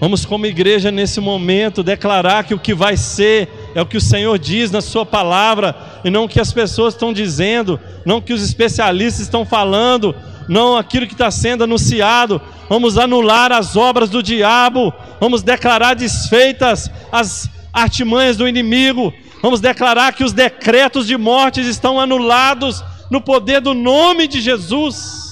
Vamos, 0.00 0.24
como 0.24 0.46
igreja, 0.46 0.92
nesse 0.92 1.20
momento, 1.20 1.82
declarar 1.82 2.44
que 2.44 2.54
o 2.54 2.58
que 2.58 2.72
vai 2.72 2.96
ser 2.96 3.48
é 3.74 3.82
o 3.82 3.86
que 3.86 3.96
o 3.96 4.00
Senhor 4.00 4.38
diz 4.38 4.70
na 4.70 4.80
Sua 4.80 5.04
palavra, 5.04 5.74
e 6.04 6.10
não 6.10 6.24
o 6.24 6.28
que 6.28 6.40
as 6.40 6.52
pessoas 6.52 6.94
estão 6.94 7.12
dizendo, 7.12 7.80
não 8.06 8.18
o 8.18 8.22
que 8.22 8.32
os 8.32 8.42
especialistas 8.42 9.22
estão 9.22 9.44
falando, 9.44 10.14
não 10.48 10.76
aquilo 10.76 11.06
que 11.06 11.14
está 11.14 11.30
sendo 11.32 11.64
anunciado. 11.64 12.40
Vamos 12.68 12.96
anular 12.96 13.50
as 13.50 13.76
obras 13.76 14.08
do 14.08 14.22
diabo, 14.22 14.92
vamos 15.20 15.42
declarar 15.42 15.94
desfeitas 15.94 16.88
as 17.10 17.50
artimanhas 17.72 18.36
do 18.36 18.46
inimigo, 18.46 19.12
vamos 19.42 19.60
declarar 19.60 20.12
que 20.12 20.24
os 20.24 20.32
decretos 20.32 21.06
de 21.08 21.16
mortes 21.16 21.66
estão 21.66 22.00
anulados 22.00 22.84
no 23.10 23.20
poder 23.20 23.60
do 23.60 23.74
nome 23.74 24.28
de 24.28 24.40
Jesus. 24.40 25.27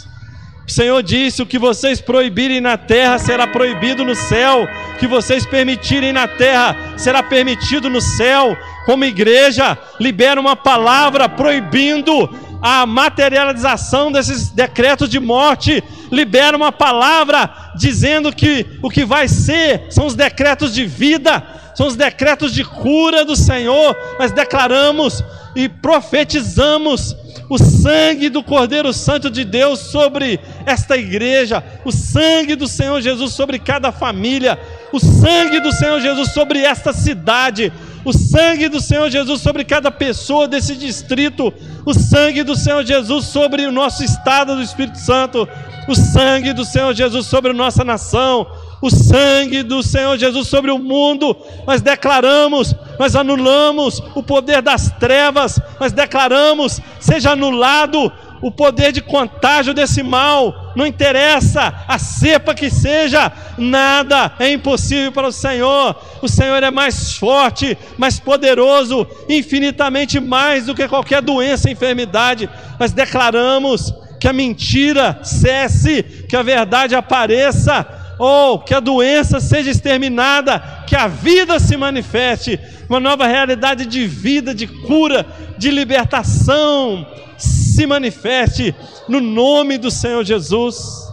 O 0.67 0.71
Senhor 0.71 1.03
disse: 1.03 1.43
o 1.43 1.47
que 1.47 1.59
vocês 1.59 2.01
proibirem 2.01 2.61
na 2.61 2.77
terra 2.77 3.19
será 3.19 3.47
proibido 3.47 4.05
no 4.05 4.17
céu, 4.17 4.69
o 4.95 4.99
que 4.99 5.07
vocês 5.07 5.47
permitirem 5.47 6.13
na 6.13 6.27
terra 6.27 6.77
será 6.97 7.23
permitido 7.23 7.89
no 7.89 8.01
céu. 8.01 8.57
Como 8.85 9.05
igreja, 9.05 9.79
libera 10.01 10.41
uma 10.41 10.57
palavra 10.57 11.29
proibindo 11.29 12.29
a 12.61 12.87
materialização 12.87 14.11
desses 14.11 14.49
decretos 14.51 15.09
de 15.09 15.21
morte, 15.21 15.83
libera 16.11 16.57
uma 16.57 16.73
palavra 16.73 17.51
dizendo 17.77 18.33
que 18.33 18.67
o 18.83 18.91
que 18.91 19.05
vai 19.05 19.29
ser 19.29 19.87
são 19.91 20.07
os 20.07 20.15
decretos 20.15 20.75
de 20.75 20.85
vida, 20.85 21.45
são 21.75 21.87
os 21.87 21.95
decretos 21.95 22.53
de 22.53 22.65
cura 22.65 23.25
do 23.25 23.37
Senhor. 23.37 23.97
Nós 24.19 24.33
declaramos 24.33 25.23
e 25.57 25.69
profetizamos 25.69 27.17
o 27.49 27.59
sangue 27.59 28.29
do 28.29 28.43
Cordeiro 28.43 28.93
Santo 28.93 29.31
de 29.31 29.45
Deus 29.45 29.79
sobre 29.81 30.39
esta 30.67 30.97
igreja, 30.97 31.65
o 31.85 31.91
sangue 31.91 32.55
do 32.55 32.69
Senhor 32.69 33.01
Jesus 33.01 33.33
sobre 33.33 33.59
cada 33.59 33.91
família, 33.91 34.59
o 34.93 35.01
sangue 35.01 35.59
do 35.61 35.73
Senhor 35.73 36.01
Jesus 36.01 36.33
sobre 36.33 36.61
esta 36.61 36.93
cidade, 36.93 37.73
o 38.05 38.13
sangue 38.13 38.69
do 38.69 38.81
Senhor 38.81 39.09
Jesus 39.11 39.41
sobre 39.41 39.65
cada 39.65 39.91
pessoa 39.91 40.47
desse 40.47 40.77
distrito, 40.77 41.53
o 41.85 41.95
sangue 41.95 42.43
do 42.43 42.55
Senhor 42.55 42.85
Jesus 42.85 43.25
sobre 43.27 43.65
o 43.65 43.73
nosso 43.73 44.05
estado 44.05 44.57
do 44.57 44.63
Espírito 44.63 44.99
Santo, 44.99 45.49
o 45.89 45.95
sangue 45.95 46.53
do 46.53 46.65
Senhor 46.65 46.93
Jesus 46.95 47.27
sobre 47.27 47.53
a 47.53 47.55
nossa 47.55 47.83
nação, 47.83 48.47
o 48.81 48.91
sangue 48.91 49.63
do 49.63 49.83
Senhor 49.83 50.17
Jesus 50.19 50.49
sobre 50.49 50.71
o 50.71 50.79
mundo. 50.79 51.37
Nós 51.67 51.81
declaramos, 51.81 52.75
nós 52.99 53.17
anulamos 53.17 54.03
o 54.15 54.23
poder 54.23 54.63
das 54.63 54.91
trevas, 54.99 55.61
nós 55.81 55.93
declaramos, 55.93 56.81
seja 57.01 57.33
anulado 57.33 58.13
o 58.43 58.51
poder 58.51 58.93
de 58.93 59.01
contágio 59.01 59.73
desse 59.73 60.03
mal, 60.03 60.73
não 60.77 60.87
interessa 60.87 61.75
a 61.89 61.99
cepa 61.99 62.55
que 62.55 62.71
seja, 62.71 63.33
nada 63.57 64.33
é 64.39 64.53
impossível 64.53 65.11
para 65.11 65.29
o 65.29 65.33
Senhor. 65.33 65.97
O 66.21 66.29
Senhor 66.29 66.63
é 66.63 66.71
mais 66.71 67.15
forte, 67.15 67.77
mais 67.97 68.21
poderoso, 68.21 69.07
infinitamente 69.29 70.21
mais 70.21 70.67
do 70.67 70.75
que 70.75 70.87
qualquer 70.87 71.23
doença, 71.23 71.71
enfermidade. 71.71 72.49
Nós 72.79 72.93
declaramos 72.93 73.93
que 74.21 74.29
a 74.29 74.33
mentira 74.33 75.19
cesse, 75.23 76.03
que 76.29 76.37
a 76.37 76.43
verdade 76.43 76.95
apareça 76.95 77.87
ou 78.19 78.59
que 78.59 78.75
a 78.75 78.81
doença 78.81 79.41
seja 79.41 79.71
exterminada, 79.71 80.85
que 80.87 80.97
a 80.97 81.07
vida 81.07 81.59
se 81.59 81.77
manifeste, 81.77 82.59
uma 82.89 83.01
nova 83.01 83.27
realidade 83.27 83.85
de 83.85 84.07
vida, 84.07 84.55
de 84.55 84.67
cura, 84.67 85.27
de 85.59 85.71
libertação 85.71 87.07
se 87.37 87.87
manifeste 87.87 88.75
no 89.09 89.21
nome 89.21 89.77
do 89.77 89.91
Senhor 89.91 90.25
Jesus. 90.25 91.07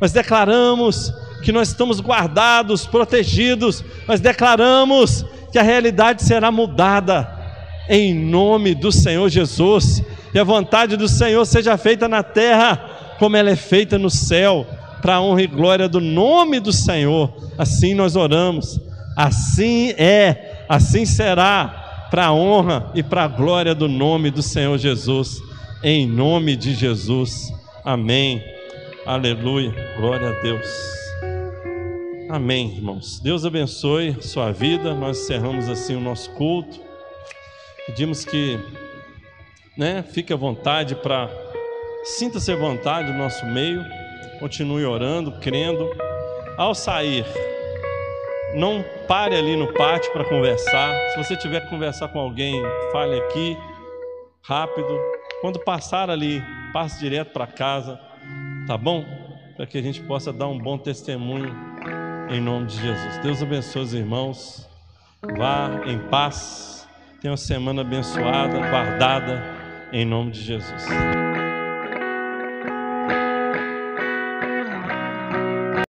Nós 0.00 0.12
declaramos 0.12 1.12
que 1.42 1.52
nós 1.52 1.68
estamos 1.68 2.00
guardados, 2.00 2.86
protegidos, 2.86 3.84
nós 4.06 4.20
declaramos 4.20 5.24
que 5.52 5.58
a 5.58 5.62
realidade 5.62 6.22
será 6.22 6.50
mudada 6.50 7.36
em 7.88 8.12
nome 8.12 8.74
do 8.74 8.90
Senhor 8.92 9.28
Jesus, 9.28 10.02
e 10.34 10.38
a 10.38 10.44
vontade 10.44 10.96
do 10.96 11.08
Senhor 11.08 11.44
seja 11.46 11.76
feita 11.78 12.06
na 12.06 12.22
terra 12.22 13.16
como 13.18 13.36
ela 13.36 13.50
é 13.50 13.56
feita 13.56 13.98
no 13.98 14.10
céu 14.10 14.66
para 15.00 15.16
a 15.16 15.20
honra 15.20 15.42
e 15.42 15.46
glória 15.46 15.88
do 15.88 16.00
nome 16.00 16.60
do 16.60 16.72
Senhor. 16.72 17.32
Assim 17.56 17.94
nós 17.94 18.16
oramos. 18.16 18.80
Assim 19.16 19.90
é, 19.98 20.64
assim 20.68 21.04
será, 21.04 22.06
para 22.10 22.26
a 22.26 22.32
honra 22.32 22.90
e 22.94 23.02
para 23.02 23.24
a 23.24 23.28
glória 23.28 23.74
do 23.74 23.88
nome 23.88 24.30
do 24.30 24.42
Senhor 24.42 24.78
Jesus. 24.78 25.40
Em 25.82 26.06
nome 26.06 26.56
de 26.56 26.74
Jesus. 26.74 27.52
Amém. 27.84 28.42
Aleluia. 29.06 29.72
Glória 29.98 30.28
a 30.28 30.42
Deus. 30.42 30.66
Amém, 32.28 32.76
irmãos. 32.76 33.20
Deus 33.20 33.44
abençoe 33.46 34.16
sua 34.20 34.52
vida. 34.52 34.94
Nós 34.94 35.18
encerramos 35.18 35.68
assim 35.68 35.96
o 35.96 36.00
nosso 36.00 36.30
culto. 36.32 36.78
Pedimos 37.86 38.24
que, 38.24 38.58
né, 39.76 40.04
fique 40.12 40.32
à 40.32 40.36
vontade 40.36 40.94
para 40.94 41.30
sinta-se 42.04 42.52
à 42.52 42.56
vontade 42.56 43.10
no 43.12 43.18
nosso 43.18 43.46
meio. 43.46 43.82
Continue 44.38 44.84
orando, 44.84 45.32
crendo. 45.40 45.88
Ao 46.56 46.74
sair, 46.74 47.24
não 48.54 48.84
pare 49.06 49.36
ali 49.36 49.56
no 49.56 49.72
pátio 49.74 50.12
para 50.12 50.24
conversar. 50.24 50.92
Se 51.10 51.16
você 51.16 51.36
tiver 51.36 51.60
que 51.60 51.70
conversar 51.70 52.08
com 52.08 52.18
alguém, 52.18 52.62
fale 52.90 53.18
aqui, 53.20 53.56
rápido. 54.42 54.98
Quando 55.40 55.58
passar 55.60 56.10
ali, 56.10 56.42
passe 56.72 56.98
direto 56.98 57.32
para 57.32 57.46
casa, 57.46 58.00
tá 58.66 58.76
bom? 58.76 59.04
Para 59.56 59.66
que 59.66 59.78
a 59.78 59.82
gente 59.82 60.00
possa 60.02 60.32
dar 60.32 60.48
um 60.48 60.58
bom 60.58 60.78
testemunho 60.78 61.54
em 62.30 62.40
nome 62.40 62.66
de 62.66 62.80
Jesus. 62.80 63.18
Deus 63.18 63.42
abençoe 63.42 63.82
os 63.82 63.94
irmãos. 63.94 64.68
Vá 65.36 65.82
em 65.86 65.98
paz. 66.08 66.88
Tenha 67.20 67.32
uma 67.32 67.36
semana 67.36 67.82
abençoada, 67.82 68.58
guardada, 68.58 69.42
em 69.92 70.04
nome 70.04 70.30
de 70.30 70.40
Jesus. 70.40 70.84